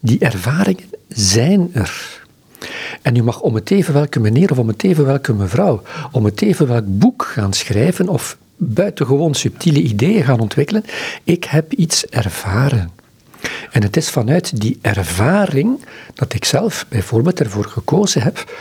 Die 0.00 0.18
ervaringen 0.18 0.90
zijn 1.08 1.70
er. 1.72 2.22
En 3.02 3.16
u 3.16 3.22
mag 3.22 3.40
om 3.40 3.54
het 3.54 3.70
even 3.70 3.94
welke 3.94 4.20
meneer 4.20 4.50
of 4.50 4.58
om 4.58 4.68
het 4.68 4.84
even 4.84 5.04
welke 5.04 5.32
mevrouw, 5.32 5.82
om 6.12 6.24
het 6.24 6.42
even 6.42 6.66
welk 6.66 6.84
boek 6.86 7.24
gaan 7.24 7.52
schrijven 7.52 8.08
of 8.08 8.36
buitengewoon 8.56 9.34
subtiele 9.34 9.82
ideeën 9.82 10.24
gaan 10.24 10.40
ontwikkelen. 10.40 10.84
Ik 11.24 11.44
heb 11.44 11.72
iets 11.72 12.06
ervaren. 12.06 12.90
En 13.70 13.82
het 13.82 13.96
is 13.96 14.10
vanuit 14.10 14.60
die 14.60 14.78
ervaring 14.80 15.84
dat 16.14 16.34
ik 16.34 16.44
zelf 16.44 16.86
bijvoorbeeld 16.88 17.40
ervoor 17.40 17.64
gekozen 17.64 18.22
heb 18.22 18.52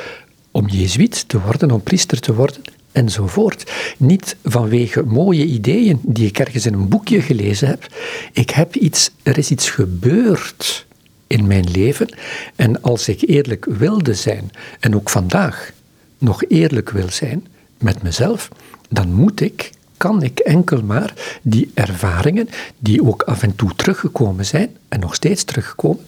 om 0.52 0.68
jezuïet 0.68 1.28
te 1.28 1.42
worden, 1.42 1.72
om 1.72 1.82
priester 1.82 2.20
te 2.20 2.34
worden 2.34 2.62
enzovoort. 2.98 3.72
Niet 3.98 4.36
vanwege 4.44 5.04
mooie 5.04 5.46
ideeën 5.46 6.00
die 6.04 6.28
ik 6.28 6.40
ergens 6.40 6.66
in 6.66 6.74
een 6.74 6.90
boekje 6.90 7.22
gelezen 7.22 7.68
heb. 7.68 7.88
Ik 8.32 8.50
heb 8.50 8.76
iets, 8.76 9.12
er 9.24 9.38
is 9.38 9.52
iets 9.52 9.70
gebeurd 9.70 10.86
in 11.28 11.48
mijn 11.48 11.72
leven. 11.72 12.16
En 12.56 12.82
als 12.82 13.08
ik 13.08 13.22
eerlijk 13.22 13.66
wilde 13.66 14.14
zijn, 14.14 14.52
en 14.80 14.96
ook 14.96 15.10
vandaag 15.10 15.72
nog 16.18 16.44
eerlijk 16.48 16.90
wil 16.90 17.10
zijn 17.10 17.48
met 17.78 18.04
mezelf, 18.04 18.50
dan 18.90 19.14
moet 19.14 19.42
ik 19.42 19.72
kan 19.98 20.24
ik 20.24 20.40
enkel 20.40 20.82
maar 20.82 21.14
die 21.42 21.72
ervaringen, 21.74 22.50
die 22.80 23.04
ook 23.04 23.22
af 23.22 23.44
en 23.44 23.56
toe 23.56 23.76
teruggekomen 23.76 24.46
zijn 24.46 24.78
en 24.90 25.00
nog 25.00 25.16
steeds 25.16 25.44
terugkomen, 25.44 26.06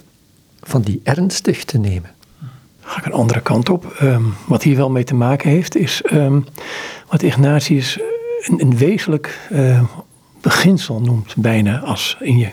van 0.62 0.82
die 0.82 1.00
ernstig 1.04 1.64
te 1.64 1.78
nemen. 1.78 2.19
Ga 2.90 2.98
ik 2.98 3.06
een 3.06 3.12
andere 3.12 3.42
kant 3.42 3.70
op. 3.70 3.86
Ehm, 3.86 4.24
wat 4.46 4.64
hier 4.64 4.76
wel 4.76 4.90
mee 4.90 5.04
te 5.04 5.16
maken 5.16 5.50
heeft, 5.50 5.76
is 5.76 6.02
um, 6.12 6.46
wat 7.08 7.22
Ignatius 7.22 8.00
een, 8.42 8.62
een 8.62 8.78
wezenlijk 8.78 9.40
uh, 9.52 9.84
beginsel 10.42 11.02
noemt, 11.02 11.36
bijna 11.36 11.80
als 11.80 12.18
in 12.20 12.38
je 12.38 12.50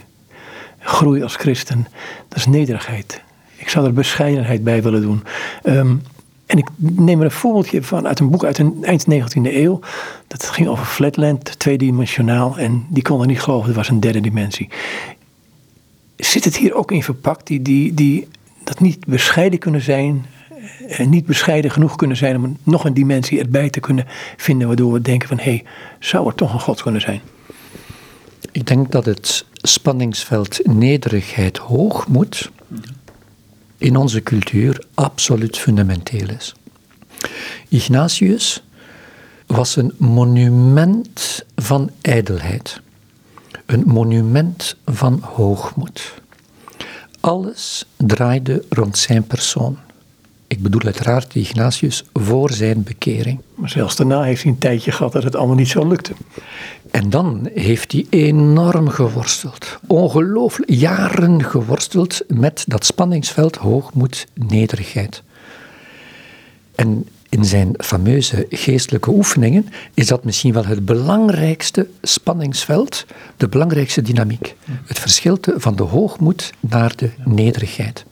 groei 0.78 1.22
als 1.22 1.36
christen. 1.36 1.86
Dat 2.28 2.38
is 2.38 2.46
nederigheid. 2.46 3.22
Ik 3.56 3.68
zou 3.68 3.86
er 3.86 3.92
bescheidenheid 3.92 4.64
bij 4.64 4.82
willen 4.82 5.02
doen. 5.02 5.22
En 6.46 6.58
ik 6.58 6.68
neem 6.76 7.18
er 7.18 7.24
een 7.24 7.30
voorbeeldje 7.30 7.82
van 7.82 8.06
uit 8.06 8.18
een 8.18 8.30
boek 8.30 8.44
uit 8.44 8.58
een 8.58 8.76
eind 8.82 9.06
19e 9.10 9.40
eeuw. 9.42 9.80
Dat 10.26 10.48
ging 10.48 10.68
over 10.68 10.84
Flatland, 10.84 11.58
tweedimensionaal. 11.58 12.58
En 12.58 12.86
die 12.88 13.02
konden 13.02 13.26
niet 13.26 13.42
geloven, 13.42 13.68
er 13.68 13.76
was 13.76 13.88
een 13.88 14.00
derde 14.00 14.20
dimensie. 14.20 14.68
Zit 16.16 16.44
het 16.44 16.56
hier 16.56 16.74
ook 16.74 16.92
in 16.92 17.02
verpakt, 17.02 17.46
die, 17.46 17.62
die, 17.62 17.94
die 17.94 18.28
dat 18.66 18.80
niet 18.80 19.06
bescheiden 19.06 19.58
kunnen 19.58 19.82
zijn, 19.82 20.26
eh, 20.88 21.06
niet 21.06 21.26
bescheiden 21.26 21.70
genoeg 21.70 21.96
kunnen 21.96 22.16
zijn 22.16 22.36
om 22.36 22.56
nog 22.62 22.84
een 22.84 22.94
dimensie 22.94 23.40
erbij 23.40 23.70
te 23.70 23.80
kunnen 23.80 24.06
vinden, 24.36 24.66
waardoor 24.66 24.92
we 24.92 25.00
denken 25.00 25.28
van 25.28 25.38
hé, 25.38 25.42
hey, 25.42 25.64
zou 25.98 26.26
er 26.26 26.34
toch 26.34 26.52
een 26.52 26.60
God 26.60 26.82
kunnen 26.82 27.00
zijn? 27.00 27.20
Ik 28.52 28.66
denk 28.66 28.92
dat 28.92 29.04
het 29.04 29.44
spanningsveld 29.54 30.60
nederigheid 30.64 31.56
hoog 31.56 32.08
moet 32.08 32.50
in 33.78 33.96
onze 33.96 34.22
cultuur 34.22 34.84
absoluut 34.94 35.58
fundamenteel 35.58 36.28
is. 36.28 36.54
Ignatius 37.68 38.62
was 39.46 39.76
een 39.76 39.92
monument 39.96 41.44
van 41.54 41.90
ijdelheid, 42.00 42.80
een 43.66 43.82
monument 43.86 44.76
van 44.84 45.20
hoogmoed. 45.22 46.14
Alles 47.26 47.84
draaide 47.96 48.64
rond 48.68 48.98
zijn 48.98 49.26
persoon. 49.26 49.78
Ik 50.46 50.62
bedoel 50.62 50.80
uiteraard 50.82 51.34
Ignatius 51.34 52.04
voor 52.12 52.52
zijn 52.52 52.82
bekering. 52.82 53.40
Maar 53.54 53.68
zelfs 53.68 53.96
daarna 53.96 54.22
heeft 54.22 54.42
hij 54.42 54.52
een 54.52 54.58
tijdje 54.58 54.92
gehad 54.92 55.12
dat 55.12 55.22
het 55.22 55.36
allemaal 55.36 55.56
niet 55.56 55.68
zo 55.68 55.88
lukte. 55.88 56.12
En 56.90 57.10
dan 57.10 57.50
heeft 57.54 57.92
hij 57.92 58.06
enorm 58.10 58.88
geworsteld. 58.88 59.78
Ongelooflijk, 59.86 60.70
jaren 60.70 61.44
geworsteld 61.44 62.20
met 62.28 62.64
dat 62.66 62.84
spanningsveld 62.84 63.56
hoogmoed, 63.56 64.26
nederigheid. 64.34 65.22
En 66.74 67.08
in 67.36 67.44
zijn 67.44 67.74
fameuze 67.78 68.46
geestelijke 68.50 69.10
oefeningen 69.10 69.68
is 69.94 70.06
dat 70.06 70.24
misschien 70.24 70.52
wel 70.52 70.66
het 70.66 70.84
belangrijkste 70.84 71.88
spanningsveld, 72.02 73.06
de 73.36 73.48
belangrijkste 73.48 74.02
dynamiek. 74.02 74.54
Het 74.84 74.98
verschil 74.98 75.38
van 75.42 75.76
de 75.76 75.82
hoogmoed 75.82 76.52
naar 76.60 76.96
de 76.96 77.10
nederigheid. 77.24 78.04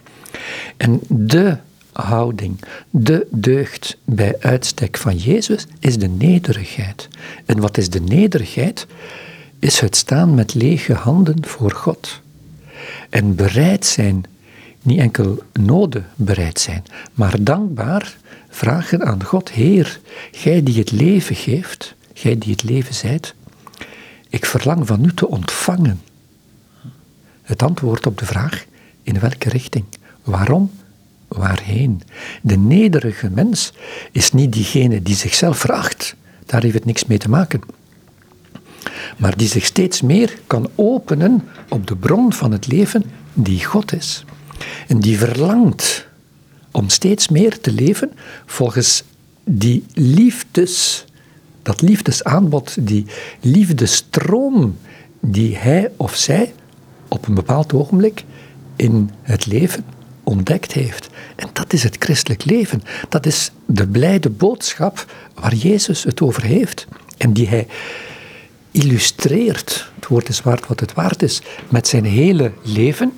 En 0.76 1.00
de 1.08 1.56
houding, 1.92 2.60
de 2.90 3.26
deugd 3.30 3.98
bij 4.04 4.36
uitstek 4.40 4.96
van 4.96 5.16
Jezus 5.16 5.66
is 5.78 5.98
de 5.98 6.08
nederigheid. 6.08 7.08
En 7.46 7.60
wat 7.60 7.78
is 7.78 7.90
de 7.90 8.00
nederigheid? 8.00 8.86
is 9.58 9.80
het 9.80 9.96
staan 9.96 10.34
met 10.34 10.54
lege 10.54 10.92
handen 10.92 11.46
voor 11.46 11.70
God. 11.70 12.20
En 13.10 13.34
bereid 13.34 13.86
zijn, 13.86 14.24
niet 14.82 14.98
enkel 14.98 15.42
noden 15.52 16.06
bereid 16.14 16.60
zijn, 16.60 16.84
maar 17.14 17.34
dankbaar 17.40 18.16
vragen 18.54 19.04
aan 19.06 19.24
God, 19.24 19.50
Heer, 19.50 20.00
Gij 20.32 20.62
die 20.62 20.78
het 20.78 20.90
leven 20.90 21.36
geeft, 21.36 21.94
Gij 22.12 22.38
die 22.38 22.52
het 22.52 22.62
leven 22.62 22.94
zijt, 22.94 23.34
ik 24.28 24.46
verlang 24.46 24.86
van 24.86 25.04
u 25.04 25.14
te 25.14 25.28
ontvangen. 25.28 26.00
Het 27.42 27.62
antwoord 27.62 28.06
op 28.06 28.18
de 28.18 28.26
vraag, 28.26 28.64
in 29.02 29.20
welke 29.20 29.48
richting? 29.48 29.84
Waarom? 30.22 30.70
Waarheen? 31.28 32.02
De 32.42 32.56
nederige 32.56 33.30
mens 33.30 33.72
is 34.12 34.32
niet 34.32 34.52
diegene 34.52 35.02
die 35.02 35.16
zichzelf 35.16 35.58
veracht. 35.58 36.14
Daar 36.46 36.62
heeft 36.62 36.74
het 36.74 36.84
niks 36.84 37.04
mee 37.04 37.18
te 37.18 37.28
maken. 37.28 37.60
Maar 39.16 39.36
die 39.36 39.48
zich 39.48 39.64
steeds 39.64 40.02
meer 40.02 40.38
kan 40.46 40.70
openen 40.74 41.48
op 41.68 41.86
de 41.86 41.96
bron 41.96 42.32
van 42.32 42.52
het 42.52 42.66
leven 42.66 43.04
die 43.32 43.64
God 43.64 43.92
is. 43.92 44.24
En 44.88 45.00
die 45.00 45.18
verlangt 45.18 46.06
om 46.74 46.88
steeds 46.88 47.28
meer 47.28 47.60
te 47.60 47.72
leven 47.72 48.12
volgens 48.46 49.02
die 49.44 49.84
liefdes, 49.92 51.04
dat 51.62 51.80
liefdesaanbod, 51.80 52.86
die 52.86 53.06
liefdestroom 53.40 54.76
die 55.20 55.56
hij 55.56 55.90
of 55.96 56.16
zij 56.16 56.54
op 57.08 57.26
een 57.26 57.34
bepaald 57.34 57.72
ogenblik 57.72 58.24
in 58.76 59.10
het 59.22 59.46
leven 59.46 59.84
ontdekt 60.22 60.72
heeft. 60.72 61.08
En 61.36 61.48
dat 61.52 61.72
is 61.72 61.82
het 61.82 61.96
christelijk 61.98 62.44
leven. 62.44 62.82
Dat 63.08 63.26
is 63.26 63.50
de 63.66 63.86
blijde 63.86 64.30
boodschap 64.30 65.12
waar 65.34 65.54
Jezus 65.54 66.04
het 66.04 66.20
over 66.20 66.42
heeft. 66.42 66.86
En 67.16 67.32
die 67.32 67.48
hij 67.48 67.66
illustreert, 68.70 69.90
het 69.94 70.06
woord 70.06 70.28
is 70.28 70.42
waard 70.42 70.66
wat 70.66 70.80
het 70.80 70.94
waard 70.94 71.22
is, 71.22 71.42
met 71.68 71.88
zijn 71.88 72.04
hele 72.04 72.52
leven. 72.62 73.12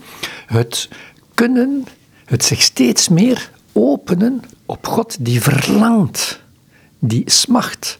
Het 0.47 0.89
kunnen, 1.35 1.87
het 2.27 2.45
zich 2.45 2.63
steeds 2.63 3.09
meer 3.09 3.51
openen 3.73 4.43
op 4.67 4.87
God 4.87 5.17
die 5.21 5.43
verlangt, 5.43 6.41
die 6.99 7.31
smacht 7.31 7.99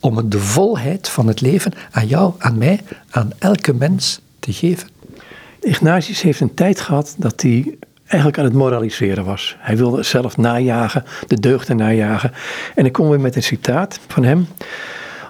om 0.00 0.28
de 0.28 0.38
volheid 0.38 1.08
van 1.08 1.26
het 1.26 1.40
leven 1.40 1.72
aan 1.90 2.06
jou, 2.06 2.32
aan 2.38 2.58
mij, 2.58 2.80
aan 3.10 3.30
elke 3.38 3.74
mens 3.74 4.20
te 4.40 4.52
geven. 4.52 4.88
Ignatius 5.60 6.22
heeft 6.22 6.40
een 6.40 6.54
tijd 6.54 6.80
gehad 6.80 7.14
dat 7.18 7.42
hij 7.42 7.76
eigenlijk 8.06 8.38
aan 8.38 8.44
het 8.44 8.54
moraliseren 8.54 9.24
was. 9.24 9.56
Hij 9.58 9.76
wilde 9.76 10.02
zelf 10.02 10.36
najagen, 10.36 11.04
de 11.26 11.40
deugden 11.40 11.76
najagen. 11.76 12.32
En 12.74 12.84
ik 12.86 12.92
kom 12.92 13.08
weer 13.08 13.20
met 13.20 13.36
een 13.36 13.42
citaat 13.42 13.98
van 14.06 14.24
hem. 14.24 14.46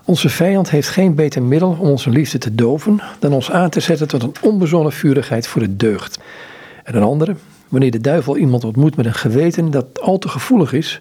Onze 0.04 0.28
vijand 0.28 0.70
heeft 0.70 0.88
geen 0.88 1.14
beter 1.14 1.42
middel 1.42 1.76
om 1.80 1.88
onze 1.88 2.10
liefde 2.10 2.38
te 2.38 2.54
doven 2.54 3.00
dan 3.18 3.32
ons 3.32 3.50
aan 3.50 3.70
te 3.70 3.80
zetten 3.80 4.08
tot 4.08 4.22
een 4.22 4.34
onbezonnen 4.40 4.92
vurigheid 4.92 5.46
voor 5.46 5.60
de 5.60 5.76
deugd. 5.76 6.18
En 6.84 6.96
een 6.96 7.02
andere, 7.02 7.36
wanneer 7.68 7.90
de 7.90 8.00
duivel 8.00 8.36
iemand 8.36 8.64
ontmoet 8.64 8.96
met 8.96 9.06
een 9.06 9.14
geweten 9.14 9.70
dat 9.70 10.00
al 10.00 10.18
te 10.18 10.28
gevoelig 10.28 10.72
is, 10.72 11.00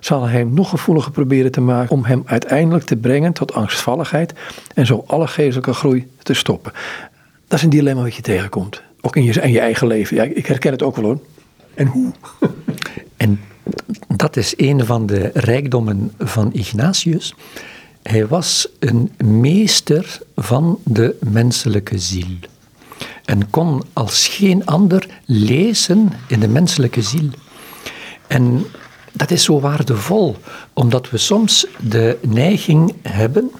zal 0.00 0.22
hij 0.22 0.38
hem 0.38 0.54
nog 0.54 0.68
gevoeliger 0.68 1.12
proberen 1.12 1.52
te 1.52 1.60
maken 1.60 1.90
om 1.90 2.04
hem 2.04 2.22
uiteindelijk 2.26 2.84
te 2.84 2.96
brengen 2.96 3.32
tot 3.32 3.54
angstvalligheid 3.54 4.32
en 4.74 4.86
zo 4.86 5.04
alle 5.06 5.26
geestelijke 5.26 5.72
groei 5.72 6.08
te 6.22 6.34
stoppen. 6.34 6.72
Dat 7.48 7.58
is 7.58 7.64
een 7.64 7.70
dilemma 7.70 8.02
wat 8.02 8.14
je 8.14 8.22
tegenkomt. 8.22 8.82
Ook 9.00 9.16
in 9.16 9.24
je, 9.24 9.40
in 9.40 9.52
je 9.52 9.60
eigen 9.60 9.86
leven. 9.86 10.16
Ja, 10.16 10.22
ik 10.22 10.46
herken 10.46 10.72
het 10.72 10.82
ook 10.82 10.96
wel 10.96 11.04
hoor. 11.04 11.20
En 11.74 11.86
hoe? 11.86 12.12
En 13.16 13.40
dat 14.08 14.36
is 14.36 14.54
een 14.56 14.86
van 14.86 15.06
de 15.06 15.30
rijkdommen 15.34 16.12
van 16.18 16.52
Ignatius. 16.52 17.34
Hij 18.02 18.26
was 18.26 18.68
een 18.78 19.12
meester 19.24 20.18
van 20.36 20.78
de 20.84 21.16
menselijke 21.20 21.98
ziel. 21.98 22.36
En 23.24 23.50
kon 23.50 23.82
als 23.92 24.28
geen 24.28 24.66
ander 24.66 25.06
lezen 25.24 26.12
in 26.28 26.40
de 26.40 26.48
menselijke 26.48 27.02
ziel. 27.02 27.28
En 28.26 28.66
dat 29.12 29.30
is 29.30 29.44
zo 29.44 29.60
waardevol, 29.60 30.36
omdat 30.72 31.10
we 31.10 31.18
soms 31.18 31.66
de 31.80 32.18
neiging 32.20 32.94
hebben 33.02 33.50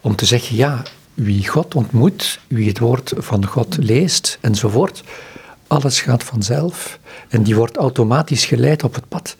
om 0.00 0.16
te 0.16 0.24
zeggen: 0.24 0.56
ja, 0.56 0.82
wie 1.14 1.48
God 1.48 1.74
ontmoet, 1.74 2.40
wie 2.46 2.68
het 2.68 2.78
woord 2.78 3.12
van 3.16 3.46
God 3.46 3.76
leest 3.80 4.38
enzovoort, 4.40 5.02
alles 5.66 6.00
gaat 6.00 6.22
vanzelf 6.22 6.98
en 7.28 7.42
die 7.42 7.56
wordt 7.56 7.76
automatisch 7.76 8.44
geleid 8.44 8.84
op 8.84 8.94
het 8.94 9.08
pad. 9.08 9.36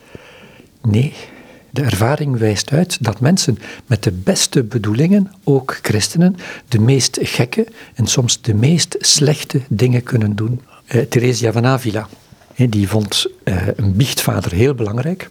Nee, 0.82 1.14
de 1.74 1.82
ervaring 1.82 2.38
wijst 2.38 2.72
uit 2.72 3.04
dat 3.04 3.20
mensen 3.20 3.58
met 3.86 4.02
de 4.02 4.12
beste 4.12 4.62
bedoelingen, 4.62 5.32
ook 5.44 5.78
christenen, 5.82 6.36
de 6.68 6.78
meest 6.78 7.18
gekke 7.22 7.66
en 7.94 8.06
soms 8.06 8.40
de 8.40 8.54
meest 8.54 8.96
slechte 8.98 9.60
dingen 9.68 10.02
kunnen 10.02 10.36
doen. 10.36 10.60
Uh, 10.94 11.02
Theresia 11.02 11.52
van 11.52 11.66
Avila, 11.66 12.08
die 12.56 12.88
vond 12.88 13.26
uh, 13.44 13.66
een 13.76 13.96
biechtvader 13.96 14.52
heel 14.52 14.74
belangrijk. 14.74 15.30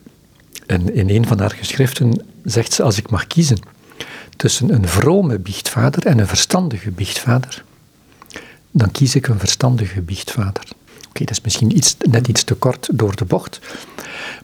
En 0.66 0.94
in 0.94 1.10
een 1.10 1.28
van 1.28 1.40
haar 1.40 1.52
geschriften 1.52 2.26
zegt 2.44 2.74
ze, 2.74 2.84
als 2.84 2.98
ik 2.98 3.10
mag 3.10 3.28
kiezen 3.28 3.60
tussen 4.36 4.74
een 4.74 4.88
vrome 4.88 5.40
biechtvader 5.40 6.06
en 6.06 6.20
een 6.20 6.28
verstandige 6.28 6.92
biechtvader, 6.92 7.64
dan 8.72 8.92
kies 8.92 9.16
ik 9.16 9.28
een 9.28 9.40
verstandige 9.40 10.02
biechtvader. 10.02 10.64
Oké, 11.14 11.26
dat 11.26 11.38
is 11.38 11.42
misschien 11.44 11.78
iets, 11.78 11.96
net 12.10 12.28
iets 12.28 12.44
te 12.44 12.54
kort 12.54 12.90
door 12.92 13.16
de 13.16 13.26
bocht, 13.26 13.60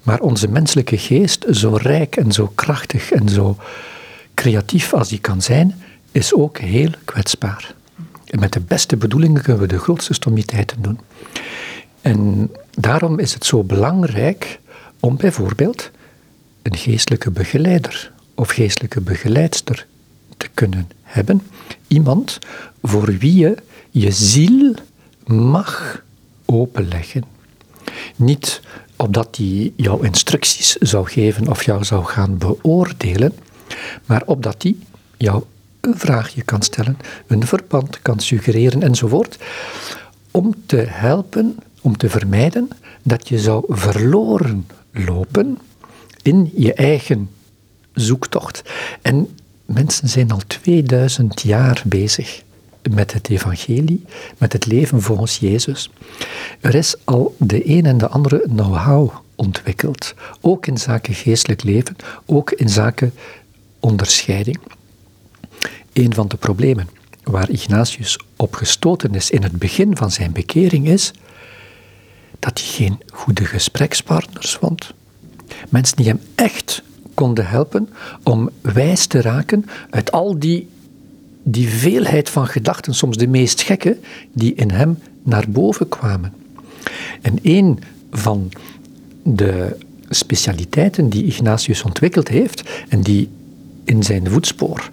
maar 0.03 0.19
onze 0.19 0.47
menselijke 0.47 0.97
geest, 0.97 1.45
zo 1.51 1.77
rijk 1.81 2.15
en 2.15 2.31
zo 2.31 2.51
krachtig 2.55 3.11
en 3.11 3.29
zo 3.29 3.57
creatief 4.33 4.93
als 4.93 5.09
die 5.09 5.19
kan 5.19 5.41
zijn, 5.41 5.81
is 6.11 6.33
ook 6.33 6.57
heel 6.57 6.89
kwetsbaar. 7.05 7.73
En 8.25 8.39
met 8.39 8.53
de 8.53 8.59
beste 8.59 8.97
bedoelingen 8.97 9.41
kunnen 9.41 9.61
we 9.61 9.67
de 9.67 9.79
grootste 9.79 10.13
stommiteiten 10.13 10.81
doen. 10.81 10.99
En 12.01 12.51
daarom 12.69 13.19
is 13.19 13.33
het 13.33 13.45
zo 13.45 13.63
belangrijk 13.63 14.59
om 14.99 15.17
bijvoorbeeld 15.17 15.91
een 16.61 16.75
geestelijke 16.75 17.31
begeleider 17.31 18.11
of 18.35 18.49
geestelijke 18.49 19.01
begeleidster 19.01 19.85
te 20.37 20.47
kunnen 20.53 20.89
hebben. 21.01 21.41
Iemand 21.87 22.39
voor 22.81 23.17
wie 23.17 23.35
je 23.35 23.57
je 23.89 24.11
ziel 24.11 24.73
mag 25.25 26.01
openleggen. 26.49 27.23
Niet 28.15 28.61
opdat 28.95 29.35
die 29.35 29.73
jou 29.75 30.05
instructies 30.05 30.75
zou 30.75 31.09
geven 31.09 31.47
of 31.47 31.63
jou 31.63 31.83
zou 31.83 32.05
gaan 32.05 32.37
beoordelen, 32.37 33.33
maar 34.05 34.23
opdat 34.25 34.61
die 34.61 34.79
jou 35.17 35.43
een 35.79 35.97
vraagje 35.97 36.41
kan 36.41 36.61
stellen, 36.61 36.97
een 37.27 37.47
verband 37.47 38.01
kan 38.01 38.19
suggereren 38.19 38.83
enzovoort, 38.83 39.37
om 40.31 40.55
te 40.65 40.85
helpen, 40.87 41.57
om 41.81 41.97
te 41.97 42.09
vermijden 42.09 42.69
dat 43.03 43.27
je 43.27 43.39
zou 43.39 43.63
verloren 43.67 44.67
lopen 44.91 45.57
in 46.21 46.51
je 46.55 46.73
eigen 46.73 47.29
zoektocht. 47.93 48.61
En 49.01 49.37
mensen 49.65 50.07
zijn 50.07 50.31
al 50.31 50.41
2000 50.47 51.41
jaar 51.41 51.81
bezig 51.85 52.43
met 52.91 53.13
het 53.13 53.29
evangelie, 53.29 54.05
met 54.37 54.53
het 54.53 54.65
leven 54.65 55.01
volgens 55.01 55.37
Jezus. 55.37 55.89
Er 56.59 56.75
is 56.75 56.95
al 57.03 57.35
de 57.37 57.69
een 57.69 57.85
en 57.85 57.97
de 57.97 58.07
andere 58.07 58.39
know-how 58.47 59.11
ontwikkeld, 59.35 60.13
ook 60.41 60.67
in 60.67 60.77
zaken 60.77 61.13
geestelijk 61.13 61.63
leven, 61.63 61.95
ook 62.25 62.51
in 62.51 62.69
zaken 62.69 63.13
onderscheiding. 63.79 64.59
Een 65.93 66.13
van 66.13 66.27
de 66.27 66.37
problemen 66.37 66.89
waar 67.23 67.49
Ignatius 67.49 68.19
op 68.35 68.53
gestoten 68.55 69.15
is 69.15 69.29
in 69.29 69.43
het 69.43 69.59
begin 69.59 69.97
van 69.97 70.11
zijn 70.11 70.31
bekering 70.31 70.87
is 70.87 71.11
dat 72.39 72.59
hij 72.59 72.67
geen 72.67 72.99
goede 73.13 73.45
gesprekspartners 73.45 74.55
vond. 74.55 74.93
Mensen 75.69 75.95
die 75.95 76.07
hem 76.07 76.21
echt 76.35 76.83
konden 77.13 77.47
helpen 77.47 77.89
om 78.23 78.49
wijs 78.61 79.05
te 79.05 79.21
raken 79.21 79.65
uit 79.89 80.11
al 80.11 80.39
die, 80.39 80.69
die 81.43 81.69
veelheid 81.69 82.29
van 82.29 82.47
gedachten, 82.47 82.95
soms 82.95 83.17
de 83.17 83.27
meest 83.27 83.61
gekke, 83.61 83.97
die 84.33 84.53
in 84.53 84.71
hem 84.71 84.97
naar 85.23 85.45
boven 85.49 85.87
kwamen. 85.87 86.33
En 87.21 87.39
een 87.41 87.79
van 88.11 88.51
de 89.23 89.75
specialiteiten 90.09 91.09
die 91.09 91.25
Ignatius 91.25 91.83
ontwikkeld 91.83 92.27
heeft 92.27 92.63
en 92.89 93.01
die 93.01 93.29
in 93.83 94.03
zijn 94.03 94.29
voetspoor 94.29 94.89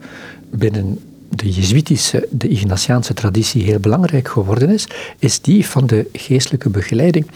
binnen 0.50 0.98
de 1.28 1.50
Jezuïtische, 1.50 2.28
de 2.30 2.48
Ignatiaanse 2.48 3.14
traditie 3.14 3.62
heel 3.62 3.78
belangrijk 3.78 4.28
geworden 4.28 4.70
is, 4.70 4.88
is 5.18 5.40
die 5.40 5.66
van 5.66 5.86
de 5.86 6.08
geestelijke 6.12 6.68
begeleiding. 6.68 7.26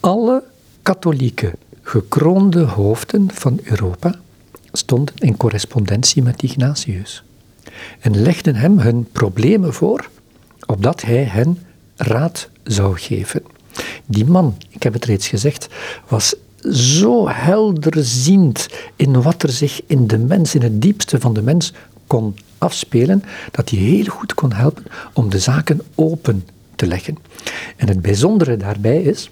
Alle 0.00 0.42
katholieke 0.82 1.52
gekroonde 1.82 2.62
hoofden 2.62 3.28
van 3.32 3.60
Europa 3.62 4.14
stonden 4.72 5.14
in 5.18 5.36
correspondentie 5.36 6.22
met 6.22 6.42
Ignatius 6.42 7.22
en 8.00 8.22
legden 8.22 8.54
hem 8.54 8.78
hun 8.78 9.08
problemen 9.12 9.74
voor, 9.74 10.08
opdat 10.66 11.02
hij 11.02 11.24
hen 11.24 11.58
raad 11.96 12.48
zou 12.62 12.98
geven. 12.98 13.42
Die 14.06 14.24
man, 14.24 14.56
ik 14.68 14.82
heb 14.82 14.92
het 14.92 15.04
reeds 15.04 15.28
gezegd, 15.28 15.68
was 16.08 16.34
zo 16.72 17.28
helderziend 17.28 18.68
in 18.96 19.22
wat 19.22 19.42
er 19.42 19.50
zich 19.50 19.80
in 19.86 20.06
de 20.06 20.18
mens, 20.18 20.54
in 20.54 20.62
het 20.62 20.82
diepste 20.82 21.20
van 21.20 21.34
de 21.34 21.42
mens, 21.42 21.72
kon 22.06 22.36
afspelen, 22.58 23.22
dat 23.50 23.70
hij 23.70 23.78
heel 23.78 24.04
goed 24.04 24.34
kon 24.34 24.52
helpen 24.52 24.84
om 25.12 25.30
de 25.30 25.38
zaken 25.38 25.80
open 25.94 26.48
te 26.74 26.86
leggen. 26.86 27.18
En 27.76 27.88
het 27.88 28.02
bijzondere 28.02 28.56
daarbij 28.56 29.02
is 29.02 29.30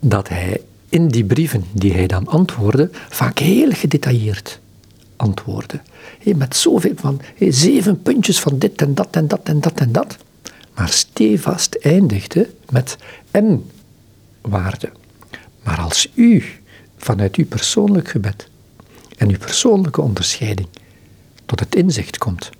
dat 0.00 0.28
hij 0.28 0.60
in 0.88 1.08
die 1.08 1.24
brieven 1.24 1.64
die 1.72 1.92
hij 1.92 2.06
dan 2.06 2.28
antwoordde, 2.28 2.90
vaak 3.08 3.38
heel 3.38 3.70
gedetailleerd 3.70 4.60
antwoordde. 5.16 5.80
Met 6.36 6.56
zoveel 6.56 6.92
van 6.96 7.20
zeven 7.38 8.02
puntjes 8.02 8.40
van 8.40 8.58
dit 8.58 8.80
en 8.82 8.94
dat 8.94 9.08
en 9.10 9.28
dat 9.28 9.40
en 9.42 9.60
dat 9.60 9.80
en 9.80 9.92
dat. 9.92 10.16
Maar 10.74 10.88
stevast 10.88 11.74
eindigde 11.74 12.50
met 12.70 12.96
en 13.30 13.70
waarde. 14.40 14.90
Maar 15.62 15.80
als 15.80 16.10
u 16.14 16.44
vanuit 16.96 17.36
uw 17.36 17.46
persoonlijk 17.46 18.08
gebed 18.08 18.48
en 19.16 19.28
uw 19.28 19.38
persoonlijke 19.38 20.00
onderscheiding 20.00 20.68
tot 21.46 21.60
het 21.60 21.74
inzicht 21.74 22.18
komt 22.18 22.50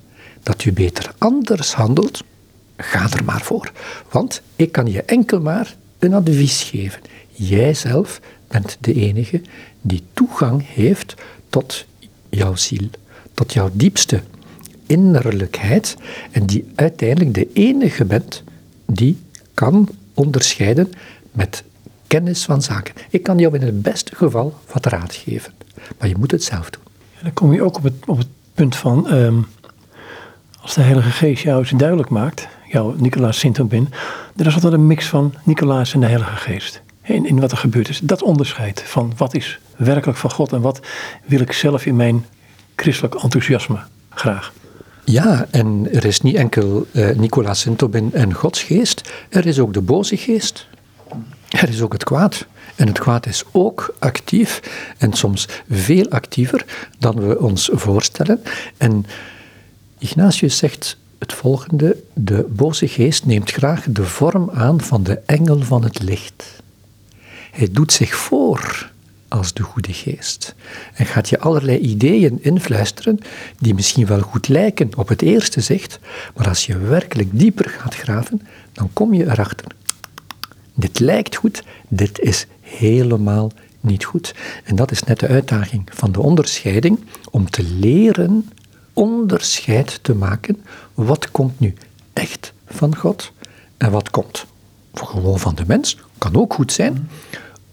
dat 0.42 0.64
u 0.64 0.72
beter 0.72 1.14
anders 1.18 1.74
handelt, 1.74 2.22
ga 2.76 3.10
er 3.10 3.24
maar 3.24 3.42
voor. 3.42 3.72
Want 4.10 4.42
ik 4.56 4.72
kan 4.72 4.86
je 4.86 5.02
enkel 5.02 5.40
maar 5.40 5.76
een 5.98 6.14
advies 6.14 6.62
geven. 6.62 7.00
Jijzelf 7.30 8.20
bent 8.48 8.76
de 8.80 8.94
enige 8.94 9.42
die 9.80 10.02
toegang 10.12 10.66
heeft 10.66 11.14
tot 11.48 11.86
jouw 12.34 12.54
ziel, 12.54 12.88
tot 13.34 13.52
jouw 13.52 13.70
diepste 13.72 14.22
innerlijkheid 14.86 15.96
en 16.30 16.46
die 16.46 16.64
uiteindelijk 16.74 17.34
de 17.34 17.48
enige 17.52 18.04
bent 18.04 18.42
die 18.86 19.18
kan 19.54 19.88
onderscheiden 20.14 20.92
met 21.32 21.64
kennis 22.06 22.44
van 22.44 22.62
zaken. 22.62 22.94
Ik 23.10 23.22
kan 23.22 23.38
jou 23.38 23.54
in 23.54 23.62
het 23.62 23.82
beste 23.82 24.14
geval 24.16 24.58
wat 24.72 24.86
raad 24.86 25.14
geven, 25.14 25.52
maar 25.98 26.08
je 26.08 26.16
moet 26.18 26.30
het 26.30 26.44
zelf 26.44 26.70
doen. 26.70 26.82
En 27.18 27.22
dan 27.22 27.32
kom 27.32 27.52
je 27.52 27.62
ook 27.62 27.76
op 27.76 27.82
het, 27.82 27.94
op 28.06 28.18
het 28.18 28.28
punt 28.54 28.76
van, 28.76 29.08
ehm, 29.08 29.38
als 30.60 30.74
de 30.74 30.82
Heilige 30.82 31.10
Geest 31.10 31.42
jou 31.42 31.58
eens 31.58 31.70
duidelijk 31.70 32.08
maakt, 32.08 32.48
jouw 32.68 32.94
Nicolaas 32.96 33.38
Sint-Aubin, 33.38 33.88
er 34.36 34.46
is 34.46 34.54
altijd 34.54 34.72
een 34.72 34.86
mix 34.86 35.06
van 35.06 35.34
Nicolaas 35.44 35.94
en 35.94 36.00
de 36.00 36.06
Heilige 36.06 36.36
Geest. 36.36 36.82
In, 37.04 37.26
in 37.26 37.40
wat 37.40 37.50
er 37.52 37.56
gebeurd 37.56 37.88
is. 37.88 37.98
Dat 38.02 38.22
onderscheid 38.22 38.82
van 38.86 39.12
wat 39.16 39.34
is 39.34 39.58
werkelijk 39.76 40.18
van 40.18 40.30
God 40.30 40.52
en 40.52 40.60
wat 40.60 40.80
wil 41.24 41.40
ik 41.40 41.52
zelf 41.52 41.86
in 41.86 41.96
mijn 41.96 42.26
christelijk 42.76 43.14
enthousiasme 43.14 43.78
graag. 44.10 44.52
Ja, 45.04 45.46
en 45.50 45.88
er 45.92 46.04
is 46.04 46.20
niet 46.20 46.34
enkel 46.34 46.86
uh, 46.92 47.10
Nicolaas 47.16 47.60
Sint-Aubin 47.60 48.10
en 48.12 48.34
Gods 48.34 48.62
geest, 48.62 49.12
er 49.28 49.46
is 49.46 49.58
ook 49.58 49.72
de 49.72 49.80
boze 49.80 50.16
geest. 50.16 50.66
Er 51.48 51.68
is 51.68 51.82
ook 51.82 51.92
het 51.92 52.04
kwaad. 52.04 52.46
En 52.74 52.86
het 52.86 52.98
kwaad 52.98 53.26
is 53.26 53.44
ook 53.52 53.94
actief 53.98 54.60
en 54.98 55.12
soms 55.12 55.48
veel 55.70 56.08
actiever 56.08 56.64
dan 56.98 57.28
we 57.28 57.40
ons 57.40 57.70
voorstellen. 57.72 58.42
En 58.76 59.06
Ignatius 59.98 60.56
zegt 60.56 60.96
het 61.18 61.32
volgende: 61.32 61.96
De 62.12 62.46
boze 62.48 62.88
geest 62.88 63.24
neemt 63.26 63.50
graag 63.50 63.84
de 63.88 64.04
vorm 64.04 64.50
aan 64.54 64.80
van 64.80 65.02
de 65.02 65.20
engel 65.26 65.60
van 65.60 65.84
het 65.84 66.02
licht. 66.02 66.62
Hij 67.54 67.68
doet 67.70 67.92
zich 67.92 68.14
voor 68.14 68.92
als 69.28 69.52
de 69.52 69.62
goede 69.62 69.92
geest 69.92 70.54
en 70.94 71.06
gaat 71.06 71.28
je 71.28 71.38
allerlei 71.38 71.78
ideeën 71.78 72.38
influisteren 72.42 73.18
die 73.58 73.74
misschien 73.74 74.06
wel 74.06 74.20
goed 74.20 74.48
lijken 74.48 74.90
op 74.96 75.08
het 75.08 75.22
eerste 75.22 75.60
zicht, 75.60 75.98
maar 76.36 76.48
als 76.48 76.66
je 76.66 76.78
werkelijk 76.78 77.28
dieper 77.32 77.68
gaat 77.68 77.94
graven, 77.94 78.42
dan 78.72 78.90
kom 78.92 79.14
je 79.14 79.24
erachter 79.24 79.74
dit 80.74 81.00
lijkt 81.00 81.36
goed, 81.36 81.62
dit 81.88 82.18
is 82.18 82.46
helemaal 82.60 83.52
niet 83.80 84.04
goed. 84.04 84.34
En 84.64 84.76
dat 84.76 84.90
is 84.90 85.02
net 85.02 85.20
de 85.20 85.28
uitdaging 85.28 85.88
van 85.92 86.12
de 86.12 86.20
onderscheiding, 86.20 87.00
om 87.30 87.50
te 87.50 87.62
leren 87.62 88.48
onderscheid 88.92 89.98
te 90.02 90.14
maken. 90.14 90.64
Wat 90.94 91.30
komt 91.30 91.60
nu 91.60 91.74
echt 92.12 92.52
van 92.66 92.96
God 92.96 93.32
en 93.76 93.90
wat 93.90 94.10
komt 94.10 94.46
gewoon 94.94 95.38
van 95.38 95.54
de 95.54 95.64
mens, 95.66 95.98
kan 96.18 96.36
ook 96.36 96.54
goed 96.54 96.72
zijn. 96.72 97.08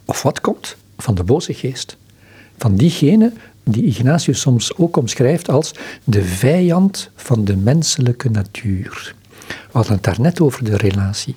Of 0.06 0.22
wat 0.22 0.42
komt 0.42 0.76
van 0.98 1.16
de 1.16 1.24
boze 1.24 1.54
geest. 1.54 1.98
Van 2.58 2.76
diegene 2.76 3.34
die 3.64 3.86
Ignatius 3.86 4.40
soms 4.40 4.78
ook 4.78 4.98
omschrijft 4.98 5.50
als 5.50 5.72
de 6.04 6.24
vijand 6.24 7.10
van 7.16 7.46
de 7.46 7.56
menselijke 7.56 8.30
natuur. 8.30 9.16
We 9.48 9.78
hadden 9.78 9.94
het 9.94 10.04
daarnet 10.04 10.42
over 10.42 10.64
de 10.64 10.78
relatie. 10.78 11.36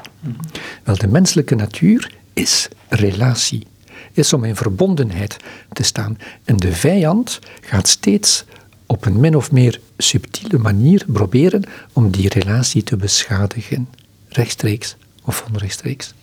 Wel, 0.82 0.96
de 0.96 1.06
menselijke 1.06 1.54
natuur 1.54 2.14
is 2.32 2.68
relatie. 2.88 3.66
Is 4.12 4.32
om 4.32 4.44
in 4.44 4.56
verbondenheid 4.56 5.36
te 5.72 5.82
staan. 5.82 6.18
En 6.44 6.56
de 6.56 6.72
vijand 6.72 7.38
gaat 7.60 7.88
steeds 7.88 8.44
op 8.86 9.04
een 9.04 9.20
min 9.20 9.36
of 9.36 9.52
meer 9.52 9.80
subtiele 9.96 10.58
manier 10.58 11.04
proberen 11.12 11.64
om 11.92 12.10
die 12.10 12.28
relatie 12.28 12.82
te 12.82 12.96
beschadigen. 12.96 13.88
Rechtstreeks 14.28 14.96
of 15.24 15.44
onrechtstreeks. 15.48 16.14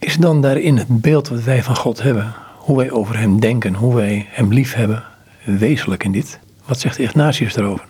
Is 0.00 0.16
dan 0.16 0.42
daarin 0.42 0.76
het 0.76 1.00
beeld 1.00 1.28
wat 1.28 1.42
wij 1.42 1.62
van 1.62 1.76
God 1.76 2.02
hebben, 2.02 2.34
hoe 2.56 2.76
wij 2.76 2.90
over 2.90 3.18
Hem 3.18 3.40
denken, 3.40 3.74
hoe 3.74 3.94
wij 3.94 4.26
Hem 4.30 4.52
lief 4.52 4.74
hebben, 4.74 5.04
wezenlijk 5.44 6.04
in 6.04 6.12
dit? 6.12 6.38
Wat 6.64 6.80
zegt 6.80 6.98
Ignatius 6.98 7.54
daarover? 7.54 7.84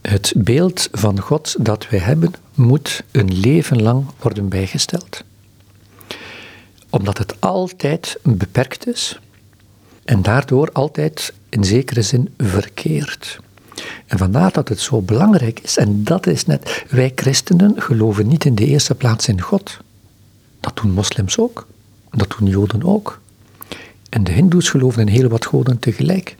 Het 0.00 0.32
beeld 0.36 0.88
van 0.92 1.20
God 1.20 1.56
dat 1.58 1.88
wij 1.88 1.98
hebben 1.98 2.32
moet 2.54 3.02
een 3.10 3.40
leven 3.40 3.82
lang 3.82 4.04
worden 4.20 4.48
bijgesteld. 4.48 5.24
Omdat 6.90 7.18
het 7.18 7.40
altijd 7.40 8.18
beperkt 8.22 8.86
is 8.86 9.18
en 10.04 10.22
daardoor 10.22 10.70
altijd 10.72 11.32
in 11.48 11.64
zekere 11.64 12.02
zin 12.02 12.34
verkeerd. 12.36 13.40
En 14.06 14.18
vandaar 14.18 14.52
dat 14.52 14.68
het 14.68 14.80
zo 14.80 15.00
belangrijk 15.00 15.60
is, 15.60 15.76
en 15.76 16.04
dat 16.04 16.26
is 16.26 16.46
net, 16.46 16.84
wij 16.88 17.12
christenen 17.14 17.74
geloven 17.76 18.26
niet 18.26 18.44
in 18.44 18.54
de 18.54 18.66
eerste 18.66 18.94
plaats 18.94 19.28
in 19.28 19.40
God. 19.40 19.78
Dat 20.68 20.82
doen 20.82 20.92
moslims 20.92 21.38
ook, 21.38 21.66
dat 22.10 22.34
doen 22.38 22.48
joden 22.48 22.82
ook. 22.82 23.20
En 24.08 24.24
de 24.24 24.32
hindoes 24.32 24.68
geloven 24.68 25.00
in 25.00 25.08
heel 25.08 25.28
wat 25.28 25.46
goden 25.46 25.78
tegelijk. 25.78 26.36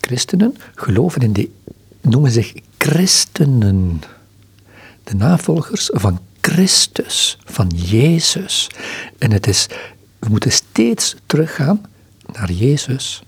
Christenen 0.00 0.56
geloven 0.74 1.20
in 1.20 1.32
de 1.32 1.50
noemen 2.00 2.30
zich 2.30 2.52
christenen. 2.78 4.02
De 5.04 5.14
navolgers 5.14 5.90
van 5.92 6.20
Christus, 6.40 7.38
van 7.44 7.68
Jezus. 7.68 8.70
En 9.18 9.32
het 9.32 9.46
is, 9.46 9.66
we 10.18 10.28
moeten 10.28 10.52
steeds 10.52 11.14
teruggaan 11.26 11.86
naar 12.32 12.52
Jezus. 12.52 13.22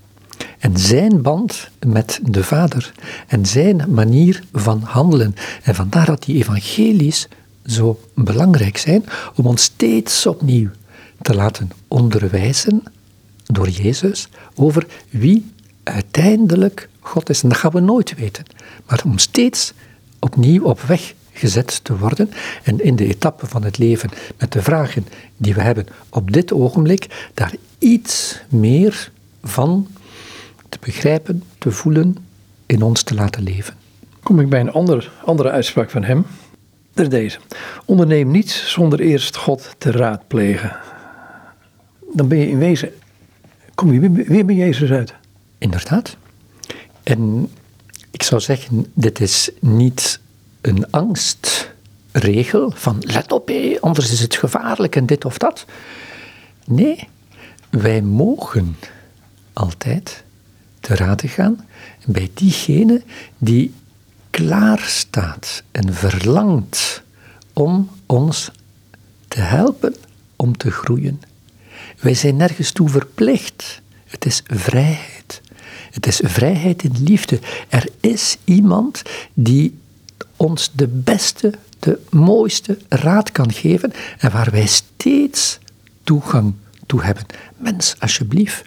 En 0.59 0.77
zijn 0.77 1.23
band 1.23 1.69
met 1.87 2.21
de 2.23 2.45
Vader. 2.45 2.93
En 3.27 3.47
zijn 3.47 3.85
manier 3.89 4.43
van 4.53 4.83
handelen. 4.83 5.35
En 5.63 5.75
vandaar 5.75 6.07
dat 6.07 6.23
die 6.23 6.37
evangelies 6.37 7.29
zo 7.67 8.01
belangrijk 8.15 8.77
zijn 8.77 9.05
om 9.35 9.47
ons 9.47 9.63
steeds 9.63 10.27
opnieuw 10.27 10.71
te 11.23 11.35
laten 11.35 11.71
onderwijzen 11.89 12.83
door 13.45 13.69
Jezus 13.69 14.29
over 14.55 14.87
wie 15.11 15.51
uiteindelijk 15.83 16.89
God 17.01 17.29
is. 17.29 17.43
En 17.43 17.49
dat 17.49 17.59
gaan 17.59 17.73
we 17.73 17.81
nooit 17.81 18.15
weten. 18.15 18.45
Maar 18.87 19.03
om 19.05 19.19
steeds 19.19 19.73
opnieuw 20.19 20.65
op 20.65 20.81
weg 20.81 21.15
gezet 21.33 21.85
te 21.85 21.99
worden 21.99 22.31
en 22.63 22.85
in 22.85 22.97
de 22.97 23.07
etappe 23.07 23.47
van 23.47 23.65
het 23.65 23.79
leven 23.79 24.11
met 24.39 24.53
de 24.53 24.63
vragen 24.63 25.07
die 25.37 25.55
we 25.55 25.61
hebben 25.61 25.87
op 26.09 26.33
dit 26.33 26.53
ogenblik, 26.53 27.31
daar 27.35 27.55
iets 27.79 28.41
meer 28.49 29.11
van 29.43 29.87
te 30.69 30.79
begrijpen, 30.81 31.43
te 31.59 31.71
voelen, 31.71 32.17
in 32.67 32.83
ons 32.83 33.03
te 33.03 33.15
laten 33.15 33.43
leven. 33.43 33.75
Kom 34.23 34.41
ik 34.41 34.49
bij 34.49 34.61
een 34.61 34.73
andere, 34.73 35.09
andere 35.25 35.51
uitspraak 35.51 35.91
van 35.91 36.05
hem. 36.05 36.27
Is 36.97 37.09
deze. 37.09 37.39
Onderneem 37.85 38.31
niets 38.31 38.73
zonder 38.73 39.01
eerst 39.01 39.37
God 39.37 39.75
te 39.79 39.91
raadplegen. 39.91 40.77
Dan 42.13 42.29
ben 42.29 42.39
je 42.39 42.49
in 42.49 42.59
wezen, 42.59 42.93
kom 43.75 43.93
je 43.93 44.01
weer, 44.01 44.25
weer 44.27 44.45
bij 44.45 44.55
Jezus 44.55 44.91
uit. 44.91 45.15
Inderdaad. 45.59 46.17
En 47.03 47.51
ik 48.11 48.23
zou 48.23 48.41
zeggen, 48.41 48.87
dit 48.95 49.21
is 49.21 49.51
niet 49.61 50.21
een 50.61 50.91
angstregel 50.91 52.71
van 52.71 52.97
let 53.01 53.33
op, 53.33 53.49
hé, 53.49 53.77
anders 53.81 54.13
is 54.13 54.21
het 54.21 54.37
gevaarlijk 54.37 54.97
en 54.97 55.07
dit 55.07 55.25
of 55.25 55.39
dat. 55.39 55.65
Nee, 56.67 57.09
wij 57.71 58.03
mogen 58.03 58.77
altijd 59.53 60.25
te 60.81 60.95
raden 60.95 61.29
gaan 61.29 61.67
bij 62.05 62.31
diegene 62.35 63.03
die 63.39 63.75
klaar 64.37 64.81
staat 64.81 65.63
en 65.73 65.95
verlangt 65.95 67.03
om 67.53 67.91
ons 68.07 68.51
te 69.29 69.41
helpen 69.41 69.95
om 70.37 70.57
te 70.57 70.71
groeien. 70.71 71.23
Wij 72.01 72.15
zijn 72.15 72.37
nergens 72.37 72.71
toe 72.71 72.89
verplicht. 72.89 73.83
Het 74.05 74.25
is 74.25 74.43
vrijheid. 74.47 75.41
Het 75.91 76.07
is 76.07 76.21
vrijheid 76.25 76.83
in 76.83 77.03
liefde. 77.03 77.41
Er 77.69 77.89
is 78.01 78.37
iemand 78.45 79.03
die 79.35 79.79
ons 80.37 80.71
de 80.75 80.89
beste, 80.89 81.53
de 81.79 82.01
mooiste 82.11 82.79
raad 82.89 83.33
kan 83.33 83.53
geven 83.53 83.93
en 84.19 84.33
waar 84.33 84.51
wij 84.51 84.67
steeds 84.67 85.59
toegang 86.05 86.55
toe 86.87 87.03
hebben. 87.03 87.27
Mens, 87.57 87.95
alsjeblieft, 87.99 88.65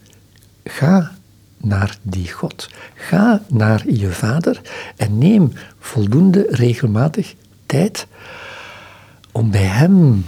ga 0.64 1.19
naar 1.62 1.98
die 2.02 2.32
God. 2.32 2.70
Ga 2.94 3.42
naar 3.48 3.84
je 3.90 4.10
vader 4.10 4.62
en 4.96 5.18
neem 5.18 5.54
voldoende 5.80 6.46
regelmatig 6.50 7.36
tijd 7.66 8.08
om 9.32 9.52
bij 9.52 9.62
hem 9.62 10.26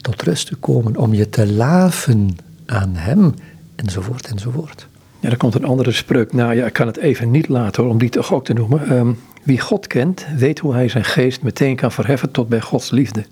tot 0.00 0.22
rust 0.22 0.46
te 0.46 0.56
komen, 0.56 0.96
om 0.96 1.14
je 1.14 1.28
te 1.28 1.52
laven 1.52 2.36
aan 2.66 2.94
hem, 2.94 3.34
enzovoort, 3.76 4.26
enzovoort. 4.26 4.86
Ja, 5.20 5.30
er 5.30 5.36
komt 5.36 5.54
een 5.54 5.64
andere 5.64 5.92
spreuk 5.92 6.32
na. 6.32 6.50
Ja, 6.50 6.66
ik 6.66 6.72
kan 6.72 6.86
het 6.86 6.96
even 6.96 7.30
niet 7.30 7.48
laten 7.48 7.82
hoor, 7.82 7.92
om 7.92 7.98
die 7.98 8.08
toch 8.08 8.32
ook 8.32 8.44
te 8.44 8.52
noemen. 8.52 8.88
Ehm, 8.88 9.12
wie 9.42 9.60
God 9.60 9.86
kent, 9.86 10.26
weet 10.36 10.58
hoe 10.58 10.74
hij 10.74 10.88
zijn 10.88 11.04
geest 11.04 11.42
meteen 11.42 11.76
kan 11.76 11.92
verheffen 11.92 12.30
tot 12.30 12.48
bij 12.48 12.60
Gods 12.60 12.90
liefde. 12.90 13.24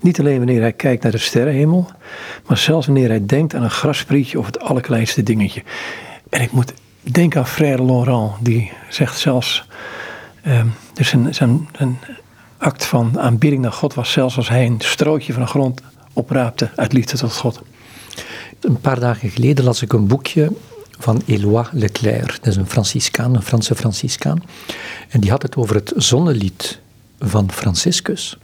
Niet 0.00 0.20
alleen 0.20 0.36
wanneer 0.36 0.60
hij 0.60 0.72
kijkt 0.72 1.02
naar 1.02 1.12
de 1.12 1.18
sterrenhemel, 1.18 1.90
maar 2.46 2.58
zelfs 2.58 2.86
wanneer 2.86 3.08
hij 3.08 3.26
denkt 3.26 3.54
aan 3.54 3.62
een 3.62 3.70
grasprietje 3.70 4.38
of 4.38 4.46
het 4.46 4.60
allerkleinste 4.60 5.22
dingetje. 5.22 5.62
En 6.30 6.40
ik 6.40 6.52
moet 6.52 6.72
denken 7.00 7.40
aan 7.40 7.46
Frère 7.46 7.84
Laurent, 7.84 8.32
die 8.40 8.72
zegt 8.88 9.18
zelfs, 9.18 9.64
um, 10.46 10.72
dus 10.92 11.14
zijn, 11.30 11.68
act 12.58 12.84
van 12.84 13.20
aanbidding 13.20 13.62
naar 13.62 13.72
God 13.72 13.94
was 13.94 14.12
zelfs 14.12 14.36
als 14.36 14.48
hij 14.48 14.66
een 14.66 14.80
strootje 14.80 15.32
van 15.32 15.42
de 15.42 15.48
grond 15.48 15.80
opraapte 16.12 16.70
uit 16.76 16.92
liefde 16.92 17.16
tot 17.16 17.36
God. 17.36 17.60
Een 18.60 18.80
paar 18.80 19.00
dagen 19.00 19.30
geleden 19.30 19.64
las 19.64 19.82
ik 19.82 19.92
een 19.92 20.06
boekje 20.06 20.52
van 20.98 21.22
Éloi 21.26 21.66
Leclerc. 21.72 22.36
Dat 22.36 22.46
is 22.46 22.56
een 22.56 22.66
Franciscaan, 22.66 23.34
een 23.34 23.42
Franse 23.42 23.74
Franciscaan. 23.74 24.42
En 25.08 25.20
die 25.20 25.30
had 25.30 25.42
het 25.42 25.56
over 25.56 25.74
het 25.74 25.92
zonnelied 25.96 26.80
van 27.18 27.52
Franciscus. 27.52 28.38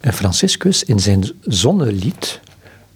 En 0.00 0.12
Franciscus 0.12 0.84
in 0.84 0.98
zijn 0.98 1.32
zonnelied, 1.40 2.40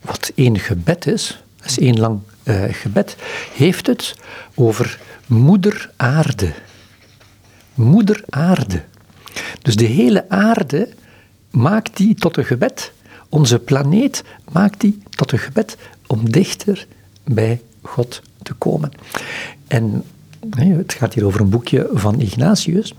wat 0.01 0.33
één 0.35 0.59
gebed 0.59 1.07
is, 1.07 1.43
dat 1.57 1.67
is 1.67 1.79
één 1.79 2.01
lang 2.01 2.21
uh, 2.45 2.65
gebed, 2.69 3.17
heeft 3.55 3.87
het 3.87 4.17
over 4.55 5.01
moeder 5.27 5.91
aarde. 5.97 6.53
Moeder 7.75 8.25
aarde. 8.29 8.83
Dus 9.63 9.77
de 9.77 9.85
hele 9.85 10.29
aarde 10.29 10.89
maakt 11.51 11.97
die 11.97 12.15
tot 12.15 12.37
een 12.37 12.45
gebed. 12.45 12.93
Onze 13.29 13.59
planeet 13.59 14.25
maakt 14.53 14.81
die 14.81 15.03
tot 15.11 15.33
een 15.33 15.39
gebed 15.39 15.77
om 16.07 16.31
dichter 16.31 16.87
bij 17.25 17.61
God 17.83 18.23
te 18.43 18.55
komen. 18.55 18.91
En 19.67 20.05
het 20.57 20.93
gaat 20.93 21.15
hier 21.15 21.27
over 21.27 21.41
een 21.41 21.51
boekje 21.51 21.89
van 21.93 22.21
Ignatius. 22.21 22.95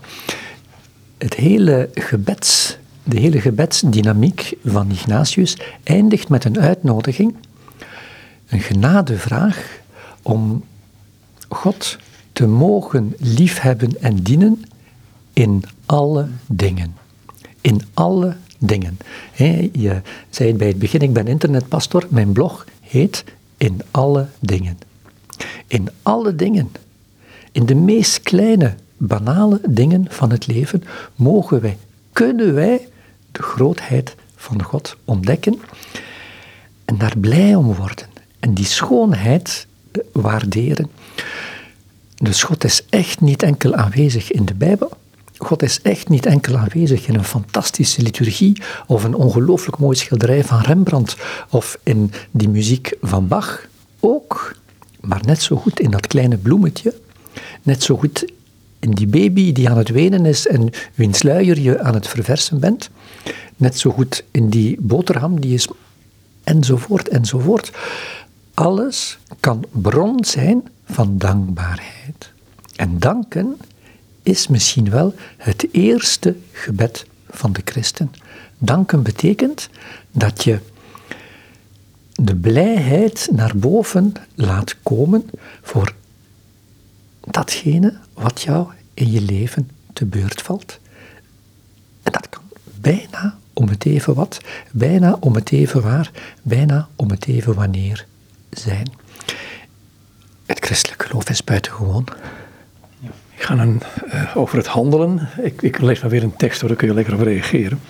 Het 1.18 1.34
hele 1.34 1.88
gebeds, 1.94 2.78
de 3.02 3.18
hele 3.18 3.40
gebedsdynamiek 3.40 4.52
van 4.64 4.90
Ignatius 4.90 5.56
eindigt 5.82 6.28
met 6.28 6.44
een 6.44 6.60
uitnodiging, 6.60 7.34
een 8.48 8.60
genadevraag 8.60 9.80
om 10.22 10.64
God 11.48 11.98
te 12.32 12.46
mogen 12.46 13.14
liefhebben 13.18 14.02
en 14.02 14.22
dienen 14.22 14.64
in 15.32 15.64
alle 15.86 16.28
dingen. 16.46 16.96
In 17.60 17.80
alle 17.94 18.36
dingen. 18.58 18.98
je 19.72 20.00
zei 20.30 20.48
het 20.48 20.58
bij 20.58 20.68
het 20.68 20.78
begin, 20.78 21.00
ik 21.00 21.12
ben 21.12 21.26
internetpastor, 21.26 22.06
mijn 22.08 22.32
blog 22.32 22.66
heet 22.80 23.24
In 23.56 23.80
alle 23.90 24.26
dingen. 24.40 24.78
In 25.66 25.88
alle 26.02 26.34
dingen. 26.34 26.72
In 27.52 27.66
de 27.66 27.74
meest 27.74 28.20
kleine, 28.20 28.74
banale 28.96 29.60
dingen 29.68 30.06
van 30.08 30.30
het 30.30 30.46
leven 30.46 30.82
mogen 31.14 31.60
wij, 31.60 31.76
kunnen 32.12 32.54
wij 32.54 32.88
de 33.32 33.42
grootheid 33.42 34.14
van 34.36 34.62
God 34.62 34.96
ontdekken 35.04 35.60
en 36.84 36.98
daar 36.98 37.18
blij 37.18 37.54
om 37.54 37.74
worden. 37.74 38.15
En 38.40 38.54
die 38.54 38.64
schoonheid 38.64 39.66
waarderen. 40.12 40.90
Dus 42.16 42.42
God 42.42 42.64
is 42.64 42.82
echt 42.90 43.20
niet 43.20 43.42
enkel 43.42 43.74
aanwezig 43.74 44.30
in 44.30 44.44
de 44.44 44.54
Bijbel. 44.54 44.90
God 45.38 45.62
is 45.62 45.80
echt 45.82 46.08
niet 46.08 46.26
enkel 46.26 46.56
aanwezig 46.56 47.06
in 47.08 47.14
een 47.14 47.24
fantastische 47.24 48.02
liturgie 48.02 48.62
of 48.86 49.04
een 49.04 49.14
ongelooflijk 49.14 49.78
mooi 49.78 49.96
schilderij 49.96 50.44
van 50.44 50.60
Rembrandt 50.60 51.16
of 51.50 51.78
in 51.82 52.12
die 52.30 52.48
muziek 52.48 52.96
van 53.00 53.28
Bach. 53.28 53.66
Ook, 54.00 54.56
maar 55.00 55.20
net 55.24 55.42
zo 55.42 55.56
goed 55.56 55.80
in 55.80 55.90
dat 55.90 56.06
kleine 56.06 56.36
bloemetje, 56.36 56.94
net 57.62 57.82
zo 57.82 57.96
goed 57.96 58.32
in 58.80 58.90
die 58.90 59.06
baby 59.06 59.52
die 59.52 59.68
aan 59.68 59.78
het 59.78 59.88
wenen 59.88 60.26
is 60.26 60.46
en 60.46 60.70
wiens 60.94 61.18
sluier 61.18 61.58
je 61.58 61.80
aan 61.80 61.94
het 61.94 62.08
verversen 62.08 62.60
bent, 62.60 62.90
net 63.56 63.78
zo 63.78 63.90
goed 63.90 64.24
in 64.30 64.48
die 64.48 64.76
boterham 64.80 65.40
die 65.40 65.54
is 65.54 65.68
enzovoort 66.44 67.08
enzovoort. 67.08 67.70
Alles 68.56 69.18
kan 69.40 69.64
bron 69.70 70.24
zijn 70.24 70.68
van 70.84 71.18
dankbaarheid. 71.18 72.32
En 72.76 72.98
danken 72.98 73.56
is 74.22 74.48
misschien 74.48 74.90
wel 74.90 75.14
het 75.36 75.68
eerste 75.70 76.36
gebed 76.52 77.06
van 77.28 77.52
de 77.52 77.60
christen. 77.64 78.12
Danken 78.58 79.02
betekent 79.02 79.68
dat 80.10 80.44
je 80.44 80.58
de 82.14 82.36
blijheid 82.36 83.28
naar 83.32 83.56
boven 83.56 84.12
laat 84.34 84.76
komen 84.82 85.30
voor 85.62 85.94
datgene 87.20 87.94
wat 88.14 88.42
jou 88.42 88.68
in 88.94 89.10
je 89.10 89.20
leven 89.20 89.70
te 89.92 90.04
beurt 90.04 90.42
valt. 90.42 90.78
En 92.02 92.12
dat 92.12 92.28
kan 92.28 92.42
bijna 92.80 93.38
om 93.52 93.68
het 93.68 93.84
even 93.84 94.14
wat, 94.14 94.40
bijna 94.70 95.16
om 95.20 95.34
het 95.34 95.52
even 95.52 95.82
waar, 95.82 96.10
bijna 96.42 96.88
om 96.96 97.10
het 97.10 97.26
even 97.26 97.54
wanneer 97.54 98.06
zijn. 98.50 98.90
Het 100.46 100.64
christelijk 100.64 101.02
geloof 101.02 101.30
is 101.30 101.44
buitengewoon. 101.44 102.06
Ik 103.36 103.42
ga 103.42 103.54
dan 103.54 103.80
uh, 104.14 104.36
over 104.36 104.56
het 104.56 104.66
handelen. 104.66 105.28
Ik, 105.42 105.62
ik, 105.62 105.78
lees 105.80 106.00
maar 106.00 106.10
weer 106.10 106.22
een 106.22 106.36
tekst, 106.36 106.60
waar 106.60 106.68
daar 106.68 106.78
kun 106.78 106.88
je 106.88 106.94
lekker 106.94 107.14
op 107.14 107.20
reageren. 107.20 107.80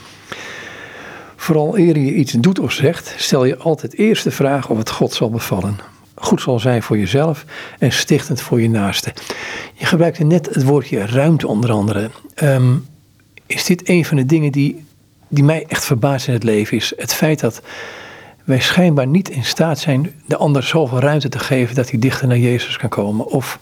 Vooral 1.37 1.79
eer 1.79 1.99
je 1.99 2.15
iets 2.15 2.33
doet 2.33 2.59
of 2.59 2.73
zegt, 2.73 3.15
stel 3.17 3.45
je 3.45 3.57
altijd 3.57 3.95
eerst 3.95 4.25
de 4.25 4.31
vraag 4.31 4.69
of 4.71 4.79
het 4.79 4.91
God 4.91 5.13
zal 5.13 5.31
bevallen. 5.31 5.79
Goed 6.15 6.41
zal 6.41 6.59
zijn 6.61 6.83
voor 6.83 6.99
jezelf 6.99 7.45
en 7.79 7.93
stichtend 7.93 8.41
voor 8.41 8.61
je 8.61 8.69
naaste. 8.69 9.13
Je 9.75 9.87
gebruikte 9.87 10.25
net 10.25 10.55
het 10.55 10.65
woordje 10.65 11.07
ruimte 11.07 11.47
onder 11.47 11.71
andere. 11.71 12.11
Um, 12.43 12.87
is 13.47 13.65
dit 13.65 13.89
een 13.89 14.05
van 14.05 14.17
de 14.17 14.27
dingen 14.27 14.53
die, 14.53 14.85
die 15.29 15.45
mij 15.45 15.65
echt 15.69 15.85
verbaast 15.85 16.27
in 16.27 16.33
het 16.33 16.43
leven? 16.43 16.77
Is 16.77 16.93
het 16.97 17.15
feit 17.15 17.41
dat 17.41 17.63
wij 18.47 18.61
schijnbaar 18.61 19.07
niet 19.07 19.29
in 19.29 19.45
staat 19.45 19.79
zijn 19.79 20.13
de 20.27 20.37
ander 20.37 20.63
zoveel 20.63 20.99
ruimte 20.99 21.29
te 21.29 21.39
geven 21.39 21.75
dat 21.75 21.91
hij 21.91 21.99
dichter 21.99 22.29
naar 22.29 22.39
Jezus 22.39 22.77
kan 22.77 22.89
komen. 22.89 23.27
Of 23.27 23.59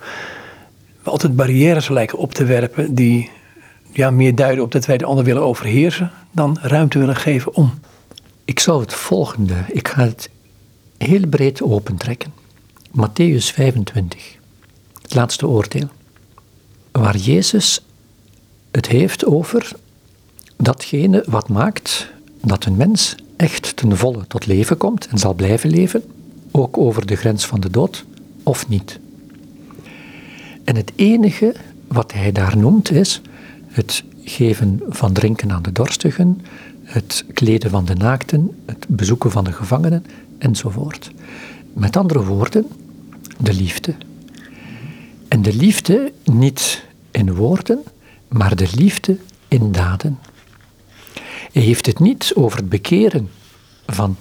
we 1.03 1.11
altijd 1.11 1.37
barrières 1.37 1.89
lijken 1.89 2.18
op 2.18 2.35
te 2.35 2.45
werpen 2.45 2.95
die 2.95 3.30
ja, 3.93 4.11
meer 4.11 4.35
duiden 4.35 4.64
op 4.64 4.72
dat 4.72 4.87
wij 4.87 4.97
de 4.97 5.05
ander 5.05 5.24
willen 5.24 5.43
overheersen 5.43 6.11
dan 6.30 6.59
ruimte 6.61 6.99
willen 6.99 7.16
geven 7.16 7.55
om. 7.55 7.78
Ik 8.45 8.61
zou 8.61 8.80
het 8.80 8.95
volgende, 8.95 9.55
ik 9.68 9.89
ga 9.89 10.03
het 10.03 10.30
heel 10.99 11.26
breed 11.26 11.62
opentrekken. 11.62 12.32
Matthäus 12.91 13.45
25, 13.53 14.37
het 15.03 15.14
laatste 15.14 15.47
oordeel, 15.47 15.89
waar 16.93 17.16
Jezus 17.16 17.85
het 18.70 18.87
heeft 18.87 19.24
over 19.24 19.72
datgene 20.57 21.24
wat 21.26 21.49
maakt 21.49 22.11
dat 22.41 22.64
een 22.64 22.76
mens 22.76 23.16
echt 23.37 23.76
ten 23.76 23.97
volle 23.97 24.26
tot 24.26 24.47
leven 24.47 24.76
komt 24.76 25.07
en 25.07 25.18
zal 25.18 25.35
blijven 25.35 25.70
leven, 25.70 26.03
ook 26.51 26.78
over 26.78 27.07
de 27.07 27.16
grens 27.16 27.47
van 27.47 27.61
de 27.61 27.70
dood, 27.70 28.05
of 28.43 28.68
niet. 28.68 28.99
En 30.64 30.76
het 30.76 30.93
enige 30.97 31.55
wat 31.87 32.12
hij 32.12 32.32
daar 32.32 32.57
noemt 32.57 32.91
is 32.91 33.20
het 33.66 34.05
geven 34.24 34.80
van 34.89 35.12
drinken 35.12 35.53
aan 35.53 35.62
de 35.62 35.72
dorstigen, 35.72 36.41
het 36.82 37.24
kleden 37.32 37.70
van 37.70 37.85
de 37.85 37.95
naakten, 37.95 38.51
het 38.66 38.87
bezoeken 38.89 39.30
van 39.30 39.45
de 39.45 39.53
gevangenen 39.53 40.05
enzovoort. 40.39 41.11
Met 41.72 41.97
andere 41.97 42.24
woorden, 42.24 42.66
de 43.39 43.55
liefde. 43.55 43.95
En 45.28 45.43
de 45.43 45.55
liefde 45.55 46.12
niet 46.24 46.85
in 47.11 47.35
woorden, 47.35 47.82
maar 48.28 48.57
de 48.57 48.68
liefde 48.74 49.18
in 49.49 49.72
daden. 49.72 50.18
Hij 51.55 51.63
heeft 51.63 51.87
het 51.87 51.99
niet 51.99 52.33
over 52.35 52.59
het 52.59 52.69
bekeren 52.69 53.31
van 53.87 54.17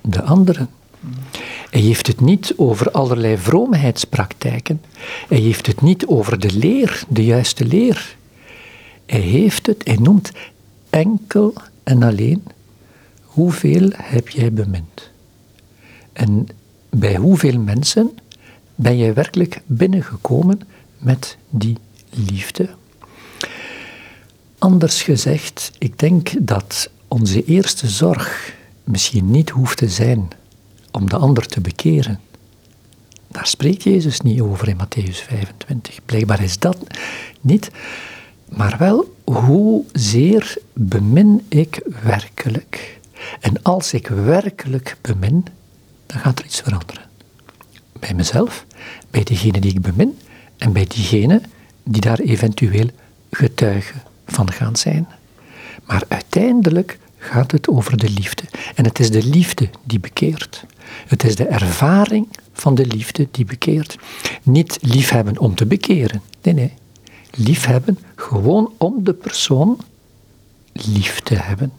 de 0.00 0.22
anderen. 0.22 0.70
Hij 1.70 1.80
heeft 1.80 2.06
het 2.06 2.20
niet 2.20 2.54
over 2.56 2.90
allerlei 2.90 3.38
vroomheidspraktijken. 3.38 4.80
Hij 5.28 5.38
heeft 5.38 5.66
het 5.66 5.80
niet 5.80 6.06
over 6.06 6.38
de 6.40 6.52
leer, 6.52 7.04
de 7.08 7.24
juiste 7.24 7.64
leer. 7.64 8.16
Hij 9.06 9.20
heeft 9.20 9.66
het, 9.66 9.80
hij 9.84 9.96
noemt 9.96 10.32
enkel 10.90 11.54
en 11.82 12.02
alleen 12.02 12.42
hoeveel 13.22 13.90
heb 13.94 14.28
jij 14.28 14.52
bemind. 14.52 15.10
En 16.12 16.48
bij 16.90 17.16
hoeveel 17.16 17.58
mensen 17.58 18.10
ben 18.74 18.98
jij 18.98 19.14
werkelijk 19.14 19.62
binnengekomen 19.66 20.60
met 20.98 21.36
die 21.50 21.76
liefde? 22.10 22.68
Anders 24.60 25.02
gezegd, 25.02 25.72
ik 25.78 25.98
denk 25.98 26.30
dat 26.46 26.90
onze 27.08 27.44
eerste 27.44 27.88
zorg 27.88 28.54
misschien 28.84 29.30
niet 29.30 29.50
hoeft 29.50 29.76
te 29.76 29.88
zijn 29.88 30.28
om 30.90 31.08
de 31.08 31.16
ander 31.16 31.46
te 31.46 31.60
bekeren, 31.60 32.20
Daar 33.28 33.46
spreekt 33.46 33.82
Jezus 33.82 34.20
niet 34.20 34.40
over 34.40 34.68
in 34.68 34.76
Matthäus 34.76 35.24
25. 35.26 35.98
Blijkbaar 36.04 36.42
is 36.42 36.58
dat 36.58 36.76
niet. 37.40 37.70
Maar 38.48 38.76
wel, 38.78 39.14
hoezeer 39.24 40.56
bemin 40.72 41.44
ik 41.48 41.80
werkelijk? 42.02 42.98
En 43.40 43.62
als 43.62 43.92
ik 43.92 44.06
werkelijk 44.06 44.96
bemin, 45.00 45.44
dan 46.06 46.18
gaat 46.18 46.38
er 46.38 46.44
iets 46.44 46.60
veranderen. 46.60 47.04
Bij 47.98 48.14
mezelf, 48.14 48.66
bij 49.10 49.24
degene 49.24 49.60
die 49.60 49.70
ik 49.70 49.80
bemin 49.80 50.18
en 50.56 50.72
bij 50.72 50.86
diegene 50.86 51.40
die 51.82 52.00
daar 52.00 52.18
eventueel 52.18 52.86
getuige 53.30 53.94
van 54.30 54.52
gaan 54.52 54.76
zijn. 54.76 55.08
Maar 55.84 56.02
uiteindelijk 56.08 56.98
gaat 57.18 57.52
het 57.52 57.68
over 57.68 57.96
de 57.96 58.10
liefde. 58.10 58.42
En 58.74 58.84
het 58.84 58.98
is 58.98 59.10
de 59.10 59.24
liefde 59.24 59.68
die 59.84 60.00
bekeert. 60.00 60.64
Het 61.06 61.24
is 61.24 61.36
de 61.36 61.46
ervaring 61.46 62.28
van 62.52 62.74
de 62.74 62.86
liefde 62.86 63.28
die 63.30 63.44
bekeert. 63.44 63.96
Niet 64.42 64.78
liefhebben 64.80 65.38
om 65.38 65.54
te 65.54 65.66
bekeren. 65.66 66.22
Nee, 66.42 66.54
nee. 66.54 66.72
Liefhebben 67.30 67.98
gewoon 68.14 68.72
om 68.78 69.04
de 69.04 69.14
persoon 69.14 69.78
lief 70.72 71.20
te 71.20 71.34
hebben. 71.34 71.72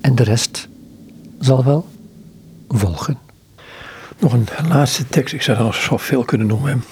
En 0.00 0.14
de 0.14 0.22
rest 0.22 0.68
zal 1.40 1.64
wel 1.64 1.86
volgen. 2.68 3.18
Nog 4.18 4.32
een 4.32 4.46
laatste 4.68 5.06
tekst. 5.06 5.34
Ik 5.34 5.42
zou 5.42 5.66
er 5.66 5.74
zoveel 5.74 6.24
kunnen 6.24 6.46
noemen. 6.46 6.84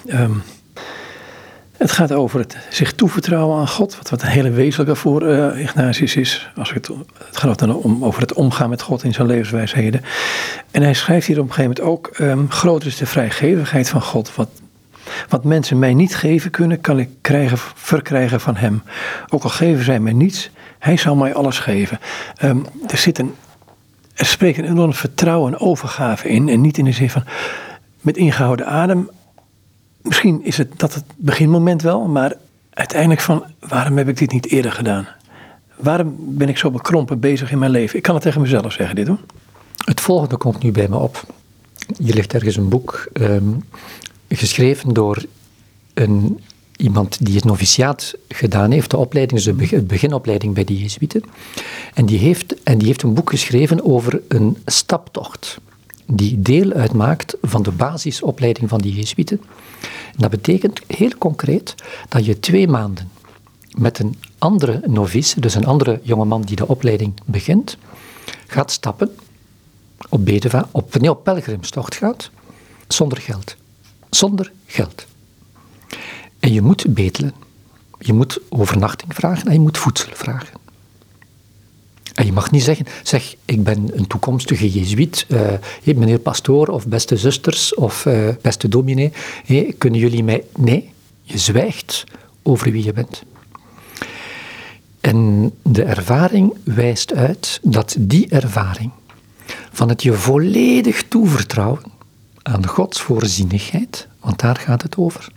Het 1.77 1.91
gaat 1.91 2.13
over 2.13 2.39
het 2.39 2.57
zich 2.71 2.93
toevertrouwen 2.93 3.59
aan 3.59 3.69
God, 3.69 3.97
wat, 3.97 4.11
wat 4.11 4.23
een 4.23 4.29
hele 4.29 4.51
wezenlijke 4.51 4.95
voor 4.95 5.23
uh, 5.23 5.61
Ignatius 5.61 6.17
is. 6.17 6.51
Als 6.57 6.73
het, 6.73 6.91
het 7.25 7.37
gaat 7.37 7.59
dan 7.59 7.75
om, 7.75 8.05
over 8.05 8.21
het 8.21 8.33
omgaan 8.33 8.69
met 8.69 8.83
God 8.83 9.03
in 9.05 9.13
zijn 9.13 9.27
levenswijsheden. 9.27 10.03
En 10.71 10.83
hij 10.83 10.95
schrijft 10.95 11.27
hier 11.27 11.41
op 11.41 11.49
een 11.49 11.53
gegeven 11.53 11.85
moment 11.85 11.97
ook: 11.97 12.19
um, 12.19 12.51
groter 12.51 12.89
is 12.89 12.97
de 12.97 13.07
vrijgevigheid 13.07 13.89
van 13.89 14.03
God. 14.03 14.35
Wat, 14.35 14.49
wat 15.29 15.45
mensen 15.45 15.79
mij 15.79 15.95
niet 15.95 16.17
geven 16.17 16.51
kunnen, 16.51 16.81
kan 16.81 16.99
ik 16.99 17.09
krijgen, 17.21 17.59
verkrijgen 17.75 18.41
van 18.41 18.57
hem. 18.57 18.83
Ook 19.29 19.43
al 19.43 19.51
geven 19.51 19.85
zij 19.85 20.01
mij 20.01 20.13
niets, 20.13 20.51
hij 20.79 20.97
zal 20.97 21.17
mij 21.17 21.35
alles 21.35 21.59
geven. 21.59 22.01
Um, 22.43 22.67
er 22.87 22.99
zit 22.99 23.19
een, 23.19 23.35
er 24.15 24.27
spreekt 24.27 24.59
een 24.59 24.65
enorm 24.65 24.95
vertrouwen 24.95 25.53
en 25.53 25.59
overgave 25.59 26.29
in. 26.29 26.49
En 26.49 26.61
niet 26.61 26.79
in 26.79 26.85
de 26.85 26.93
zin 26.93 27.11
van 27.11 27.25
met 28.01 28.17
ingehouden 28.17 28.67
adem 28.67 29.11
misschien 30.07 30.45
is 30.45 30.57
het 30.57 30.79
dat 30.79 30.95
het 30.95 31.05
beginmoment 31.17 31.83
wel, 31.83 32.07
maar 32.07 32.35
uiteindelijk 32.71 33.21
van 33.21 33.45
waarom 33.69 33.97
heb 33.97 34.09
ik 34.09 34.17
dit 34.17 34.33
niet 34.33 34.47
eerder 34.47 34.73
gedaan? 34.73 35.09
Waarom 35.77 36.17
ben 36.19 36.49
ik 36.49 36.59
zo 36.59 36.71
bekrompen 36.71 37.21
bezig 37.21 37.51
in 37.51 37.59
mijn 37.59 37.71
leven? 37.71 37.97
Ik 37.97 38.03
kan 38.03 38.15
het 38.15 38.23
tegen 38.23 38.41
mezelf 38.41 38.73
zeggen, 38.73 38.97
dit 38.97 39.07
hoor. 39.07 39.21
Het 39.85 40.01
volgende 40.01 40.37
komt 40.37 40.63
nu 40.63 40.73
bij 40.73 40.89
me 40.89 40.97
op. 40.97 41.25
Hier 41.99 42.15
ligt 42.15 42.35
ergens 42.35 42.57
een 42.57 42.69
boek 42.69 43.09
ehm, 43.13 43.49
geschreven 44.29 44.93
door 44.93 45.25
een, 45.95 46.41
iemand 46.77 47.25
die 47.25 47.35
het 47.35 47.45
noviciaat 47.45 48.15
gedaan 48.29 48.71
heeft, 48.71 48.91
de 48.91 48.97
opleiding, 48.97 49.43
dus 49.43 49.71
de 49.71 49.83
beginopleiding 49.83 50.55
bij 50.55 50.65
de 50.65 50.79
Jezuïeten. 50.79 51.23
En 51.95 52.07
die, 52.07 52.19
heeft, 52.19 52.63
en 52.63 52.79
die 52.79 52.87
heeft 52.87 53.03
een 53.03 53.15
boek 53.15 53.31
geschreven 53.31 53.85
over 53.85 54.21
een 54.29 54.57
staptocht 54.65 55.59
die 56.07 56.43
deel 56.43 56.73
uitmaakt 56.73 57.37
van 57.43 57.63
de 57.63 57.71
basisopleiding 57.71 58.69
van 58.69 58.81
de 58.81 58.93
Jezuïeten. 58.93 59.41
Dat 60.17 60.31
betekent 60.31 60.81
heel 60.87 61.13
concreet 61.19 61.75
dat 62.09 62.25
je 62.25 62.41
twee 62.41 62.69
maanden 62.69 63.11
met 63.79 63.99
een 63.99 64.17
andere 64.39 64.83
novice, 64.87 65.41
dus 65.41 65.55
een 65.55 65.67
andere 65.67 66.01
jongeman 66.03 66.43
die 66.43 66.57
de 66.57 66.69
opleiding 66.69 67.15
begint, 67.25 67.77
gaat 68.47 68.71
stappen, 68.71 69.17
op, 70.09 70.25
bedeva, 70.25 70.69
op, 70.71 70.99
nee, 70.99 71.11
op 71.11 71.25
pelgrimstocht 71.25 71.95
gaat, 71.95 72.31
zonder 72.89 73.19
geld. 73.19 73.57
Zonder 74.11 74.53
geld. 74.67 75.07
En 76.39 76.53
je 76.53 76.63
moet 76.63 76.95
betelen. 76.95 77.35
Je 77.99 78.13
moet 78.13 78.41
overnachting 78.49 79.15
vragen 79.15 79.47
en 79.47 79.53
je 79.53 79.61
moet 79.61 79.79
voedsel 79.79 80.11
vragen. 80.13 80.66
En 82.17 82.27
je 82.27 82.33
mag 82.33 82.51
niet 82.51 82.63
zeggen, 82.63 82.87
zeg, 83.03 83.35
ik 83.45 83.65
ben 83.65 83.99
een 83.99 84.07
toekomstige 84.07 84.71
jezuïet, 84.71 85.27
uh, 85.29 85.97
meneer 85.97 86.19
pastoor 86.19 86.69
of 86.69 86.87
beste 86.87 87.17
zusters 87.17 87.75
of 87.75 88.05
uh, 88.05 88.29
beste 88.43 88.69
dominee, 88.69 89.13
kunnen 89.79 90.01
jullie 90.01 90.25
mij... 90.25 90.45
Nee, 90.57 90.91
je 91.23 91.39
zwijgt 91.39 92.05
over 92.43 92.71
wie 92.71 92.85
je 92.85 92.93
bent. 92.93 93.23
En 95.01 95.53
de 95.63 95.83
ervaring 95.83 96.55
wijst 96.65 97.15
uit 97.15 97.61
dat 97.63 97.97
die 97.99 98.29
ervaring 98.29 98.91
van 99.73 99.89
het 99.89 100.03
je 100.03 100.13
volledig 100.13 101.05
toevertrouwen 101.09 101.83
aan 102.43 102.67
Gods 102.67 103.01
voorzienigheid, 103.01 104.09
want 104.21 104.41
daar 104.41 104.57
gaat 104.57 104.83
het 104.83 104.97
over, 104.97 105.29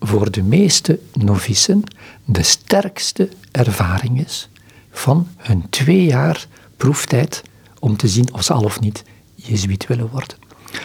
voor 0.00 0.30
de 0.30 0.42
meeste 0.42 0.98
novicen 1.12 1.82
de 2.24 2.42
sterkste 2.42 3.28
ervaring 3.50 4.24
is 4.24 4.48
van 4.90 5.28
hun 5.36 5.66
twee 5.70 6.04
jaar 6.04 6.46
proeftijd 6.76 7.42
om 7.78 7.96
te 7.96 8.08
zien 8.08 8.32
of 8.32 8.42
ze 8.42 8.52
al 8.52 8.64
of 8.64 8.80
niet 8.80 9.02
jezuïet 9.34 9.86
willen 9.86 10.08
worden. 10.08 10.36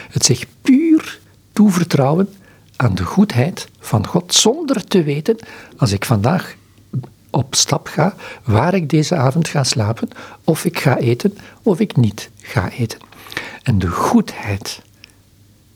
Het 0.10 0.26
zich 0.26 0.45
puur 0.62 1.20
toevertrouwen 1.53 2.30
aan 2.76 2.95
de 2.95 3.03
goedheid 3.03 3.68
van 3.80 4.08
God, 4.08 4.34
zonder 4.34 4.86
te 4.88 5.03
weten, 5.03 5.38
als 5.78 5.91
ik 5.91 6.06
vandaag 6.06 6.56
op 7.30 7.56
stap 7.56 7.88
ga, 7.88 8.16
waar 8.43 8.74
ik 8.74 8.89
deze 8.89 9.16
avond 9.16 9.47
ga 9.47 9.64
slapen, 9.64 10.10
of 10.43 10.66
ik 10.66 10.80
ga 10.80 10.97
eten, 10.97 11.38
of 11.62 11.80
ik 11.80 11.95
niet 11.95 12.30
ga 12.41 12.70
eten. 12.70 12.99
En 13.64 13.80
de 13.80 13.88
goedheid 13.88 14.82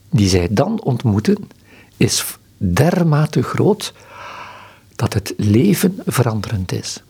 die 0.10 0.30
zij 0.30 0.48
dan 0.52 0.82
ontmoeten, 0.82 1.50
is 1.98 2.26
dermate 2.58 3.44
groot 3.44 3.94
dat 4.96 5.14
het 5.14 5.34
leven 5.38 5.96
veranderend 6.06 6.72
is. 6.72 7.04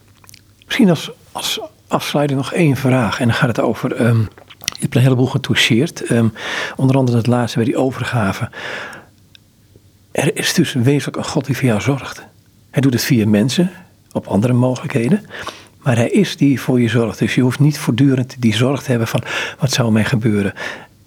Misschien 0.69 0.89
als, 0.89 1.11
als 1.31 1.59
afsluiting 1.87 2.39
nog 2.39 2.53
één 2.53 2.75
vraag. 2.75 3.19
En 3.19 3.27
dan 3.27 3.35
gaat 3.35 3.47
het 3.47 3.59
over. 3.59 4.01
Um, 4.05 4.27
je 4.57 4.79
hebt 4.79 4.95
een 4.95 5.01
heleboel 5.01 5.25
getoucheerd. 5.25 6.09
Um, 6.11 6.33
onder 6.75 6.95
andere 6.95 7.17
het 7.17 7.27
laatste 7.27 7.57
bij 7.57 7.65
die 7.65 7.77
overgave. 7.77 8.49
Er 10.11 10.37
is 10.37 10.53
dus 10.53 10.73
wezenlijk 10.73 11.17
een 11.17 11.25
God 11.25 11.45
die 11.45 11.55
voor 11.57 11.65
jou 11.65 11.81
zorgt. 11.81 12.23
Hij 12.69 12.81
doet 12.81 12.93
het 12.93 13.03
via 13.03 13.27
mensen, 13.27 13.71
op 14.11 14.27
andere 14.27 14.53
mogelijkheden. 14.53 15.25
Maar 15.77 15.95
hij 15.95 16.09
is 16.09 16.37
die 16.37 16.61
voor 16.61 16.81
je 16.81 16.87
zorgt. 16.87 17.19
Dus 17.19 17.35
je 17.35 17.41
hoeft 17.41 17.59
niet 17.59 17.77
voortdurend 17.77 18.35
die 18.39 18.55
zorg 18.55 18.81
te 18.83 18.89
hebben 18.89 19.07
van 19.07 19.23
wat 19.59 19.71
zou 19.71 19.91
mij 19.91 20.05
gebeuren. 20.05 20.53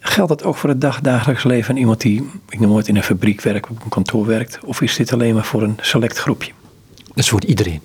Geldt 0.00 0.28
dat 0.28 0.44
ook 0.44 0.56
voor 0.56 0.68
het 0.68 0.80
dagdagelijks 0.80 1.44
leven 1.44 1.64
van 1.64 1.76
iemand 1.76 2.00
die, 2.00 2.30
ik 2.48 2.60
noem 2.60 2.76
het, 2.76 2.88
in 2.88 2.96
een 2.96 3.02
fabriek 3.02 3.40
werkt, 3.40 3.70
op 3.70 3.82
een 3.84 3.88
kantoor 3.88 4.26
werkt? 4.26 4.58
Of 4.64 4.80
is 4.80 4.96
dit 4.96 5.12
alleen 5.12 5.34
maar 5.34 5.44
voor 5.44 5.62
een 5.62 5.78
select 5.80 6.18
groepje? 6.18 6.52
Dat 6.94 7.16
is 7.16 7.28
voor 7.28 7.44
iedereen. 7.44 7.80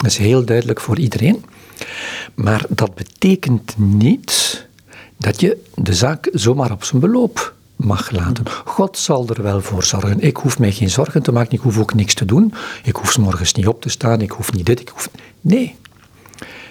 Dat 0.00 0.10
is 0.10 0.16
heel 0.16 0.44
duidelijk 0.44 0.80
voor 0.80 0.98
iedereen. 0.98 1.44
Maar 2.34 2.64
dat 2.68 2.94
betekent 2.94 3.74
niet 3.76 4.66
dat 5.18 5.40
je 5.40 5.64
de 5.74 5.94
zaak 5.94 6.28
zomaar 6.32 6.72
op 6.72 6.84
zijn 6.84 7.00
beloop 7.00 7.54
mag 7.76 8.10
laten. 8.10 8.44
God 8.64 8.98
zal 8.98 9.28
er 9.28 9.42
wel 9.42 9.60
voor 9.60 9.84
zorgen. 9.84 10.20
Ik 10.20 10.36
hoef 10.36 10.58
mij 10.58 10.72
geen 10.72 10.90
zorgen 10.90 11.22
te 11.22 11.32
maken, 11.32 11.52
ik 11.52 11.60
hoef 11.60 11.78
ook 11.78 11.94
niks 11.94 12.14
te 12.14 12.24
doen. 12.24 12.54
Ik 12.82 12.96
hoef 12.96 13.12
s 13.12 13.16
morgens 13.16 13.52
niet 13.52 13.66
op 13.66 13.82
te 13.82 13.88
staan, 13.88 14.20
ik 14.20 14.30
hoef 14.30 14.52
niet 14.52 14.66
dit, 14.66 14.80
ik 14.80 14.88
hoef... 14.88 15.10
Nee. 15.40 15.76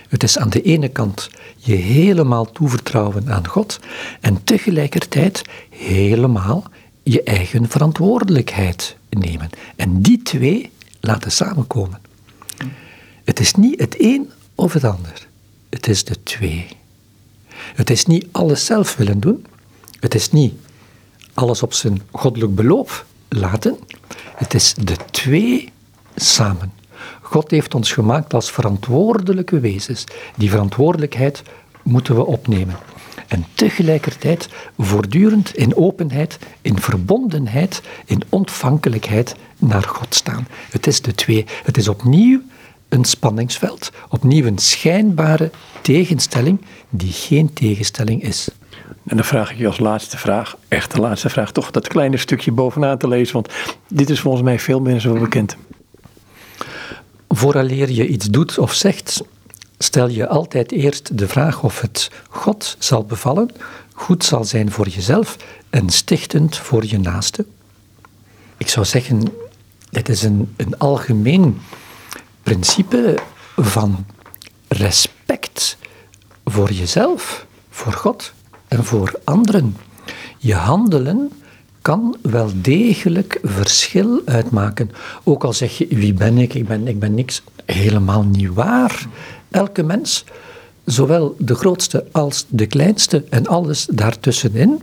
Het 0.07 0.23
is 0.23 0.37
aan 0.37 0.49
de 0.49 0.61
ene 0.61 0.87
kant 0.87 1.29
je 1.55 1.75
helemaal 1.75 2.51
toevertrouwen 2.51 3.31
aan 3.31 3.47
God 3.47 3.79
en 4.21 4.43
tegelijkertijd 4.43 5.41
helemaal 5.69 6.63
je 7.03 7.23
eigen 7.23 7.69
verantwoordelijkheid 7.69 8.95
nemen. 9.09 9.49
En 9.75 10.01
die 10.01 10.21
twee 10.21 10.71
laten 10.99 11.31
samenkomen. 11.31 12.08
Het 13.29 13.39
is 13.39 13.53
niet 13.53 13.79
het 13.79 13.95
een 13.97 14.31
of 14.55 14.73
het 14.73 14.83
ander. 14.83 15.27
Het 15.69 15.87
is 15.87 16.03
de 16.03 16.23
twee. 16.23 16.67
Het 17.51 17.89
is 17.89 18.05
niet 18.05 18.27
alles 18.31 18.65
zelf 18.65 18.95
willen 18.95 19.19
doen. 19.19 19.45
Het 19.99 20.15
is 20.15 20.31
niet 20.31 20.53
alles 21.33 21.63
op 21.63 21.73
zijn 21.73 22.01
goddelijk 22.11 22.55
beloop 22.55 23.05
laten. 23.27 23.77
Het 24.35 24.53
is 24.53 24.73
de 24.73 24.95
twee 25.11 25.71
samen. 26.15 26.73
God 27.21 27.51
heeft 27.51 27.75
ons 27.75 27.91
gemaakt 27.91 28.33
als 28.33 28.51
verantwoordelijke 28.51 29.59
wezens. 29.59 30.03
Die 30.35 30.49
verantwoordelijkheid 30.49 31.41
moeten 31.83 32.15
we 32.15 32.25
opnemen. 32.25 32.77
En 33.27 33.45
tegelijkertijd 33.53 34.49
voortdurend 34.77 35.55
in 35.55 35.75
openheid, 35.75 36.37
in 36.61 36.79
verbondenheid, 36.79 37.81
in 38.05 38.21
ontvankelijkheid 38.29 39.35
naar 39.57 39.83
God 39.83 40.15
staan. 40.15 40.47
Het 40.69 40.87
is 40.87 41.01
de 41.01 41.15
twee. 41.15 41.45
Het 41.63 41.77
is 41.77 41.87
opnieuw 41.87 42.41
een 42.89 43.05
spanningsveld, 43.05 43.91
opnieuw 44.09 44.45
een 44.45 44.57
schijnbare 44.57 45.51
tegenstelling 45.81 46.61
die 46.89 47.11
geen 47.11 47.53
tegenstelling 47.53 48.23
is. 48.23 48.49
En 49.05 49.15
dan 49.15 49.25
vraag 49.25 49.51
ik 49.51 49.57
je 49.57 49.67
als 49.67 49.79
laatste 49.79 50.17
vraag, 50.17 50.57
echt 50.67 50.91
de 50.91 50.99
laatste 50.99 51.29
vraag, 51.29 51.51
toch 51.51 51.71
dat 51.71 51.87
kleine 51.87 52.17
stukje 52.17 52.51
bovenaan 52.51 52.97
te 52.97 53.07
lezen, 53.07 53.33
want 53.33 53.49
dit 53.87 54.09
is 54.09 54.19
volgens 54.19 54.43
mij 54.43 54.59
veel 54.59 54.79
mensen 54.79 55.11
wel 55.11 55.21
bekend. 55.21 55.55
Vooraleer 57.27 57.91
je 57.91 58.07
iets 58.07 58.25
doet 58.25 58.57
of 58.57 58.73
zegt, 58.73 59.23
stel 59.77 60.07
je 60.07 60.27
altijd 60.27 60.71
eerst 60.71 61.17
de 61.17 61.27
vraag 61.27 61.63
of 61.63 61.81
het 61.81 62.11
God 62.29 62.75
zal 62.79 63.03
bevallen, 63.03 63.51
goed 63.93 64.23
zal 64.23 64.43
zijn 64.43 64.71
voor 64.71 64.87
jezelf 64.87 65.37
en 65.69 65.89
stichtend 65.89 66.57
voor 66.57 66.85
je 66.85 66.99
naaste. 66.99 67.45
Ik 68.57 68.69
zou 68.69 68.85
zeggen, 68.85 69.23
dit 69.89 70.09
is 70.09 70.23
een, 70.23 70.53
een 70.55 70.77
algemeen 70.77 71.59
principe 72.49 73.17
van 73.55 74.05
respect 74.67 75.77
voor 76.45 76.71
jezelf, 76.71 77.45
voor 77.69 77.93
God 77.93 78.33
en 78.67 78.83
voor 78.83 79.19
anderen. 79.23 79.77
Je 80.37 80.53
handelen 80.53 81.31
kan 81.81 82.17
wel 82.21 82.49
degelijk 82.55 83.39
verschil 83.43 84.21
uitmaken. 84.25 84.91
Ook 85.23 85.43
al 85.43 85.53
zeg 85.53 85.77
je, 85.77 85.87
wie 85.87 86.13
ben 86.13 86.37
ik? 86.37 86.53
Ik 86.53 86.67
ben, 86.67 86.87
ik 86.87 86.99
ben 86.99 87.13
niks. 87.13 87.43
Helemaal 87.65 88.23
niet 88.23 88.53
waar. 88.53 89.07
Elke 89.51 89.83
mens, 89.83 90.25
zowel 90.85 91.35
de 91.37 91.55
grootste 91.55 92.05
als 92.11 92.45
de 92.47 92.65
kleinste 92.65 93.23
en 93.29 93.47
alles 93.47 93.87
daartussenin, 93.91 94.81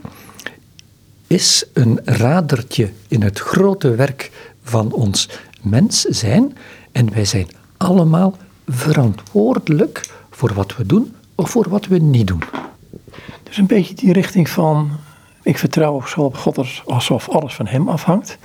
is 1.27 1.65
een 1.73 1.99
radertje 2.03 2.91
in 3.07 3.21
het 3.21 3.39
grote 3.39 3.95
werk 3.95 4.31
van 4.63 4.91
ons 4.91 5.29
mens 5.61 6.01
zijn. 6.01 6.57
En 6.91 7.13
wij 7.13 7.25
zijn 7.25 7.47
allemaal 7.77 8.37
verantwoordelijk 8.67 10.09
voor 10.29 10.53
wat 10.53 10.75
we 10.75 10.85
doen 10.85 11.15
of 11.35 11.49
voor 11.49 11.69
wat 11.69 11.87
we 11.87 11.97
niet 11.97 12.27
doen. 12.27 12.43
Dus 13.43 13.57
een 13.57 13.65
beetje 13.65 13.95
die 13.95 14.13
richting 14.13 14.49
van 14.49 14.91
ik 15.47 15.57
vertrouw 15.57 16.05
zo 16.05 16.21
op 16.21 16.37
God 16.37 16.81
alsof 16.85 17.29
alles 17.29 17.53
van 17.53 17.67
hem 17.67 17.89
afhangt. 17.89 18.37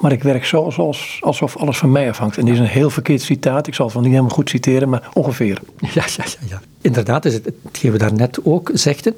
Maar 0.00 0.12
ik 0.12 0.22
werk 0.22 0.44
zo 0.44 0.64
alsof, 0.64 1.18
alsof 1.20 1.56
alles 1.56 1.78
van 1.78 1.92
mij 1.92 2.08
afhangt. 2.08 2.38
En 2.38 2.44
dit 2.44 2.54
is 2.54 2.60
een 2.60 2.66
heel 2.66 2.90
verkeerd 2.90 3.22
citaat. 3.22 3.66
Ik 3.66 3.74
zal 3.74 3.84
het 3.84 3.94
wel 3.94 4.02
niet 4.02 4.12
helemaal 4.12 4.34
goed 4.34 4.50
citeren, 4.50 4.88
maar 4.88 5.08
ongeveer. 5.12 5.60
Ja, 5.80 5.90
ja, 5.94 6.24
ja. 6.24 6.46
ja. 6.48 6.60
Inderdaad 6.80 7.24
is 7.24 7.34
het 7.34 7.50
hetgeen 7.62 7.92
we 7.92 7.98
daarnet 7.98 8.44
ook 8.44 8.70
zegden. 8.74 9.14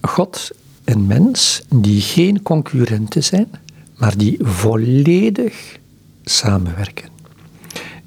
God 0.00 0.50
en 0.84 1.06
mens 1.06 1.62
die 1.74 2.00
geen 2.00 2.42
concurrenten 2.42 3.24
zijn, 3.24 3.50
maar 3.96 4.16
die 4.16 4.38
volledig 4.40 5.78
samenwerken. 6.24 7.09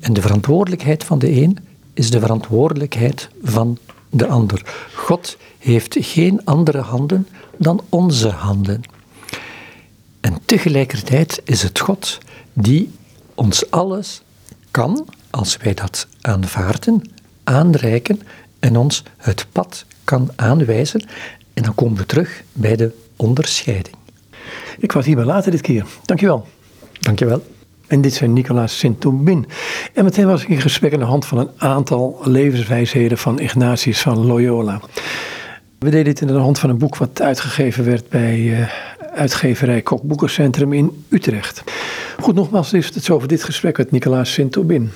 En 0.04 0.14
de 0.14 0.22
verantwoordelijkheid 0.22 1.04
van 1.04 1.20
de 1.20 1.42
een 1.42 1.58
is 1.94 2.10
de 2.10 2.20
verantwoordelijkheid 2.20 3.30
van 3.44 3.78
de 4.10 4.28
ander. 4.28 4.88
God 4.96 5.38
heeft 5.58 5.96
geen 6.00 6.46
andere 6.46 6.78
handen 6.78 7.28
dan 7.58 7.82
onze 7.90 8.30
handen. 8.30 8.82
En 10.20 10.38
tegelijkertijd 10.46 11.42
is 11.44 11.64
het 11.64 11.80
God 11.80 12.18
die 12.54 12.92
ons 13.36 13.72
alles 13.72 14.22
kan, 14.72 15.06
als 15.30 15.58
wij 15.58 15.74
dat 15.74 16.08
aanvaarden, 16.22 17.10
aanreiken 17.44 18.22
en 18.60 18.78
ons 18.78 19.04
het 19.18 19.46
pad 19.52 19.86
kan 20.04 20.32
aanwijzen. 20.36 21.08
En 21.54 21.64
dan 21.64 21.76
komen 21.76 21.98
we 21.98 22.06
terug 22.06 22.44
bij 22.54 22.76
de 22.76 22.92
onderscheiding. 23.16 23.96
Ik 24.78 24.92
was 24.92 25.06
hierbij 25.06 25.26
later 25.26 25.52
dit 25.52 25.62
keer. 25.62 25.86
Dankjewel. 26.06 26.48
Dankjewel. 27.00 27.44
En 27.88 28.02
dit 28.02 28.14
zijn 28.14 28.34
Nicolaas 28.34 28.78
Sint-Tombin. 28.78 29.46
En 29.94 30.04
meteen 30.04 30.26
was 30.26 30.42
ik 30.42 30.50
in 30.50 30.62
gesprek 30.62 30.94
aan 30.94 31.00
de 31.00 31.06
hand 31.06 31.26
van 31.26 31.38
een 31.38 31.50
aantal 31.58 32.20
levenswijsheden 32.24 33.18
van 33.18 33.40
Ignatius 33.40 34.02
van 34.02 34.26
Loyola. 34.26 34.80
We 35.80 35.90
deden 35.90 36.04
dit 36.04 36.22
in 36.22 36.28
de 36.28 36.34
hand 36.34 36.60
van 36.60 36.70
een 36.70 36.78
boek 36.78 36.98
wat 36.98 37.22
uitgegeven 37.22 37.86
werd 37.86 38.10
bij 38.10 38.40
uh, 38.40 38.68
uitgeverij 39.14 39.82
Kok 39.82 40.02
Boekencentrum 40.02 40.74
in 40.74 41.06
Utrecht. 41.10 41.64
Goed, 42.20 42.36
nogmaals 42.36 42.74
is 42.74 42.96
het 42.96 43.10
over 43.10 43.28
dit 43.28 43.44
gesprek 43.44 43.78
met 43.78 43.92
Nicolaas 43.92 44.34
Sint-Tombin. 44.34 44.92